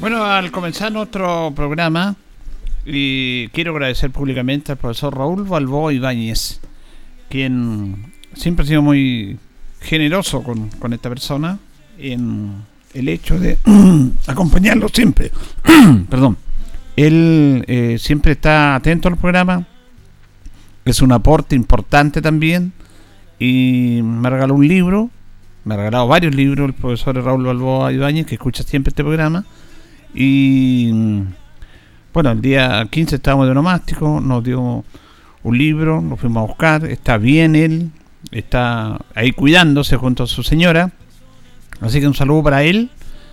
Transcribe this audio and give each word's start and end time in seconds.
Bueno, 0.00 0.24
al 0.24 0.50
comenzar 0.50 0.90
nuestro 0.90 1.52
programa, 1.54 2.16
y 2.84 3.46
quiero 3.50 3.70
agradecer 3.70 4.10
públicamente 4.10 4.72
al 4.72 4.78
profesor 4.78 5.16
Raúl 5.16 5.44
Balboa 5.44 5.92
Ibáñez, 5.92 6.60
quien 7.28 8.11
siempre 8.34 8.64
ha 8.64 8.68
sido 8.68 8.82
muy 8.82 9.38
generoso 9.80 10.42
con, 10.42 10.92
esta 10.92 11.08
persona 11.08 11.58
en 11.98 12.52
el 12.94 13.08
hecho 13.08 13.38
de 13.38 13.58
acompañarlo 14.26 14.88
siempre. 14.88 15.30
Perdón. 16.08 16.36
Él 16.94 17.64
eh, 17.68 17.96
siempre 17.98 18.32
está 18.32 18.74
atento 18.74 19.08
al 19.08 19.16
programa, 19.16 19.66
es 20.84 21.00
un 21.00 21.12
aporte 21.12 21.56
importante 21.56 22.20
también. 22.20 22.72
Y 23.38 24.00
me 24.02 24.30
regaló 24.30 24.54
un 24.54 24.68
libro, 24.68 25.10
me 25.64 25.74
ha 25.74 25.76
regalado 25.78 26.06
varios 26.06 26.34
libros 26.34 26.68
el 26.68 26.74
profesor 26.74 27.16
Raúl 27.24 27.44
Balboa 27.44 27.92
Ibáñez, 27.92 28.26
que 28.26 28.34
escucha 28.34 28.62
siempre 28.62 28.90
este 28.90 29.02
programa. 29.02 29.44
Y 30.14 30.92
bueno, 32.12 32.30
el 32.30 32.42
día 32.42 32.86
15 32.88 33.16
estábamos 33.16 33.48
de 33.48 33.54
nomástico, 33.54 34.20
nos 34.20 34.44
dio 34.44 34.84
un 35.42 35.58
libro, 35.58 36.00
nos 36.00 36.20
fuimos 36.20 36.42
a 36.42 36.46
buscar, 36.46 36.84
está 36.84 37.16
bien 37.16 37.56
él, 37.56 37.90
está 38.30 39.00
ahí 39.14 39.32
cuidándose 39.32 39.96
junto 39.96 40.22
a 40.24 40.26
su 40.26 40.42
señora. 40.42 40.92
Así 41.80 42.00
que 42.00 42.06
un 42.06 42.14
saludo 42.14 42.44
para 42.44 42.62
él, 42.62 42.90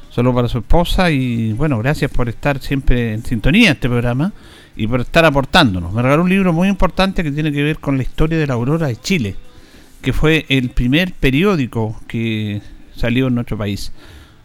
un 0.07 0.13
saludo 0.13 0.35
para 0.35 0.47
su 0.47 0.57
esposa 0.59 1.11
y 1.11 1.53
bueno, 1.53 1.77
gracias 1.79 2.09
por 2.11 2.29
estar 2.29 2.59
siempre 2.59 3.13
en 3.13 3.23
sintonía 3.23 3.71
este 3.71 3.87
programa 3.87 4.33
y 4.75 4.87
por 4.87 5.01
estar 5.01 5.25
aportándonos. 5.25 5.93
Me 5.93 6.01
regaló 6.01 6.23
un 6.23 6.29
libro 6.29 6.53
muy 6.53 6.67
importante 6.67 7.23
que 7.23 7.31
tiene 7.31 7.51
que 7.51 7.63
ver 7.63 7.79
con 7.79 7.97
la 7.97 8.03
historia 8.03 8.37
de 8.37 8.47
la 8.47 8.55
aurora 8.55 8.87
de 8.87 8.95
Chile, 8.95 9.35
que 10.01 10.13
fue 10.13 10.45
el 10.49 10.69
primer 10.69 11.13
periódico 11.13 11.99
que 12.07 12.61
salió 12.95 13.27
en 13.27 13.35
nuestro 13.35 13.57
país 13.57 13.91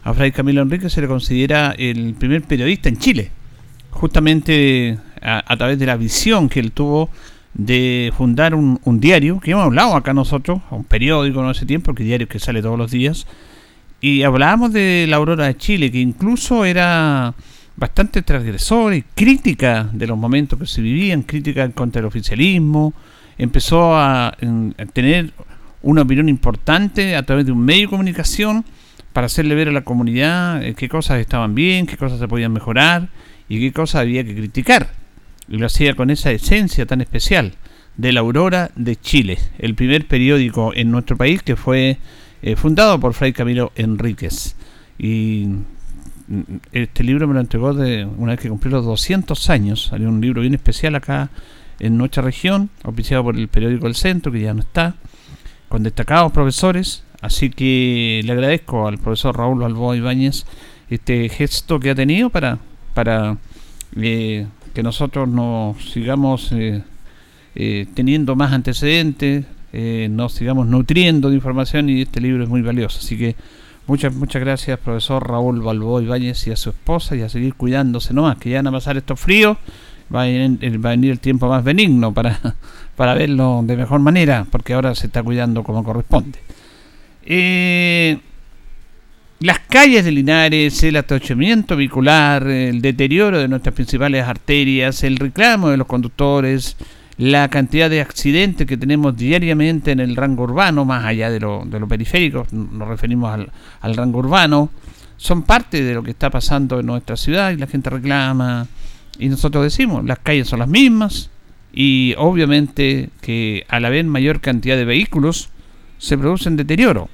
a 0.05 0.13
Fray 0.13 0.31
Camilo 0.31 0.61
Enrique 0.61 0.87
se 0.87 1.01
le 1.01 1.07
considera 1.07 1.73
el 1.77 2.13
primer 2.13 2.43
periodista 2.43 2.89
en 2.89 2.97
Chile, 2.99 3.31
justamente 3.89 4.99
a, 5.19 5.57
través 5.57 5.79
de 5.79 5.87
la 5.87 5.97
visión 5.97 6.47
que 6.47 6.59
él 6.59 6.71
tuvo 6.71 7.09
de 7.55 8.13
fundar 8.15 8.53
un, 8.53 8.99
diario, 8.99 9.39
que 9.39 9.51
hemos 9.51 9.63
hablado 9.63 9.95
acá 9.95 10.13
nosotros, 10.13 10.61
un 10.69 10.83
periódico 10.83 11.43
en 11.43 11.49
ese 11.49 11.65
tiempo, 11.65 11.95
que 11.95 12.03
diario 12.03 12.27
que 12.27 12.39
sale 12.39 12.61
todos 12.61 12.77
los 12.77 12.91
días, 12.91 13.25
y 14.01 14.23
hablábamos 14.23 14.73
de 14.73 15.05
la 15.09 15.15
Aurora 15.15 15.47
de 15.47 15.57
Chile, 15.57 15.91
que 15.91 15.99
incluso 15.99 16.65
era 16.65 17.33
bastante 17.77 18.21
transgresor 18.21 18.93
y 18.93 19.01
crítica 19.01 19.89
de 19.91 20.07
los 20.07 20.17
momentos 20.17 20.59
que 20.59 20.65
se 20.65 20.81
vivían, 20.81 21.23
crítica 21.23 21.69
contra 21.71 22.01
el 22.01 22.05
oficialismo, 22.05 22.93
empezó 23.37 23.95
a, 23.95 24.27
a 24.27 24.85
tener 24.93 25.31
una 25.81 26.03
opinión 26.03 26.29
importante 26.29 27.15
a 27.15 27.23
través 27.23 27.45
de 27.45 27.51
un 27.51 27.59
medio 27.59 27.83
de 27.83 27.89
comunicación, 27.89 28.65
para 29.15 29.27
hacerle 29.27 29.55
ver 29.55 29.69
a 29.69 29.71
la 29.71 29.85
comunidad 29.85 30.61
eh, 30.61 30.75
qué 30.75 30.89
cosas 30.89 31.21
estaban 31.21 31.55
bien, 31.55 31.87
qué 31.87 31.95
cosas 31.95 32.19
se 32.19 32.27
podían 32.27 32.51
mejorar 32.51 33.07
y 33.47 33.61
qué 33.61 33.71
cosas 33.71 34.01
había 34.01 34.25
que 34.25 34.35
criticar. 34.35 34.89
Y 35.47 35.57
lo 35.57 35.65
hacía 35.65 35.95
con 35.95 36.09
esa 36.09 36.31
esencia 36.31 36.85
tan 36.85 37.01
especial 37.01 37.53
de 37.97 38.11
la 38.11 38.21
Aurora 38.21 38.71
de 38.75 38.95
Chile, 38.95 39.37
el 39.59 39.75
primer 39.75 40.07
periódico 40.07 40.73
en 40.73 40.91
nuestro 40.91 41.17
país 41.17 41.43
que 41.43 41.55
fue 41.55 41.97
eh, 42.41 42.55
fundado 42.55 42.99
por 42.99 43.13
Fray 43.13 43.33
Camilo 43.33 43.71
Enríquez. 43.75 44.55
Y 44.97 45.47
mm, 46.27 46.41
este 46.71 47.03
libro 47.03 47.27
me 47.27 47.35
lo 47.35 47.39
entregó 47.39 47.73
de 47.73 48.05
una 48.05 48.33
vez 48.33 48.41
que 48.41 48.49
cumplió 48.49 48.77
los 48.77 48.85
200 48.85 49.49
años. 49.49 49.87
Salió 49.89 50.09
un 50.09 50.21
libro 50.21 50.41
bien 50.41 50.53
especial 50.53 50.95
acá 50.95 51.29
en 51.79 51.97
nuestra 51.97 52.23
región, 52.23 52.69
oficiado 52.83 53.23
por 53.23 53.35
el 53.37 53.47
periódico 53.47 53.87
El 53.87 53.95
Centro, 53.95 54.31
que 54.31 54.41
ya 54.41 54.53
no 54.53 54.61
está, 54.61 54.95
con 55.69 55.83
destacados 55.83 56.31
profesores 56.31 57.05
Así 57.25 57.49
que 57.49 58.21
le 58.23 58.31
agradezco 58.31 58.87
al 58.87 58.99
profesor 58.99 59.35
Raúl 59.35 59.59
Balboa 59.59 59.97
Ibáñez 59.97 60.45
este 60.91 61.27
gesto 61.29 61.79
que 61.79 61.89
ha 61.89 61.95
tenido 61.95 62.29
para, 62.29 62.59
para 62.93 63.37
eh, 63.99 64.45
que 64.75 64.83
nosotros 64.83 65.27
nos 65.27 65.83
sigamos 65.91 66.51
eh, 66.51 66.83
eh, 67.55 67.87
teniendo 67.95 68.35
más 68.35 68.53
antecedentes, 68.53 69.45
nos 70.09 70.31
sigamos 70.31 70.67
nutriendo 70.67 71.29
de 71.29 71.35
información 71.35 71.89
y 71.89 72.03
este 72.03 72.21
libro 72.21 72.43
es 72.43 72.49
muy 72.49 72.61
valioso. 72.61 72.99
Así 72.99 73.17
que 73.17 73.35
muchas, 73.87 74.13
muchas 74.13 74.41
gracias, 74.41 74.79
profesor 74.79 75.27
Raúl 75.27 75.61
Balboa 75.61 76.01
Ibáñez 76.01 76.47
y 76.47 76.51
a 76.51 76.55
su 76.55 76.69
esposa 76.69 77.15
y 77.17 77.21
a 77.21 77.29
seguir 77.29 77.55
cuidándose 77.55 78.13
nomás, 78.13 78.37
que 78.37 78.51
ya 78.51 78.59
van 78.59 78.67
a 78.67 78.71
pasar 78.71 78.95
estos 78.95 79.19
fríos, 79.19 79.57
va 80.13 80.23
a, 80.23 80.25
venir, 80.25 81.11
el 81.11 81.19
tiempo 81.19 81.49
más 81.49 81.63
benigno 81.63 82.13
para, 82.13 82.39
para 82.95 83.15
verlo 83.15 83.63
de 83.65 83.75
mejor 83.75 83.99
manera, 83.99 84.45
porque 84.49 84.73
ahora 84.73 84.95
se 84.95 85.07
está 85.07 85.23
cuidando 85.23 85.63
como 85.63 85.83
corresponde. 85.83 86.39
Eh, 87.25 88.19
las 89.39 89.59
calles 89.59 90.05
de 90.05 90.11
Linares, 90.11 90.81
el 90.83 90.95
atochamiento 90.95 91.75
vehicular, 91.75 92.47
el 92.47 92.81
deterioro 92.81 93.39
de 93.39 93.47
nuestras 93.47 93.75
principales 93.75 94.23
arterias, 94.23 95.03
el 95.03 95.17
reclamo 95.17 95.69
de 95.69 95.77
los 95.77 95.87
conductores, 95.87 96.77
la 97.17 97.49
cantidad 97.49 97.89
de 97.89 98.01
accidentes 98.01 98.65
que 98.65 98.77
tenemos 98.77 99.15
diariamente 99.17 99.91
en 99.91 99.99
el 99.99 100.15
rango 100.15 100.43
urbano, 100.43 100.85
más 100.85 101.03
allá 101.03 101.29
de 101.29 101.39
lo, 101.41 101.63
de 101.65 101.79
periférico, 101.81 102.47
nos 102.51 102.87
referimos 102.87 103.33
al, 103.33 103.51
al, 103.81 103.95
rango 103.95 104.19
urbano, 104.19 104.69
son 105.17 105.43
parte 105.43 105.83
de 105.83 105.93
lo 105.93 106.03
que 106.03 106.11
está 106.11 106.29
pasando 106.29 106.79
en 106.79 106.85
nuestra 106.85 107.17
ciudad 107.17 107.51
y 107.51 107.57
la 107.57 107.67
gente 107.67 107.89
reclama 107.89 108.67
y 109.19 109.27
nosotros 109.27 109.63
decimos, 109.63 110.03
las 110.05 110.19
calles 110.19 110.47
son 110.47 110.59
las 110.59 110.69
mismas 110.69 111.29
y 111.73 112.15
obviamente 112.17 113.09
que 113.21 113.65
a 113.67 113.81
la 113.81 113.89
vez 113.89 114.05
mayor 114.05 114.39
cantidad 114.39 114.77
de 114.77 114.85
vehículos 114.85 115.49
se 115.97 116.17
produce 116.17 116.47
un 116.47 116.55
deterioro. 116.55 117.09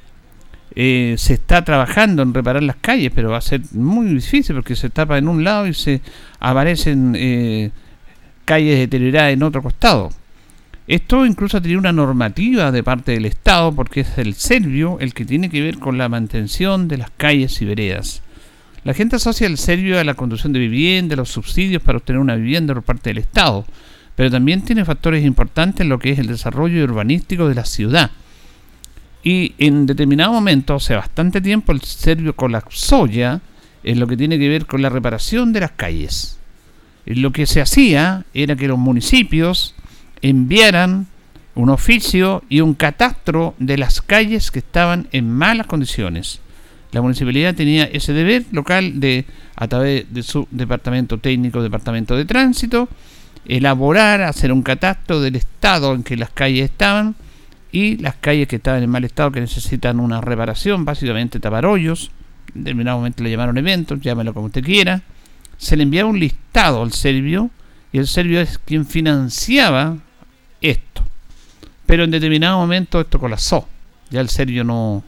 Eh, 0.73 1.15
se 1.17 1.33
está 1.33 1.65
trabajando 1.65 2.23
en 2.23 2.33
reparar 2.33 2.63
las 2.63 2.77
calles, 2.77 3.11
pero 3.13 3.31
va 3.31 3.37
a 3.37 3.41
ser 3.41 3.61
muy 3.73 4.07
difícil 4.07 4.55
porque 4.55 4.75
se 4.75 4.89
tapa 4.89 5.17
en 5.17 5.27
un 5.27 5.43
lado 5.43 5.67
y 5.67 5.73
se 5.73 6.01
aparecen 6.39 7.13
eh, 7.17 7.71
calles 8.45 8.79
deterioradas 8.79 9.33
en 9.33 9.43
otro 9.43 9.61
costado. 9.61 10.09
Esto 10.87 11.25
incluso 11.25 11.57
ha 11.57 11.61
tenido 11.61 11.79
una 11.79 11.91
normativa 11.91 12.71
de 12.71 12.83
parte 12.83 13.11
del 13.11 13.25
Estado 13.25 13.73
porque 13.73 14.01
es 14.01 14.17
el 14.17 14.33
Servio 14.33 14.97
el 14.99 15.13
que 15.13 15.25
tiene 15.25 15.49
que 15.49 15.61
ver 15.61 15.77
con 15.77 15.97
la 15.97 16.09
mantención 16.09 16.88
de 16.88 16.97
las 16.97 17.11
calles 17.11 17.61
y 17.61 17.65
veredas. 17.65 18.21
La 18.83 18.93
gente 18.93 19.17
asocia 19.17 19.47
el 19.47 19.57
Servio 19.57 19.99
a 19.99 20.03
la 20.03 20.15
conducción 20.15 20.53
de 20.53 20.59
vivienda, 20.59 21.15
los 21.15 21.29
subsidios 21.29 21.83
para 21.83 21.97
obtener 21.97 22.19
una 22.19 22.35
vivienda 22.35 22.73
por 22.73 22.83
parte 22.83 23.09
del 23.09 23.19
Estado, 23.19 23.65
pero 24.15 24.31
también 24.31 24.63
tiene 24.63 24.85
factores 24.85 25.23
importantes 25.23 25.81
en 25.81 25.89
lo 25.89 25.99
que 25.99 26.11
es 26.11 26.19
el 26.19 26.27
desarrollo 26.27 26.83
urbanístico 26.83 27.47
de 27.47 27.56
la 27.56 27.65
ciudad 27.65 28.12
y 29.23 29.53
en 29.57 29.85
determinado 29.85 30.33
momento, 30.33 30.75
hace 30.75 30.95
bastante 30.95 31.41
tiempo, 31.41 31.71
el 31.71 31.81
Servio 31.81 32.35
colapsó 32.35 33.06
ya 33.06 33.41
en 33.83 34.00
lo 34.00 34.07
que 34.07 34.18
tiene 34.18 34.39
que 34.39 34.50
ver 34.50 34.65
con 34.65 34.81
la 34.81 34.89
reparación 34.89 35.53
de 35.53 35.62
las 35.62 35.71
calles. 35.71 36.38
lo 37.06 37.31
que 37.31 37.45
se 37.47 37.62
hacía 37.62 38.25
era 38.33 38.56
que 38.56 38.68
los 38.68 38.77
municipios 38.77 39.75
enviaran 40.21 41.07
un 41.56 41.69
oficio 41.69 42.44
y 42.47 42.62
un 42.62 42.73
catastro 42.75 43.56
de 43.59 43.77
las 43.77 44.01
calles 44.01 44.51
que 44.51 44.59
estaban 44.59 45.07
en 45.12 45.29
malas 45.31 45.67
condiciones. 45.67 46.39
La 46.91 47.01
municipalidad 47.01 47.56
tenía 47.56 47.85
ese 47.85 48.13
deber 48.13 48.45
local 48.51 49.00
de, 49.00 49.25
a 49.56 49.67
través 49.67 50.13
de 50.13 50.24
su 50.24 50.47
departamento 50.51 51.17
técnico, 51.17 51.62
departamento 51.62 52.15
de 52.15 52.25
tránsito, 52.25 52.88
elaborar, 53.45 54.21
hacer 54.21 54.51
un 54.51 54.62
catastro 54.62 55.21
del 55.21 55.35
estado 55.35 55.94
en 55.94 56.03
que 56.03 56.17
las 56.17 56.29
calles 56.29 56.65
estaban, 56.65 57.15
y 57.71 57.97
las 57.97 58.15
calles 58.15 58.47
que 58.47 58.57
estaban 58.57 58.83
en 58.83 58.89
mal 58.89 59.03
estado 59.03 59.31
que 59.31 59.41
necesitan 59.41 60.00
una 60.00 60.21
reparación, 60.21 60.85
básicamente 60.85 61.39
tapar 61.39 61.65
hoyos, 61.65 62.12
en 62.53 62.63
determinado 62.63 62.97
momento 62.97 63.23
le 63.23 63.31
llamaron 63.31 63.57
eventos, 63.57 64.01
llámelo 64.01 64.33
como 64.33 64.47
usted 64.47 64.63
quiera, 64.63 65.01
se 65.57 65.77
le 65.77 65.83
enviaba 65.83 66.09
un 66.09 66.19
listado 66.19 66.81
al 66.81 66.91
serbio 66.91 67.50
y 67.94 68.00
el 68.00 68.07
serbio 68.07 68.41
es 68.41 68.57
quien 68.57 68.85
financiaba 68.85 69.97
esto. 70.62 71.03
Pero 71.85 72.03
en 72.03 72.12
determinado 72.12 72.57
momento 72.57 73.01
esto 73.01 73.19
colapsó. 73.19 73.68
Ya 74.12 74.21
el 74.21 74.29
Servio 74.29 74.63
no, 74.63 75.03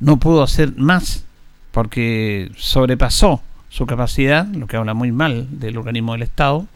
no 0.00 0.18
pudo 0.18 0.42
hacer 0.42 0.76
más 0.76 1.24
porque 1.70 2.50
sobrepasó 2.56 3.42
su 3.68 3.86
capacidad, 3.86 4.46
lo 4.46 4.66
que 4.66 4.76
habla 4.76 4.94
muy 4.94 5.12
mal 5.12 5.46
del 5.50 5.76
organismo 5.76 6.12
del 6.12 6.22
Estado. 6.22 6.66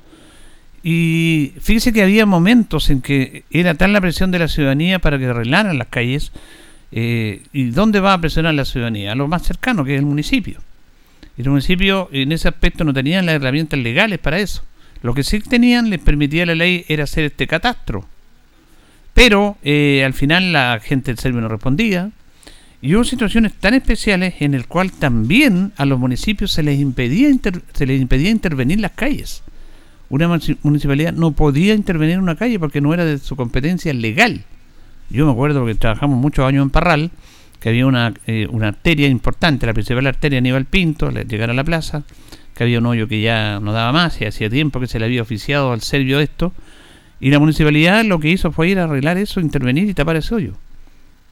Y 0.83 1.53
fíjese 1.61 1.93
que 1.93 2.03
había 2.03 2.25
momentos 2.25 2.89
en 2.91 3.03
que 3.03 3.45
era 3.51 3.75
tal 3.75 3.93
la 3.93 4.01
presión 4.01 4.31
de 4.31 4.39
la 4.39 4.49
ciudadanía 4.49 4.99
para 4.99 5.19
que 5.19 5.27
arreglaran 5.27 5.79
las 5.79 5.89
calles. 5.89 6.33
Eh, 6.93 7.43
¿Y 7.53 7.71
dónde 7.71 8.01
va 8.01 8.15
a 8.15 8.21
presionar 8.21 8.55
la 8.55 8.65
ciudadanía? 8.65 9.13
A 9.13 9.15
lo 9.15 9.29
más 9.29 9.43
cercano, 9.43 9.85
que 9.85 9.95
es 9.95 10.01
el 10.01 10.07
municipio. 10.07 10.61
El 11.37 11.51
municipio 11.51 12.09
en 12.13 12.33
ese 12.33 12.49
aspecto 12.49 12.85
no 12.85 12.93
tenían 12.93 13.27
las 13.27 13.37
herramientas 13.37 13.79
legales 13.79 14.19
para 14.19 14.39
eso. 14.39 14.63
Lo 15.03 15.15
que 15.15 15.23
sí 15.23 15.41
tenían, 15.41 15.91
les 15.91 16.01
permitía 16.01 16.45
la 16.47 16.55
ley, 16.55 16.85
era 16.89 17.05
hacer 17.05 17.25
este 17.25 17.47
catastro. 17.47 18.07
Pero 19.15 19.57
eh, 19.63 20.03
al 20.05 20.15
final 20.15 20.53
la 20.53 20.81
gente 20.83 21.11
del 21.11 21.19
Servio 21.19 21.41
no 21.41 21.49
respondía. 21.49 22.11
Y 22.83 22.95
hubo 22.95 23.05
situaciones 23.05 23.53
tan 23.55 23.75
especiales 23.75 24.35
en 24.41 24.55
el 24.55 24.67
cual 24.67 24.93
también 24.93 25.73
a 25.77 25.85
los 25.85 25.99
municipios 25.99 26.53
se 26.53 26.63
les 26.63 26.79
impedía, 26.81 27.29
se 27.75 27.87
les 27.87 28.01
impedía 28.01 28.31
intervenir 28.31 28.81
las 28.81 28.93
calles. 28.93 29.43
Una 30.11 30.29
municipalidad 30.63 31.13
no 31.13 31.33
podía 31.33 31.73
intervenir 31.75 32.17
en 32.17 32.23
una 32.23 32.37
calle 32.37 32.59
porque 32.59 32.81
no 32.81 32.93
era 32.93 33.05
de 33.05 33.19
su 33.19 33.37
competencia 33.37 33.95
legal. 33.95 34.43
Yo 35.09 35.25
me 35.25 35.33
acuerdo 35.33 35.65
que 35.65 35.75
trabajamos 35.75 36.19
muchos 36.19 36.45
años 36.45 36.63
en 36.63 36.71
Parral, 36.71 37.11
que 37.61 37.71
había 37.71 37.87
una, 37.87 38.13
eh, 38.27 38.47
una 38.51 38.69
arteria 38.69 39.09
importante, 39.09 39.67
la 39.67 39.73
principal 39.73 40.07
arteria 40.07 40.39
Aníbal 40.39 40.67
Pinto, 40.67 41.07
al 41.09 41.27
llegar 41.27 41.51
a 41.51 41.55
la 41.55 41.65
plaza, 41.65 42.03
que 42.55 42.65
había 42.65 42.79
un 42.79 42.87
hoyo 42.87 43.09
que 43.09 43.23
ya 43.23 43.61
no 43.61 43.73
daba 43.73 43.93
más 43.93 44.21
y 44.21 44.27
hacía 44.27 44.51
tiempo 44.51 44.81
que 44.81 44.87
se 44.87 44.99
le 44.99 45.07
había 45.07 45.23
oficiado 45.23 45.73
al 45.73 45.81
Servio 45.81 46.21
esto. 46.21 46.53
Y 47.21 47.31
la 47.31 47.39
municipalidad 47.39 48.05
lo 48.05 48.19
que 48.19 48.29
hizo 48.29 48.53
fue 48.53 48.69
ir 48.69 48.79
a 48.79 48.85
arreglar 48.85 49.17
eso, 49.17 49.41
intervenir 49.41 49.89
y 49.89 49.95
tapar 49.95 50.17
ese 50.17 50.35
hoyo 50.35 50.55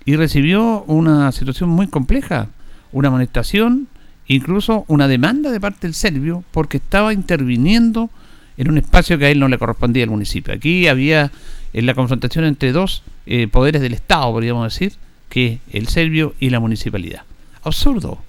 y 0.09 0.17
recibió 0.17 0.85
una 0.85 1.31
situación 1.33 1.69
muy 1.69 1.87
compleja, 1.87 2.49
una 2.93 3.09
amonestación, 3.09 3.89
incluso 4.27 4.87
una 4.89 5.07
demanda 5.07 5.51
de 5.51 5.61
parte 5.61 5.87
del 5.87 5.93
serbio 5.93 6.45
porque 6.51 6.79
estaba 6.79 7.13
interviniendo 7.13 8.09
en 8.59 8.69
un 8.69 8.77
espacio 8.77 9.19
que 9.19 9.27
a 9.27 9.31
él 9.31 9.41
no 9.41 9.49
le 9.49 9.57
correspondía 9.57 10.05
al 10.05 10.11
municipio. 10.11 10.53
Aquí 10.53 10.87
había 10.89 11.33
en 11.73 11.87
la 11.87 11.95
confrontación 11.95 12.45
entre 12.45 12.73
dos 12.73 13.03
eh, 13.27 13.49
poderes 13.49 13.81
del 13.81 13.95
Estado, 13.95 14.31
podríamos 14.33 14.73
decir, 14.73 14.95
que 15.31 15.61
el 15.73 15.89
serbio 15.89 16.35
y 16.41 16.51
la 16.51 16.61
municipalidad. 16.61 17.23
Absurdo. 17.63 18.23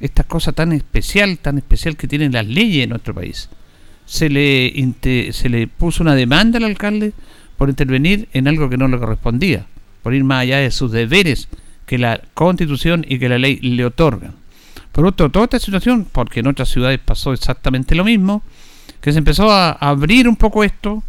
Esta 0.00 0.22
cosa 0.22 0.52
tan 0.52 0.72
especial, 0.72 1.38
tan 1.38 1.58
especial 1.58 1.96
que 1.96 2.06
tienen 2.06 2.32
las 2.32 2.46
leyes 2.46 2.84
en 2.84 2.90
nuestro 2.90 3.14
país. 3.14 3.48
Se 4.06 4.30
le, 4.30 4.72
se 5.32 5.48
le 5.48 5.66
puso 5.66 6.02
una 6.02 6.14
demanda 6.14 6.58
al 6.58 6.64
alcalde 6.64 7.12
por 7.56 7.68
intervenir 7.68 8.28
en 8.32 8.46
algo 8.46 8.68
que 8.68 8.76
no 8.76 8.86
le 8.86 8.98
correspondía 8.98 9.66
por 10.02 10.14
ir 10.14 10.24
más 10.24 10.42
allá 10.42 10.58
de 10.58 10.70
sus 10.70 10.90
deberes 10.90 11.48
que 11.86 11.98
la 11.98 12.20
constitución 12.34 13.04
y 13.08 13.18
que 13.18 13.28
la 13.28 13.38
ley 13.38 13.56
le 13.60 13.84
otorgan. 13.84 14.32
Por 14.92 15.06
otro, 15.06 15.30
toda 15.30 15.44
esta 15.44 15.58
situación, 15.58 16.06
porque 16.10 16.40
en 16.40 16.46
otras 16.46 16.68
ciudades 16.68 16.98
pasó 16.98 17.32
exactamente 17.32 17.94
lo 17.94 18.04
mismo, 18.04 18.42
que 19.00 19.12
se 19.12 19.18
empezó 19.18 19.50
a 19.50 19.72
abrir 19.72 20.28
un 20.28 20.36
poco 20.36 20.64
esto 20.64 21.02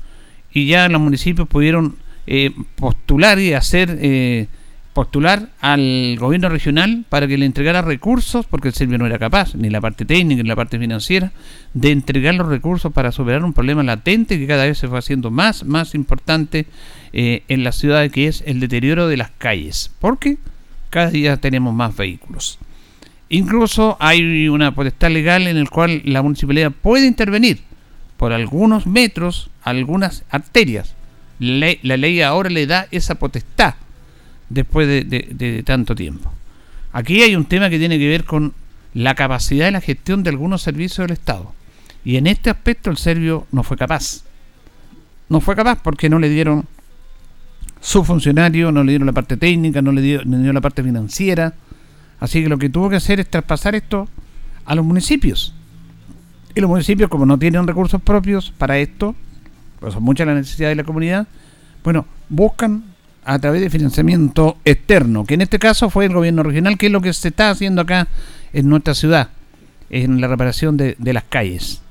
y 0.52 0.68
ya 0.68 0.90
los 0.90 1.02
municipios 1.02 1.48
pudieron 1.48 1.96
eh, 2.28 2.52
postular 2.76 3.40
y 3.40 3.54
hacer 3.54 3.98
eh, 4.02 4.48
postular 4.94 5.50
al 5.62 6.18
gobierno 6.20 6.50
regional 6.50 7.06
para 7.10 7.28
que 7.28 7.38
le 7.38 7.46
entregara 7.46 7.82
recursos, 7.82 8.46
porque 8.46 8.68
el 8.68 8.74
Servio 8.74 8.98
no 8.98 9.06
era 9.06 9.18
capaz, 9.18 9.56
ni 9.56 9.70
la 9.70 9.82
parte 9.82 10.06
técnica 10.06 10.44
ni 10.44 10.50
la 10.50 10.56
parte 10.56 10.78
financiera, 10.78 11.32
de 11.74 11.92
entregar 11.92 12.36
los 12.36 12.48
recursos 12.48 12.92
para 12.92 13.12
superar 13.12 13.44
un 13.44 13.54
problema 13.54 13.84
latente 13.84 14.38
que 14.38 14.48
cada 14.48 14.66
vez 14.66 14.78
se 14.78 14.88
fue 14.88 15.00
haciendo 15.00 15.32
más, 15.32 15.64
más 15.64 15.96
importante 15.96 16.66
eh, 17.14 17.44
en 17.48 17.64
la 17.64 17.72
ciudad, 17.72 18.10
que 18.12 18.28
es 18.28 18.44
el 18.46 18.60
deterioro 18.60 19.08
de 19.08 19.18
las 19.18 19.32
calles, 19.32 19.92
porque 20.00 20.38
cada 20.90 21.12
día 21.12 21.38
tenemos 21.38 21.74
más 21.74 21.96
vehículos. 21.96 22.60
Incluso 23.30 23.96
hay 24.00 24.50
una 24.50 24.74
potestad 24.74 25.12
legal 25.12 25.48
en 25.48 25.58
el 25.58 25.70
cual 25.70 26.02
la 26.04 26.24
municipalidad 26.24 26.72
puede 26.72 27.06
intervenir 27.06 27.69
por 28.20 28.34
algunos 28.34 28.86
metros, 28.86 29.50
algunas 29.64 30.26
arterias. 30.30 30.94
la 31.40 31.96
ley 31.96 32.22
ahora 32.22 32.50
le 32.50 32.68
da 32.68 32.86
esa 32.92 33.16
potestad 33.16 33.76
después 34.50 34.90
de, 34.90 35.64
tanto 35.66 35.96
tiempo. 35.96 36.30
Aquí 36.92 37.22
hay 37.22 37.38
un 37.38 37.46
tema 37.46 37.70
que 37.70 37.80
tiene 37.80 37.98
que 37.98 38.10
ver 38.10 38.26
con 38.26 38.54
la 38.94 39.16
capacidad 39.16 39.68
de 39.68 39.72
la 39.72 39.80
gestión 39.80 40.24
de 40.24 40.32
algunos 40.32 40.62
servicios 40.62 41.08
del 41.08 41.14
Estado. 41.14 41.54
Y 42.04 42.18
en 42.18 42.28
este 42.28 42.50
aspecto 42.50 42.90
el 42.90 42.98
serbio 42.98 43.48
no 43.54 43.64
fue 43.64 43.78
capaz. 43.78 44.26
No 45.30 45.40
fue 45.40 45.56
capaz 45.56 45.80
porque 45.82 46.10
no 46.10 46.20
le 46.20 46.28
dieron 46.28 46.66
su 47.80 48.04
funcionario, 48.04 48.74
no 48.74 48.84
le 48.84 48.92
dieron 48.92 49.06
la 49.06 49.14
parte 49.14 49.38
técnica, 49.38 49.82
no 49.82 49.94
le 49.94 50.02
dieron, 50.02 50.54
la 50.54 50.60
parte 50.60 50.84
financiera. 50.84 51.54
Así 52.20 52.44
que 52.44 52.50
lo 52.50 52.58
que 52.58 52.68
tuvo 52.68 52.90
que 52.90 52.98
hacer 52.98 53.22
es 53.22 53.30
traspasar 53.30 53.76
esto 53.76 54.10
a 54.66 54.76
los 54.76 54.84
municipios. 54.84 55.54
Y 56.56 56.62
los 56.62 56.70
municipios, 56.70 57.10
como 57.10 57.26
no 57.26 57.38
tienen 57.38 57.68
recursos 57.68 58.02
propios 58.02 58.52
para 58.58 58.78
esto, 58.80 59.16
pues 59.80 59.94
son 59.94 60.04
muchas 60.04 60.28
las 60.28 60.36
necesidades 60.36 60.76
de 60.76 60.84
la 60.84 60.86
comunidad, 60.86 61.28
bueno, 61.84 62.06
buscan 62.28 62.84
a 63.24 63.40
través 63.40 63.62
de 63.62 63.70
financiamiento 63.70 64.58
externo, 64.66 65.26
que 65.26 65.36
en 65.36 65.42
este 65.42 65.60
caso 65.60 65.90
fue 65.90 66.06
el 66.06 66.14
gobierno 66.14 66.44
regional, 66.44 66.78
que 66.78 66.88
es 66.88 66.92
lo 66.92 67.02
que 67.02 67.14
se 67.14 67.30
está 67.30 67.50
haciendo 67.50 67.82
acá 67.82 68.08
en 68.54 68.68
nuestra 68.68 68.94
ciudad, 68.96 69.30
en 69.90 70.20
la 70.20 70.28
reparación 70.28 70.78
de, 70.78 70.96
las 71.00 71.24
calles. 71.24 71.82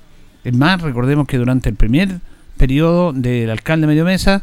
Es 0.44 0.54
más, 0.54 0.80
recordemos 0.80 1.26
que 1.26 1.38
durante 1.38 1.68
el 1.68 1.76
primer 1.76 2.20
periodo 2.56 3.12
del 3.12 3.50
alcalde 3.50 3.86
Medio 3.86 4.04
Mesa 4.04 4.42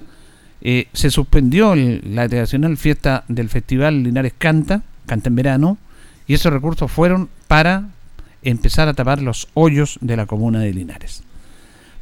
eh, 0.62 0.88
se 0.94 1.10
suspendió 1.10 1.76
la 1.76 2.30
tradicional 2.30 2.78
fiesta 2.78 3.24
del 3.28 3.50
Festival 3.50 4.04
Linares 4.04 4.34
Canta, 4.38 4.82
Canta 5.06 5.30
en 5.30 5.36
Verano, 5.36 5.78
y 6.28 6.34
esos 6.34 6.52
recursos 6.52 6.92
fueron 6.92 7.30
para 7.48 7.90
empezar 8.46 8.88
a 8.88 8.94
tapar 8.94 9.22
los 9.22 9.48
hoyos 9.54 9.98
de 10.02 10.16
la 10.16 10.26
comuna 10.26 10.60
de 10.62 10.74
Linares. 10.74 11.24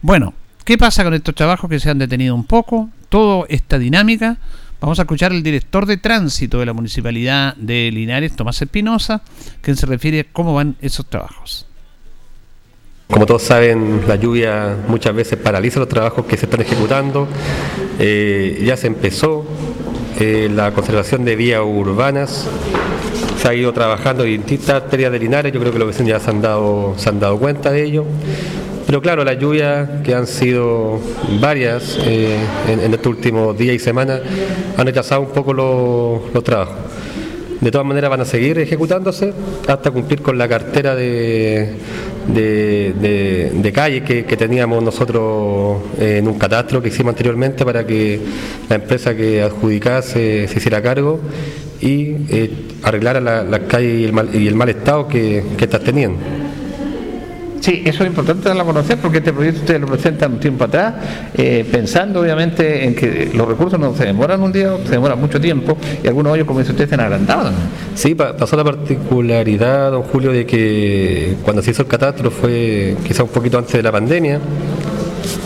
Bueno, 0.01 0.33
¿qué 0.63 0.77
pasa 0.77 1.03
con 1.03 1.13
estos 1.13 1.33
trabajos 1.33 1.69
que 1.69 1.79
se 1.79 1.89
han 1.89 1.97
detenido 1.97 2.35
un 2.35 2.43
poco? 2.43 2.89
Toda 3.09 3.45
esta 3.49 3.79
dinámica 3.79 4.37
Vamos 4.83 4.99
a 4.99 5.03
escuchar 5.03 5.31
al 5.31 5.41
director 5.43 5.85
de 5.85 5.95
tránsito 5.95 6.59
de 6.59 6.65
la 6.65 6.73
Municipalidad 6.73 7.55
de 7.55 7.89
Linares, 7.89 8.35
Tomás 8.35 8.61
Espinosa, 8.61 9.21
que 9.61 9.73
se 9.75 9.85
refiere 9.85 10.19
a 10.19 10.25
cómo 10.25 10.55
van 10.55 10.75
esos 10.81 11.05
trabajos. 11.05 11.65
Como 13.07 13.25
todos 13.25 13.43
saben, 13.43 14.01
la 14.09 14.17
lluvia 14.17 14.75
muchas 14.89 15.15
veces 15.15 15.39
paraliza 15.39 15.79
los 15.79 15.87
trabajos 15.87 16.25
que 16.25 16.35
se 16.35 16.47
están 16.47 16.59
ejecutando. 16.59 17.29
Eh, 17.97 18.61
ya 18.65 18.75
se 18.75 18.87
empezó 18.87 19.45
eh, 20.19 20.49
la 20.53 20.73
conservación 20.73 21.23
de 21.23 21.37
vías 21.37 21.61
urbanas. 21.63 22.49
Se 23.43 23.49
ha 23.49 23.53
ido 23.53 23.73
trabajando 23.73 24.23
en 24.23 24.37
distintas 24.37 24.83
arterias 24.83 25.11
de 25.11 25.19
Linares. 25.19 25.51
Yo 25.51 25.59
creo 25.59 25.73
que 25.73 25.77
los 25.77 25.89
vecinos 25.89 26.11
ya 26.11 26.19
se 26.21 26.29
han 26.29 26.41
dado, 26.41 26.93
se 26.95 27.09
han 27.09 27.19
dado 27.19 27.37
cuenta 27.37 27.71
de 27.71 27.83
ello. 27.83 28.05
Pero 28.85 29.01
claro, 29.01 29.25
las 29.25 29.37
lluvias 29.37 29.89
que 30.01 30.15
han 30.15 30.27
sido 30.27 30.97
varias 31.41 31.99
eh, 32.05 32.37
en, 32.69 32.93
estos 32.93 33.07
últimos 33.07 33.57
días 33.57 33.75
y 33.75 33.79
semanas 33.79 34.21
han 34.77 34.85
rechazado 34.85 35.19
un 35.19 35.31
poco 35.31 35.53
los, 35.53 36.41
trabajos. 36.45 36.77
De 37.59 37.69
todas 37.69 37.85
maneras 37.85 38.09
van 38.09 38.21
a 38.21 38.25
seguir 38.25 38.59
ejecutándose 38.59 39.33
hasta 39.67 39.91
cumplir 39.91 40.21
con 40.21 40.37
la 40.37 40.47
cartera 40.47 40.95
de, 40.95 41.75
de, 42.27 43.71
calles 43.73 44.03
que, 44.03 44.23
teníamos 44.37 44.83
nosotros 44.83 45.81
en 45.99 46.27
un 46.27 46.37
catastro 46.37 46.81
que 46.81 46.89
hicimos 46.89 47.11
anteriormente 47.11 47.65
para 47.65 47.85
que 47.85 48.19
la 48.69 48.75
empresa 48.75 49.15
que 49.15 49.41
adjudicase 49.41 50.47
se 50.47 50.57
hiciera 50.57 50.81
cargo 50.81 51.19
y 51.81 52.15
eh, 52.29 52.51
arreglara 52.83 53.19
las 53.19 53.59
calles 53.61 53.99
y 53.99 54.03
el 54.05 54.13
mal, 54.13 54.29
y 54.33 54.47
el 54.47 54.55
mal 54.55 54.69
estado 54.69 55.07
que, 55.07 55.43
que 55.57 55.65
estás 55.65 55.83
teniendo. 55.83 56.19
Sí, 57.63 57.81
eso 57.85 58.03
es 58.03 58.09
importante 58.09 58.49
darlo 58.49 58.63
a 58.63 58.65
conocer 58.65 58.97
porque 58.97 59.19
este 59.19 59.31
proyecto 59.31 59.61
ustedes 59.61 59.79
lo 59.79 59.87
presentan 59.87 60.33
un 60.33 60.39
tiempo 60.41 60.65
atrás, 60.65 60.95
eh, 61.33 61.65
pensando 61.71 62.19
obviamente 62.19 62.83
en 62.83 62.93
que 62.93 63.31
los 63.33 63.47
recursos 63.47 63.79
no 63.79 63.95
se 63.95 64.03
demoran 64.03 64.41
un 64.41 64.51
día, 64.51 64.75
se 64.83 64.91
demoran 64.91 65.17
mucho 65.17 65.39
tiempo 65.39 65.77
y 66.03 66.05
algunos 66.05 66.33
hoyos, 66.33 66.45
como 66.45 66.59
dice 66.59 66.73
usted, 66.73 66.89
se 66.89 66.95
han 66.95 66.99
agrandado. 66.99 67.51
Sí, 67.95 68.15
pasó 68.15 68.57
la 68.57 68.65
particularidad, 68.65 69.91
don 69.91 70.03
Julio, 70.03 70.33
de 70.33 70.45
que 70.45 71.37
cuando 71.41 71.61
se 71.61 71.71
hizo 71.71 71.83
el 71.83 71.87
catastro 71.87 72.29
fue 72.31 72.97
quizá 73.07 73.23
un 73.23 73.29
poquito 73.29 73.57
antes 73.57 73.71
de 73.71 73.81
la 73.81 73.93
pandemia. 73.93 74.41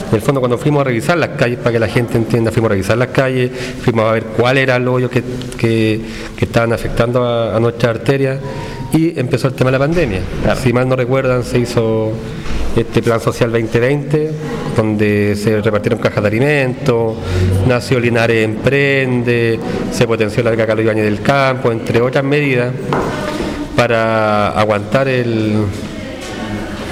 En 0.10 0.16
el 0.16 0.22
fondo, 0.22 0.40
cuando 0.40 0.58
fuimos 0.58 0.82
a 0.82 0.86
revisar 0.86 1.20
las 1.20 1.30
calles, 1.38 1.60
para 1.60 1.74
que 1.74 1.80
la 1.80 1.88
gente 1.88 2.18
entienda, 2.18 2.50
fuimos 2.50 2.72
a 2.72 2.74
revisar 2.74 2.98
las 2.98 3.10
calles, 3.10 3.52
fuimos 3.84 4.06
a 4.06 4.14
ver 4.14 4.24
cuál 4.24 4.58
era 4.58 4.78
el 4.78 4.88
hoyo 4.88 5.08
que, 5.08 5.22
que, 5.56 6.02
estaban 6.40 6.74
afectando 6.74 7.24
a, 7.24 7.56
a 7.56 7.60
nuestra 7.60 7.92
arteria 7.92 8.40
y 8.94 9.20
empezó 9.20 9.48
el 9.48 9.54
tema 9.54 9.72
de 9.72 9.78
la 9.78 9.86
pandemia. 9.86 10.22
Si 10.62 10.72
mal 10.74 10.88
no 10.88 10.96
recuerdan, 10.96 11.44
se 11.44 11.60
hizo 11.60 12.12
este 12.76 13.02
plan 13.02 13.20
social 13.20 13.52
2020, 13.52 14.32
donde 14.76 15.36
se 15.36 15.62
repartieron 15.62 16.00
cajas 16.00 16.22
de 16.24 16.28
alimentos, 16.28 17.16
nació 17.68 18.00
Linares 18.00 18.46
Emprende, 18.46 19.60
se 19.92 20.08
potenció 20.08 20.44
la 20.44 20.52
beca 20.52 20.68
Carlos 20.68 20.86
Ibañez 20.86 21.06
del 21.06 21.22
Campo, 21.22 21.72
entre 21.72 22.02
otras 22.02 22.24
medidas, 22.24 22.72
para 23.76 24.50
aguantar 24.50 25.08
el, 25.08 25.56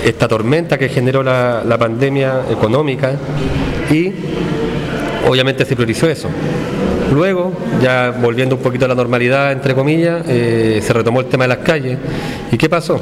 esta 0.03 0.27
tormenta 0.27 0.77
que 0.77 0.89
generó 0.89 1.23
la, 1.23 1.63
la 1.65 1.77
pandemia 1.77 2.41
económica 2.51 3.13
y 3.91 4.11
obviamente 5.27 5.65
se 5.65 5.75
priorizó 5.75 6.09
eso 6.09 6.29
Luego, 7.11 7.53
ya 7.81 8.11
volviendo 8.11 8.55
un 8.55 8.61
poquito 8.61 8.85
a 8.85 8.87
la 8.87 8.95
normalidad, 8.95 9.51
entre 9.51 9.73
comillas, 9.73 10.23
eh, 10.27 10.79
se 10.81 10.93
retomó 10.93 11.21
el 11.21 11.27
tema 11.27 11.43
de 11.43 11.49
las 11.49 11.59
calles. 11.59 11.97
¿Y 12.51 12.57
qué 12.57 12.67
pasó? 12.67 12.99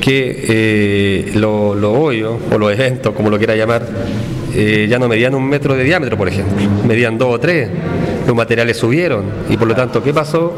Que 0.00 0.44
eh, 0.48 1.32
los 1.34 1.82
hoyos, 1.84 2.36
o 2.50 2.58
los 2.58 2.72
eventos, 2.72 3.14
como 3.14 3.30
lo 3.30 3.38
quiera 3.38 3.54
llamar, 3.54 3.82
eh, 4.54 4.86
ya 4.88 4.98
no 4.98 5.08
medían 5.08 5.34
un 5.34 5.48
metro 5.48 5.76
de 5.76 5.84
diámetro, 5.84 6.16
por 6.16 6.28
ejemplo, 6.28 6.56
medían 6.86 7.16
dos 7.16 7.34
o 7.34 7.38
tres, 7.38 7.68
los 8.30 8.36
materiales 8.36 8.76
subieron. 8.76 9.24
Y 9.48 9.56
por 9.56 9.66
lo 9.66 9.74
tanto, 9.74 10.02
¿qué 10.02 10.14
pasó? 10.14 10.54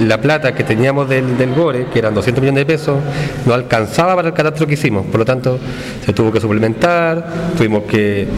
la 0.00 0.20
plata 0.20 0.54
que 0.54 0.62
teníamos 0.64 1.08
del, 1.08 1.54
GORE, 1.56 1.86
que 1.90 1.98
eran 1.98 2.12
200 2.12 2.42
millones 2.42 2.66
de 2.66 2.72
pesos, 2.74 2.98
no 3.46 3.54
alcanzaba 3.54 4.14
para 4.14 4.28
el 4.28 4.34
catastro 4.34 4.66
que 4.66 4.74
hicimos, 4.74 5.06
por 5.06 5.20
lo 5.20 5.24
tanto 5.24 5.58
se 6.04 6.12
tuvo 6.12 6.30
que 6.30 6.38
suplementar, 6.40 7.26
tuvimos 7.56 7.84
que, 7.84 8.28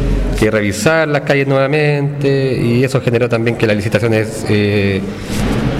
revisar 0.40 1.08
las 1.08 1.22
calles 1.22 1.46
nuevamente 1.46 2.60
y 2.60 2.82
eso 2.82 3.00
generó 3.00 3.28
también 3.28 3.56
que 3.56 3.64
las 3.66 3.76
licitaciones 3.76 4.44
eh, 4.48 5.00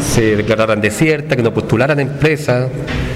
se 0.01 0.37
declararan 0.37 0.81
desiertas, 0.81 1.37
que 1.37 1.43
no 1.43 1.53
postularan 1.53 1.99
empresas 1.99 2.69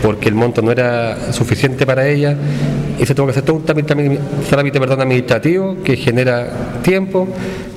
porque 0.02 0.28
el 0.28 0.34
monto 0.34 0.62
no 0.62 0.70
era 0.70 1.32
suficiente 1.32 1.86
para 1.86 2.08
ellas. 2.08 2.36
Y 2.98 3.04
se 3.04 3.14
tuvo 3.14 3.26
que 3.26 3.32
hacer 3.32 3.44
todo 3.44 3.56
un 3.56 3.64
trámite, 3.64 4.80
perdón, 4.80 5.00
administrativo 5.00 5.76
que 5.84 5.96
genera 5.96 6.48
tiempo 6.82 7.28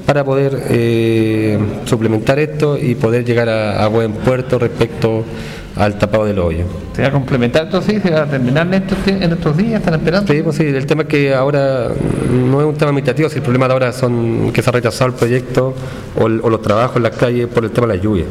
para 0.09 0.23
poder 0.23 0.63
eh, 0.71 1.59
suplementar 1.85 2.39
esto 2.39 2.79
y 2.79 2.95
poder 2.95 3.23
llegar 3.23 3.47
a, 3.47 3.87
buen 3.89 4.13
puerto 4.13 4.57
respecto 4.57 5.23
al 5.75 5.99
tapado 5.99 6.25
del 6.25 6.39
hoyo. 6.39 6.65
¿Se 6.95 7.03
va 7.03 7.09
a 7.09 7.11
complementar 7.11 7.65
esto 7.65 7.79
sí? 7.79 7.99
¿Se 7.99 8.09
va 8.09 8.23
a 8.23 8.25
terminar 8.25 8.65
en 8.65 8.73
estos, 8.73 9.55
días? 9.55 9.79
¿Están 9.79 9.93
esperando? 9.93 10.33
Sí, 10.33 10.41
pues 10.41 10.55
sí, 10.55 10.63
el 10.63 10.87
tema 10.87 11.03
es 11.03 11.09
que 11.09 11.35
ahora 11.35 11.89
no 12.27 12.59
es 12.59 12.65
un 12.65 12.73
tema 12.73 12.89
administrativo, 12.89 13.29
si 13.29 13.35
el 13.35 13.43
problema 13.43 13.67
de 13.67 13.73
ahora 13.73 13.93
son 13.93 14.51
que 14.51 14.63
se 14.63 14.71
ha 14.71 14.73
rechazado 14.73 15.11
el 15.11 15.15
proyecto 15.15 15.75
o, 16.19 16.27
los 16.27 16.61
trabajos 16.63 16.97
en 16.97 17.03
las 17.03 17.15
calles 17.15 17.45
por 17.45 17.63
el 17.63 17.69
tema 17.69 17.85
de 17.85 17.97
la 17.97 18.01
lluvia. 18.01 18.25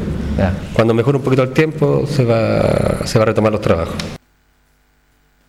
Cuando 0.73 0.93
mejore 0.93 1.19
un 1.19 1.23
poquito 1.23 1.43
el 1.43 1.51
tiempo 1.51 2.05
se 2.05 2.25
va, 2.25 3.05
se 3.05 3.17
va 3.19 3.23
a 3.23 3.27
retomar 3.27 3.53
los 3.53 3.61
trabajos. 3.61 4.18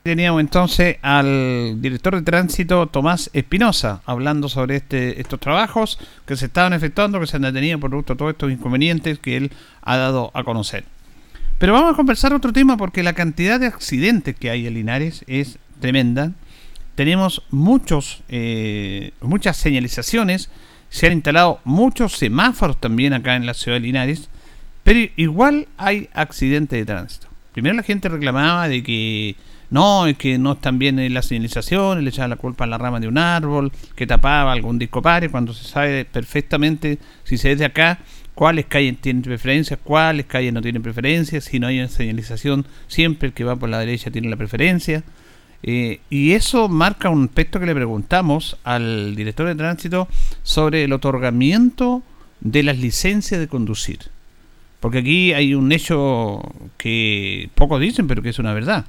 Teníamos 0.03 0.41
entonces 0.41 0.97
al 1.03 1.83
director 1.83 2.15
de 2.15 2.23
tránsito 2.23 2.87
Tomás 2.87 3.29
Espinosa 3.35 4.01
hablando 4.07 4.49
sobre 4.49 4.77
este, 4.77 5.21
estos 5.21 5.39
trabajos 5.39 5.99
que 6.25 6.37
se 6.37 6.47
estaban 6.47 6.73
efectuando, 6.73 7.21
que 7.21 7.27
se 7.27 7.37
han 7.37 7.43
detenido 7.43 7.79
por 7.79 7.91
de 7.91 8.03
todos 8.03 8.31
estos 8.31 8.51
inconvenientes 8.51 9.19
que 9.19 9.37
él 9.37 9.53
ha 9.83 9.99
dado 9.99 10.31
a 10.33 10.43
conocer. 10.43 10.85
Pero 11.59 11.75
vamos 11.75 11.93
a 11.93 11.97
conversar 11.97 12.33
otro 12.33 12.51
tema 12.55 12.79
porque 12.79 13.03
la 13.03 13.13
cantidad 13.13 13.61
de 13.61 13.67
accidentes 13.67 14.35
que 14.35 14.49
hay 14.49 14.67
en 14.67 14.73
Linares 14.73 15.23
es 15.27 15.59
tremenda. 15.81 16.33
Tenemos 16.95 17.43
muchos, 17.51 18.23
eh, 18.31 19.13
muchas 19.21 19.59
señalizaciones, 19.59 20.49
se 20.89 21.09
han 21.09 21.13
instalado 21.13 21.61
muchos 21.65 22.17
semáforos 22.17 22.81
también 22.81 23.13
acá 23.13 23.37
en 23.37 23.45
la 23.45 23.53
ciudad 23.53 23.77
de 23.77 23.81
Linares, 23.81 24.31
pero 24.83 25.11
igual 25.17 25.69
hay 25.77 26.09
accidentes 26.15 26.79
de 26.79 26.87
tránsito. 26.87 27.29
Primero 27.53 27.77
la 27.77 27.83
gente 27.83 28.09
reclamaba 28.09 28.67
de 28.67 28.83
que 28.83 29.37
no, 29.71 30.07
es 30.07 30.17
que 30.17 30.37
no 30.39 30.53
están 30.53 30.79
bien 30.79 30.99
en 30.99 31.15
la 31.15 31.23
señalización, 31.23 32.03
le 32.03 32.11
echaban 32.11 32.31
la 32.31 32.37
culpa 32.37 32.65
a 32.65 32.67
la 32.67 32.79
rama 32.79 33.01
de 33.01 33.09
un 33.09 33.19
árbol, 33.19 33.73
que 33.95 34.07
tapaba 34.07 34.53
algún 34.53 34.79
disco 34.79 35.01
pare, 35.01 35.29
cuando 35.29 35.55
se 35.55 35.65
sabe 35.65 36.05
perfectamente, 36.05 36.99
si 37.25 37.39
se 37.39 37.53
es 37.53 37.59
de 37.59 37.65
acá, 37.65 38.01
cuáles 38.35 38.67
calles 38.67 38.97
tienen 39.01 39.23
preferencias, 39.23 39.79
cuáles 39.83 40.27
calles 40.27 40.53
no 40.53 40.63
tienen 40.63 40.83
preferencias, 40.83 41.45
si 41.45 41.61
no 41.61 41.69
hay 41.69 41.87
señalización, 41.89 42.67
siempre 42.89 43.29
el 43.29 43.33
que 43.33 43.45
va 43.45 43.57
por 43.57 43.69
la 43.69 43.79
derecha 43.79 44.11
tiene 44.11 44.29
la 44.29 44.37
preferencia. 44.37 45.05
Eh, 45.63 46.01
y 46.09 46.33
eso 46.33 46.69
marca 46.69 47.11
un 47.11 47.25
aspecto 47.25 47.61
que 47.61 47.67
le 47.67 47.75
preguntamos 47.75 48.57
al 48.65 49.15
director 49.15 49.47
de 49.47 49.55
tránsito 49.55 50.09
sobre 50.43 50.85
el 50.85 50.93
otorgamiento 50.93 52.03
de 52.41 52.63
las 52.63 52.79
licencias 52.79 53.39
de 53.39 53.47
conducir. 53.47 53.99
Porque 54.81 54.99
aquí 54.99 55.33
hay 55.35 55.55
un 55.55 55.71
hecho 55.73 56.41
que 56.79 57.51
pocos 57.55 57.81
dicen, 57.81 58.09
pero 58.09 58.23
que 58.23 58.31
es 58.31 58.39
una 58.39 58.55
verdad. 58.55 58.87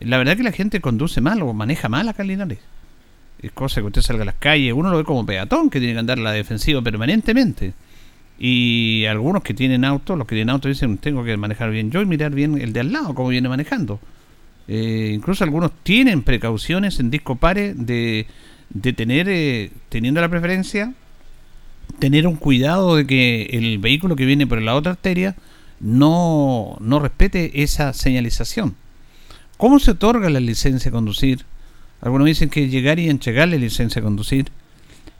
La 0.00 0.16
verdad 0.16 0.32
es 0.32 0.38
que 0.38 0.44
la 0.44 0.52
gente 0.52 0.80
conduce 0.80 1.20
mal 1.20 1.42
o 1.42 1.52
maneja 1.52 1.88
mal 1.88 2.08
acá 2.08 2.22
en. 2.22 2.58
Es 3.42 3.52
cosa 3.52 3.80
que 3.80 3.86
usted 3.86 4.02
salga 4.02 4.22
a 4.22 4.26
las 4.26 4.34
calles, 4.34 4.72
uno 4.74 4.90
lo 4.90 4.98
ve 4.98 5.04
como 5.04 5.24
peatón 5.24 5.70
que 5.70 5.78
tiene 5.78 5.94
que 5.94 6.00
andar 6.00 6.18
la 6.18 6.32
defensiva 6.32 6.82
permanentemente. 6.82 7.74
Y 8.38 9.04
algunos 9.04 9.42
que 9.42 9.52
tienen 9.52 9.84
auto, 9.84 10.16
los 10.16 10.26
que 10.26 10.34
tienen 10.34 10.50
auto 10.50 10.68
dicen, 10.68 10.96
tengo 10.98 11.22
que 11.24 11.36
manejar 11.36 11.70
bien 11.70 11.90
yo 11.90 12.00
y 12.00 12.06
mirar 12.06 12.32
bien 12.32 12.58
el 12.58 12.72
de 12.72 12.80
al 12.80 12.92
lado, 12.92 13.14
cómo 13.14 13.28
viene 13.28 13.48
manejando. 13.50 14.00
Eh, 14.68 15.12
incluso 15.14 15.44
algunos 15.44 15.72
tienen 15.82 16.22
precauciones 16.22 17.00
en 17.00 17.10
disco 17.10 17.36
pare 17.36 17.74
de, 17.74 18.26
de 18.70 18.92
tener, 18.94 19.28
eh, 19.28 19.70
teniendo 19.90 20.22
la 20.22 20.28
preferencia, 20.30 20.94
tener 21.98 22.26
un 22.26 22.36
cuidado 22.36 22.96
de 22.96 23.06
que 23.06 23.42
el 23.52 23.78
vehículo 23.78 24.16
que 24.16 24.24
viene 24.24 24.46
por 24.46 24.62
la 24.62 24.74
otra 24.74 24.92
arteria 24.92 25.36
no, 25.80 26.78
no 26.80 27.00
respete 27.00 27.62
esa 27.62 27.92
señalización. 27.92 28.74
¿Cómo 29.60 29.78
se 29.78 29.90
otorga 29.90 30.30
la 30.30 30.40
licencia 30.40 30.90
de 30.90 30.94
conducir? 30.94 31.44
Algunos 32.00 32.24
dicen 32.24 32.48
que 32.48 32.70
llegar 32.70 32.98
y 32.98 33.10
entregarle 33.10 33.58
licencia 33.58 34.00
de 34.00 34.06
conducir. 34.06 34.50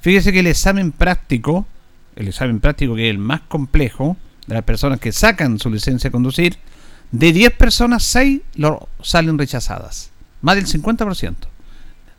Fíjese 0.00 0.32
que 0.32 0.40
el 0.40 0.46
examen 0.46 0.92
práctico, 0.92 1.66
el 2.16 2.28
examen 2.28 2.58
práctico 2.58 2.94
que 2.94 3.08
es 3.08 3.10
el 3.10 3.18
más 3.18 3.42
complejo, 3.42 4.16
de 4.46 4.54
las 4.54 4.64
personas 4.64 4.98
que 4.98 5.12
sacan 5.12 5.58
su 5.58 5.68
licencia 5.68 6.08
de 6.08 6.12
conducir, 6.12 6.56
de 7.12 7.34
10 7.34 7.52
personas, 7.52 8.02
6 8.04 8.40
lo 8.54 8.88
salen 9.02 9.36
rechazadas. 9.36 10.10
Más 10.40 10.56
del 10.56 10.64
50%. 10.64 11.34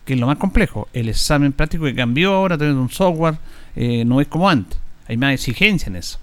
Que 0.06 0.14
es 0.14 0.20
lo 0.20 0.28
más 0.28 0.38
complejo. 0.38 0.90
El 0.94 1.10
examen 1.10 1.54
práctico 1.54 1.86
que 1.86 1.96
cambió 1.96 2.36
ahora, 2.36 2.56
teniendo 2.56 2.84
un 2.84 2.92
software, 2.92 3.40
eh, 3.76 4.06
no 4.06 4.22
es 4.22 4.28
como 4.28 4.48
antes. 4.48 4.78
Hay 5.08 5.18
más 5.18 5.34
exigencia 5.34 5.90
en 5.90 5.96
eso. 5.96 6.20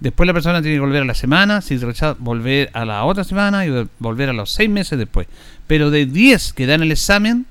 Después 0.00 0.26
la 0.26 0.32
persona 0.32 0.62
tiene 0.62 0.76
que 0.76 0.80
volver 0.80 1.02
a 1.02 1.06
la 1.06 1.14
semana, 1.14 1.60
si 1.60 1.76
rechaza, 1.76 2.16
volver 2.18 2.70
a 2.72 2.84
la 2.84 3.04
otra 3.04 3.24
semana 3.24 3.66
y 3.66 3.88
volver 3.98 4.28
a 4.28 4.32
los 4.32 4.52
seis 4.52 4.70
meses 4.70 4.98
después. 4.98 5.26
Pero 5.66 5.90
de 5.90 6.06
10 6.06 6.52
que 6.52 6.66
dan 6.66 6.82
el 6.82 6.92
examen, 6.92 7.46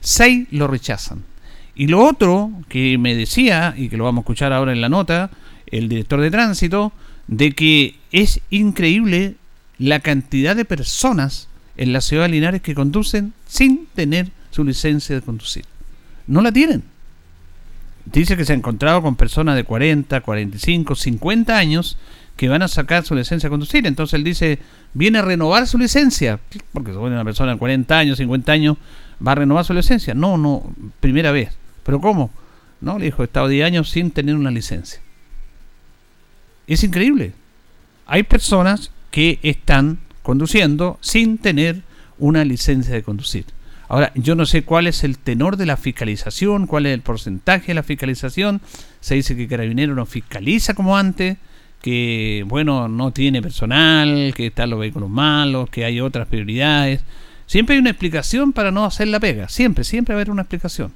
6 0.00 0.48
lo 0.50 0.66
rechazan. 0.66 1.24
Y 1.74 1.86
lo 1.88 2.02
otro 2.02 2.50
que 2.68 2.96
me 2.98 3.14
decía, 3.14 3.74
y 3.76 3.88
que 3.88 3.96
lo 3.96 4.04
vamos 4.04 4.22
a 4.22 4.24
escuchar 4.24 4.52
ahora 4.52 4.72
en 4.72 4.80
la 4.80 4.88
nota, 4.88 5.30
el 5.66 5.88
director 5.88 6.20
de 6.20 6.30
tránsito, 6.30 6.92
de 7.26 7.52
que 7.52 7.96
es 8.10 8.40
increíble 8.50 9.36
la 9.78 10.00
cantidad 10.00 10.56
de 10.56 10.64
personas 10.64 11.48
en 11.76 11.92
la 11.92 12.00
ciudad 12.00 12.24
de 12.24 12.30
Linares 12.30 12.62
que 12.62 12.74
conducen 12.74 13.32
sin 13.46 13.86
tener 13.94 14.30
su 14.50 14.64
licencia 14.64 15.14
de 15.14 15.22
conducir. 15.22 15.64
No 16.26 16.40
la 16.40 16.50
tienen. 16.50 16.82
Dice 18.12 18.36
que 18.36 18.44
se 18.44 18.52
ha 18.52 18.56
encontrado 18.56 19.02
con 19.02 19.16
personas 19.16 19.56
de 19.56 19.64
40, 19.64 20.20
45, 20.20 20.94
50 20.94 21.56
años 21.56 21.98
que 22.36 22.48
van 22.48 22.62
a 22.62 22.68
sacar 22.68 23.04
su 23.04 23.14
licencia 23.14 23.48
de 23.48 23.50
conducir. 23.50 23.86
Entonces 23.86 24.14
él 24.14 24.24
dice, 24.24 24.58
viene 24.94 25.18
a 25.18 25.22
renovar 25.22 25.66
su 25.66 25.76
licencia. 25.76 26.40
Porque 26.72 26.92
supone 26.92 27.14
una 27.14 27.24
persona 27.24 27.52
de 27.52 27.58
40 27.58 27.98
años, 27.98 28.18
50 28.18 28.52
años, 28.52 28.76
va 29.24 29.32
a 29.32 29.34
renovar 29.34 29.64
su 29.64 29.74
licencia. 29.74 30.14
No, 30.14 30.38
no, 30.38 30.72
primera 31.00 31.32
vez. 31.32 31.50
¿Pero 31.82 32.00
cómo? 32.00 32.30
No, 32.80 32.98
le 32.98 33.06
dijo, 33.06 33.22
he 33.22 33.26
estado 33.26 33.48
10 33.48 33.66
años 33.66 33.90
sin 33.90 34.10
tener 34.10 34.36
una 34.36 34.50
licencia. 34.50 35.00
Es 36.66 36.84
increíble. 36.84 37.32
Hay 38.06 38.22
personas 38.22 38.90
que 39.10 39.38
están 39.42 39.98
conduciendo 40.22 40.98
sin 41.02 41.38
tener 41.38 41.82
una 42.18 42.44
licencia 42.44 42.94
de 42.94 43.02
conducir. 43.02 43.44
Ahora, 43.88 44.12
yo 44.14 44.34
no 44.34 44.44
sé 44.44 44.62
cuál 44.62 44.86
es 44.86 45.02
el 45.02 45.18
tenor 45.18 45.56
de 45.56 45.64
la 45.64 45.78
fiscalización, 45.78 46.66
cuál 46.66 46.86
es 46.86 46.94
el 46.94 47.00
porcentaje 47.00 47.68
de 47.68 47.74
la 47.74 47.82
fiscalización. 47.82 48.60
Se 49.00 49.14
dice 49.14 49.34
que 49.34 49.48
Carabinero 49.48 49.94
no 49.94 50.04
fiscaliza 50.04 50.74
como 50.74 50.96
antes, 50.96 51.38
que, 51.80 52.44
bueno, 52.46 52.88
no 52.88 53.12
tiene 53.12 53.40
personal, 53.40 54.34
que 54.36 54.48
están 54.48 54.70
los 54.70 54.78
vehículos 54.78 55.08
malos, 55.08 55.70
que 55.70 55.86
hay 55.86 56.00
otras 56.00 56.28
prioridades. 56.28 57.00
Siempre 57.46 57.76
hay 57.76 57.80
una 57.80 57.90
explicación 57.90 58.52
para 58.52 58.70
no 58.70 58.84
hacer 58.84 59.08
la 59.08 59.20
pega. 59.20 59.48
Siempre, 59.48 59.84
siempre 59.84 60.14
va 60.14 60.18
a 60.18 60.20
haber 60.20 60.30
una 60.30 60.42
explicación. 60.42 60.92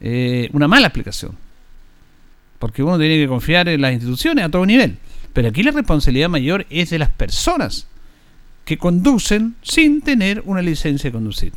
Eh, 0.00 0.50
una 0.52 0.66
mala 0.66 0.88
explicación. 0.88 1.36
Porque 2.58 2.82
uno 2.82 2.98
tiene 2.98 3.18
que 3.18 3.28
confiar 3.28 3.68
en 3.68 3.80
las 3.80 3.92
instituciones 3.92 4.44
a 4.44 4.48
todo 4.48 4.66
nivel. 4.66 4.96
Pero 5.32 5.48
aquí 5.48 5.62
la 5.62 5.70
responsabilidad 5.70 6.28
mayor 6.28 6.66
es 6.70 6.90
de 6.90 6.98
las 6.98 7.10
personas 7.10 7.86
que 8.64 8.78
conducen 8.78 9.54
sin 9.62 10.00
tener 10.00 10.42
una 10.44 10.60
licencia 10.60 11.08
de 11.08 11.12
conducir. 11.12 11.52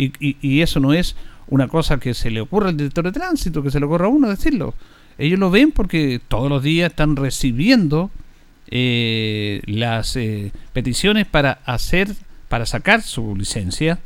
Y, 0.00 0.60
eso 0.62 0.80
no 0.80 0.94
es 0.94 1.16
una 1.48 1.68
cosa 1.68 1.98
que 1.98 2.14
se 2.14 2.30
le 2.30 2.40
ocurre 2.40 2.70
al 2.70 2.76
director 2.76 3.04
de 3.04 3.12
tránsito, 3.12 3.62
que 3.62 3.70
se 3.70 3.80
le 3.80 3.86
ocurra 3.86 4.06
a 4.06 4.10
uno 4.10 4.28
decirlo. 4.28 4.74
Ellos 5.18 5.38
lo 5.38 5.50
ven 5.50 5.72
porque 5.72 6.20
todos 6.26 6.48
los 6.48 6.62
días 6.62 6.90
están 6.90 7.16
recibiendo 7.16 8.10
eh, 8.68 9.60
las 9.66 10.16
eh, 10.16 10.52
peticiones 10.72 11.26
para 11.26 11.60
hacer, 11.66 12.14
para 12.48 12.64
sacar 12.64 13.02
su 13.02 13.36
licencia. 13.36 13.98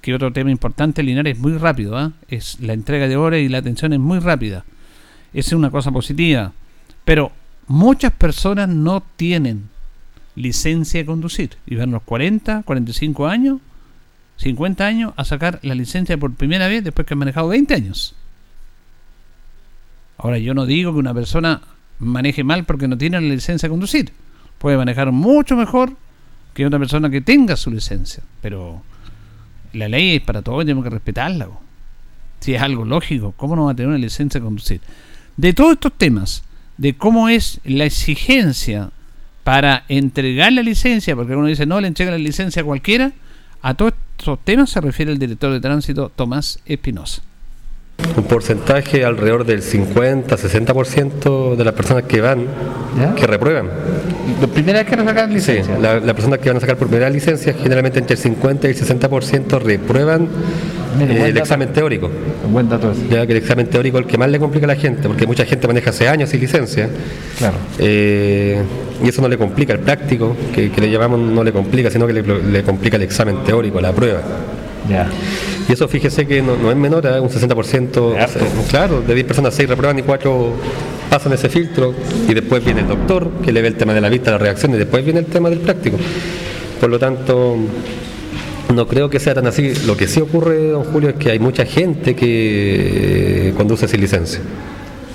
Que 0.00 0.14
otro 0.14 0.32
tema 0.32 0.50
importante, 0.50 1.02
Linares 1.02 1.36
es 1.36 1.42
muy 1.42 1.58
rápido, 1.58 1.98
¿ah? 1.98 2.12
es 2.28 2.60
la 2.60 2.72
entrega 2.72 3.08
de 3.08 3.16
horas 3.16 3.40
y 3.40 3.48
la 3.48 3.58
atención 3.58 3.92
es 3.92 3.98
muy 3.98 4.20
rápida. 4.20 4.64
Esa 5.34 5.48
es 5.48 5.52
una 5.52 5.70
cosa 5.70 5.90
positiva. 5.90 6.52
Pero 7.04 7.32
muchas 7.66 8.12
personas 8.12 8.68
no 8.68 9.02
tienen 9.16 9.68
licencia 10.36 11.00
de 11.00 11.06
conducir 11.06 11.50
y 11.66 11.74
van 11.74 11.90
los 11.90 12.02
40, 12.04 12.62
45 12.62 13.26
años 13.26 13.58
50 14.38 14.86
años 14.86 15.12
a 15.16 15.24
sacar 15.24 15.58
la 15.62 15.74
licencia 15.74 16.16
por 16.16 16.32
primera 16.34 16.68
vez 16.68 16.84
después 16.84 17.06
que 17.06 17.14
han 17.14 17.18
manejado 17.18 17.48
20 17.48 17.74
años. 17.74 18.14
Ahora, 20.16 20.38
yo 20.38 20.54
no 20.54 20.66
digo 20.66 20.92
que 20.92 20.98
una 20.98 21.14
persona 21.14 21.60
maneje 21.98 22.44
mal 22.44 22.64
porque 22.64 22.88
no 22.88 22.96
tiene 22.96 23.20
la 23.20 23.28
licencia 23.34 23.68
de 23.68 23.70
conducir. 23.70 24.12
Puede 24.58 24.76
manejar 24.76 25.12
mucho 25.12 25.56
mejor 25.56 25.92
que 26.54 26.66
una 26.66 26.78
persona 26.78 27.10
que 27.10 27.20
tenga 27.20 27.56
su 27.56 27.70
licencia. 27.70 28.22
Pero 28.40 28.82
la 29.72 29.88
ley 29.88 30.16
es 30.16 30.22
para 30.22 30.42
todos 30.42 30.64
tenemos 30.64 30.84
que 30.84 30.90
respetarla. 30.90 31.48
Si 32.40 32.54
es 32.54 32.62
algo 32.62 32.84
lógico, 32.84 33.32
¿cómo 33.36 33.56
no 33.56 33.66
va 33.66 33.72
a 33.72 33.74
tener 33.74 33.88
una 33.88 33.98
licencia 33.98 34.40
de 34.40 34.44
conducir? 34.44 34.80
De 35.36 35.52
todos 35.52 35.72
estos 35.72 35.92
temas, 35.92 36.44
de 36.76 36.96
cómo 36.96 37.28
es 37.28 37.60
la 37.64 37.84
exigencia 37.84 38.90
para 39.42 39.84
entregar 39.88 40.52
la 40.52 40.62
licencia, 40.62 41.16
porque 41.16 41.34
uno 41.34 41.46
dice, 41.46 41.66
no, 41.66 41.80
le 41.80 41.88
entrega 41.88 42.12
la 42.12 42.18
licencia 42.18 42.62
a 42.62 42.64
cualquiera, 42.64 43.12
a 43.62 43.74
todos 43.74 43.94
estos 44.18 44.38
temas 44.44 44.70
se 44.70 44.80
refiere 44.80 45.12
el 45.12 45.18
director 45.18 45.52
de 45.52 45.60
tránsito 45.60 46.10
Tomás 46.14 46.58
Espinosa. 46.66 47.22
Un 48.16 48.24
porcentaje 48.24 49.04
alrededor 49.04 49.44
del 49.44 49.60
50-60% 49.62 51.56
de 51.56 51.64
las 51.64 51.74
personas 51.74 52.04
que 52.04 52.20
van, 52.20 52.44
¿Ya? 52.98 53.14
que 53.14 53.26
reprueban. 53.26 53.68
La 54.40 54.46
primera 54.46 54.78
vez 54.80 54.88
que 54.88 54.96
nos 54.96 55.04
sacan 55.06 55.28
Sí, 55.30 55.34
licencia. 55.34 55.78
la- 55.78 55.98
las 56.00 56.14
personas 56.14 56.38
que 56.38 56.48
van 56.48 56.56
a 56.58 56.60
sacar 56.60 56.76
por 56.76 56.86
primera 56.88 57.10
licencia, 57.10 57.54
generalmente 57.54 57.98
entre 57.98 58.14
el 58.14 58.20
50 58.22 58.68
y 58.68 58.70
el 58.70 58.76
60% 58.76 59.58
reprueban 59.58 60.28
Mira, 60.96 61.12
eh, 61.12 61.16
el 61.28 61.34
dato. 61.34 61.40
examen 61.44 61.68
teórico. 61.72 62.10
Buen 62.50 62.68
dato 62.68 62.92
ese. 62.92 63.08
Ya 63.08 63.26
que 63.26 63.32
el 63.32 63.38
examen 63.38 63.66
teórico 63.66 63.98
es 63.98 64.04
el 64.04 64.10
que 64.10 64.16
más 64.18 64.30
le 64.30 64.38
complica 64.38 64.66
a 64.66 64.68
la 64.68 64.76
gente, 64.76 65.08
porque 65.08 65.26
mucha 65.26 65.44
gente 65.44 65.66
maneja 65.66 65.90
hace 65.90 66.08
años 66.08 66.30
sin 66.30 66.40
licencia. 66.40 66.88
Claro. 67.38 67.56
eh, 67.78 68.62
y 69.04 69.08
eso 69.08 69.22
no 69.22 69.28
le 69.28 69.36
complica 69.38 69.72
el 69.72 69.80
práctico, 69.80 70.36
que, 70.54 70.70
que 70.72 70.80
le 70.80 70.90
llamamos 70.90 71.20
no 71.20 71.44
le 71.44 71.52
complica, 71.52 71.90
sino 71.90 72.06
que 72.06 72.12
le, 72.14 72.22
le 72.22 72.62
complica 72.62 72.96
el 72.96 73.02
examen 73.02 73.44
teórico, 73.44 73.80
la 73.80 73.92
prueba. 73.92 74.20
Ya. 74.88 75.06
Y 75.68 75.72
eso 75.72 75.86
fíjese 75.86 76.26
que 76.26 76.40
no, 76.42 76.56
no 76.56 76.70
es 76.70 76.76
menor, 76.76 77.04
¿eh? 77.06 77.20
un 77.20 77.28
60%, 77.28 78.16
Harto. 78.18 78.38
eh, 78.38 78.48
claro, 78.70 79.02
de 79.02 79.14
10 79.14 79.26
personas 79.26 79.54
6 79.54 79.68
reprueban 79.68 79.98
y 79.98 80.02
4 80.02 80.52
pasan 81.10 81.32
ese 81.32 81.48
filtro 81.48 81.94
y 82.28 82.34
después 82.34 82.64
viene 82.64 82.80
el 82.80 82.88
doctor 82.88 83.30
que 83.44 83.52
le 83.52 83.60
ve 83.62 83.68
el 83.68 83.74
tema 83.76 83.92
de 83.94 84.00
la 84.00 84.08
vista, 84.08 84.30
la 84.30 84.38
reacción 84.38 84.74
y 84.74 84.78
después 84.78 85.04
viene 85.04 85.20
el 85.20 85.26
tema 85.26 85.50
del 85.50 85.58
práctico. 85.60 85.96
Por 86.80 86.88
lo 86.90 86.98
tanto, 86.98 87.56
no 88.74 88.86
creo 88.86 89.08
que 89.10 89.18
sea 89.18 89.34
tan 89.34 89.46
así. 89.46 89.72
Lo 89.86 89.96
que 89.96 90.06
sí 90.06 90.20
ocurre, 90.20 90.68
don 90.68 90.84
Julio, 90.84 91.10
es 91.10 91.14
que 91.16 91.30
hay 91.30 91.38
mucha 91.38 91.64
gente 91.64 92.14
que 92.14 93.48
eh, 93.48 93.54
conduce 93.56 93.88
sin 93.88 94.00
licencia 94.00 94.40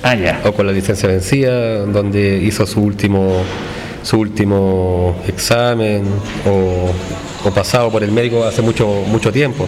Ah, 0.02 0.16
ya. 0.16 0.42
o 0.44 0.52
con 0.54 0.66
la 0.68 0.74
licencia 0.74 1.08
vencida, 1.08 1.86
donde 1.86 2.38
hizo 2.44 2.66
su 2.66 2.82
último 2.82 3.42
su 4.02 4.20
último 4.20 5.16
examen 5.30 6.04
o, 6.46 6.92
o 7.48 7.52
pasado 7.54 7.90
por 7.90 8.04
el 8.04 8.12
médico 8.12 8.44
hace 8.44 8.62
mucho 8.62 8.86
mucho 9.08 9.32
tiempo. 9.32 9.66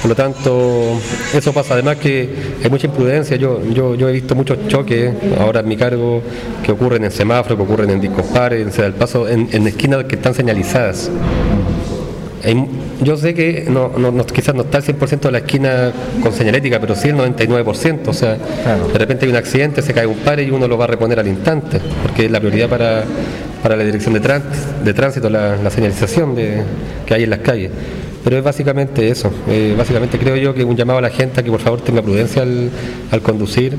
Por 0.00 0.10
lo 0.10 0.14
tanto, 0.14 0.96
eso 1.34 1.52
pasa. 1.52 1.74
Además 1.74 1.96
que 1.96 2.28
hay 2.62 2.70
mucha 2.70 2.86
imprudencia. 2.86 3.36
Yo, 3.36 3.60
yo, 3.74 3.94
yo 3.96 4.08
he 4.08 4.12
visto 4.12 4.34
muchos 4.36 4.56
choques 4.68 5.12
ahora 5.40 5.60
en 5.60 5.68
mi 5.68 5.76
cargo 5.76 6.22
que 6.64 6.70
ocurren 6.72 7.02
en 7.04 7.10
semáforos, 7.10 7.58
que 7.58 7.64
ocurren 7.64 7.90
en 7.90 8.00
discos 8.00 8.24
pares, 8.26 8.62
en 8.64 8.70
Ceda 8.72 8.84
del 8.84 8.94
paso, 8.94 9.28
en, 9.28 9.48
en 9.52 9.66
esquinas 9.66 10.04
que 10.04 10.14
están 10.14 10.34
señalizadas. 10.34 11.10
Yo 13.02 13.16
sé 13.16 13.34
que 13.34 13.66
no, 13.68 13.90
no- 13.96 14.10
no- 14.12 14.24
quizás 14.26 14.54
no 14.54 14.62
está 14.62 14.78
el 14.78 14.84
100% 14.84 15.28
de 15.28 15.32
la 15.32 15.38
esquina 15.38 15.92
con 16.22 16.32
señalética, 16.32 16.78
pero 16.80 16.94
sí 16.94 17.08
el 17.08 17.16
99%. 17.16 18.10
O 18.10 18.12
sea, 18.12 18.36
Claro. 18.62 18.88
de 18.88 18.98
repente 18.98 19.24
hay 19.26 19.30
un 19.30 19.36
accidente, 19.36 19.82
se 19.82 19.92
cae 19.92 20.06
un 20.06 20.18
par 20.18 20.38
y 20.40 20.50
uno 20.50 20.66
lo 20.68 20.76
va 20.78 20.84
a 20.84 20.88
reponer 20.88 21.18
al 21.18 21.26
instante, 21.28 21.80
porque 22.02 22.26
es 22.26 22.30
la 22.30 22.38
prioridad 22.40 22.68
para, 22.68 23.04
para 23.62 23.76
la 23.76 23.84
dirección 23.84 24.14
de, 24.14 24.20
trán- 24.20 24.42
de 24.84 24.94
tránsito, 24.94 25.28
la, 25.30 25.56
la 25.56 25.70
señalización 25.70 26.34
de, 26.34 26.62
que 27.06 27.14
hay 27.14 27.24
en 27.24 27.30
las 27.30 27.40
calles. 27.40 27.70
Pero 28.24 28.36
es 28.38 28.44
básicamente 28.44 29.08
eso. 29.08 29.30
Eh, 29.48 29.74
básicamente 29.78 30.18
creo 30.18 30.36
yo 30.36 30.52
que 30.54 30.64
un 30.64 30.76
llamado 30.76 30.98
a 30.98 31.02
la 31.02 31.10
gente 31.10 31.40
a 31.40 31.42
que 31.44 31.50
por 31.50 31.60
favor 31.60 31.80
tenga 31.80 32.02
prudencia 32.02 32.42
al, 32.42 32.68
al 33.10 33.22
conducir 33.22 33.74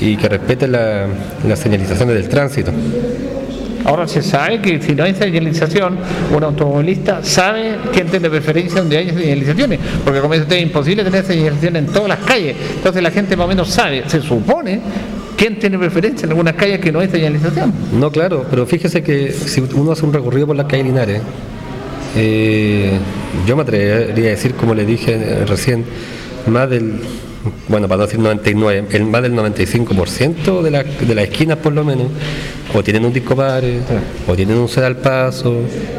y 0.00 0.16
que 0.16 0.28
respete 0.28 0.66
la- 0.68 1.06
las 1.46 1.58
señalizaciones 1.58 2.14
del 2.14 2.28
tránsito. 2.28 2.70
Ahora 3.84 4.06
se 4.06 4.22
sabe 4.22 4.60
que 4.60 4.80
si 4.80 4.94
no 4.94 5.04
hay 5.04 5.14
señalización, 5.14 5.98
un 6.34 6.44
automovilista 6.44 7.22
sabe 7.22 7.76
quién 7.92 8.08
tiene 8.08 8.28
preferencia 8.30 8.80
donde 8.80 8.98
hay 8.98 9.10
señalizaciones, 9.10 9.78
porque 10.04 10.20
como 10.20 10.34
dice 10.34 10.44
usted, 10.44 10.56
es 10.56 10.62
imposible 10.62 11.04
tener 11.04 11.24
señalización 11.24 11.76
en 11.76 11.86
todas 11.86 12.08
las 12.08 12.18
calles. 12.20 12.56
Entonces 12.76 13.02
la 13.02 13.10
gente 13.10 13.36
más 13.36 13.46
o 13.46 13.48
menos 13.48 13.68
sabe, 13.68 14.04
se 14.06 14.20
supone, 14.20 14.80
quién 15.36 15.58
tiene 15.58 15.78
preferencia 15.78 16.26
en 16.26 16.32
algunas 16.32 16.54
calles 16.54 16.80
que 16.80 16.92
no 16.92 17.00
hay 17.00 17.08
señalización. 17.08 17.72
No, 17.98 18.10
claro, 18.10 18.44
pero 18.50 18.66
fíjese 18.66 19.02
que 19.02 19.32
si 19.32 19.62
uno 19.74 19.92
hace 19.92 20.04
un 20.04 20.12
recorrido 20.12 20.46
por 20.46 20.56
la 20.56 20.66
calle 20.66 20.84
Linares, 20.84 21.22
eh, 22.16 22.98
yo 23.46 23.56
me 23.56 23.62
atrevería 23.62 24.26
a 24.26 24.30
decir, 24.30 24.54
como 24.54 24.74
le 24.74 24.84
dije 24.84 25.44
recién, 25.46 25.84
más 26.46 26.68
del, 26.70 27.00
bueno, 27.68 27.88
para 27.88 28.04
decir 28.06 28.18
99, 28.20 28.84
el, 28.92 29.04
más 29.04 29.22
del 29.22 29.34
95% 29.34 30.62
de, 30.62 30.70
la- 30.70 30.82
de 30.84 31.14
las 31.14 31.24
esquinas 31.24 31.58
por 31.58 31.72
lo 31.72 31.84
menos, 31.84 32.06
o 32.74 32.82
tienen 32.82 33.04
un 33.04 33.12
disco 33.12 33.34
padre, 33.36 33.78
o 34.28 34.34
tienen 34.34 34.56
un 34.58 34.68
ceda 34.68 34.86
al 34.86 34.96
paso, 34.96 35.54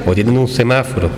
o 0.06 0.14
tienen 0.14 0.38
un 0.38 0.48
semáforo. 0.48 1.10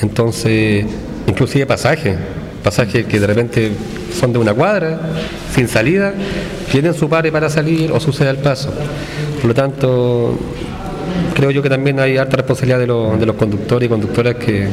Entonces, 0.00 0.84
inclusive 1.26 1.66
pasajes, 1.66 2.16
pasajes 2.62 3.04
que 3.06 3.20
de 3.20 3.26
repente 3.26 3.72
son 4.18 4.32
de 4.32 4.38
una 4.38 4.54
cuadra, 4.54 4.98
sin 5.54 5.68
salida, 5.68 6.12
tienen 6.70 6.94
su 6.94 7.08
pare 7.08 7.30
para 7.32 7.50
salir 7.50 7.90
o 7.92 8.00
su 8.00 8.12
ceda 8.12 8.30
al 8.30 8.38
paso. 8.38 8.72
Por 9.40 9.46
lo 9.48 9.54
tanto, 9.54 10.38
creo 11.34 11.50
yo 11.50 11.62
que 11.62 11.68
también 11.68 11.98
hay 12.00 12.16
alta 12.16 12.36
responsabilidad 12.36 12.78
de, 12.78 12.86
los- 12.86 13.18
de 13.18 13.26
los 13.26 13.36
conductores 13.36 13.86
y 13.86 13.90
conductoras 13.90 14.36
que, 14.36 14.66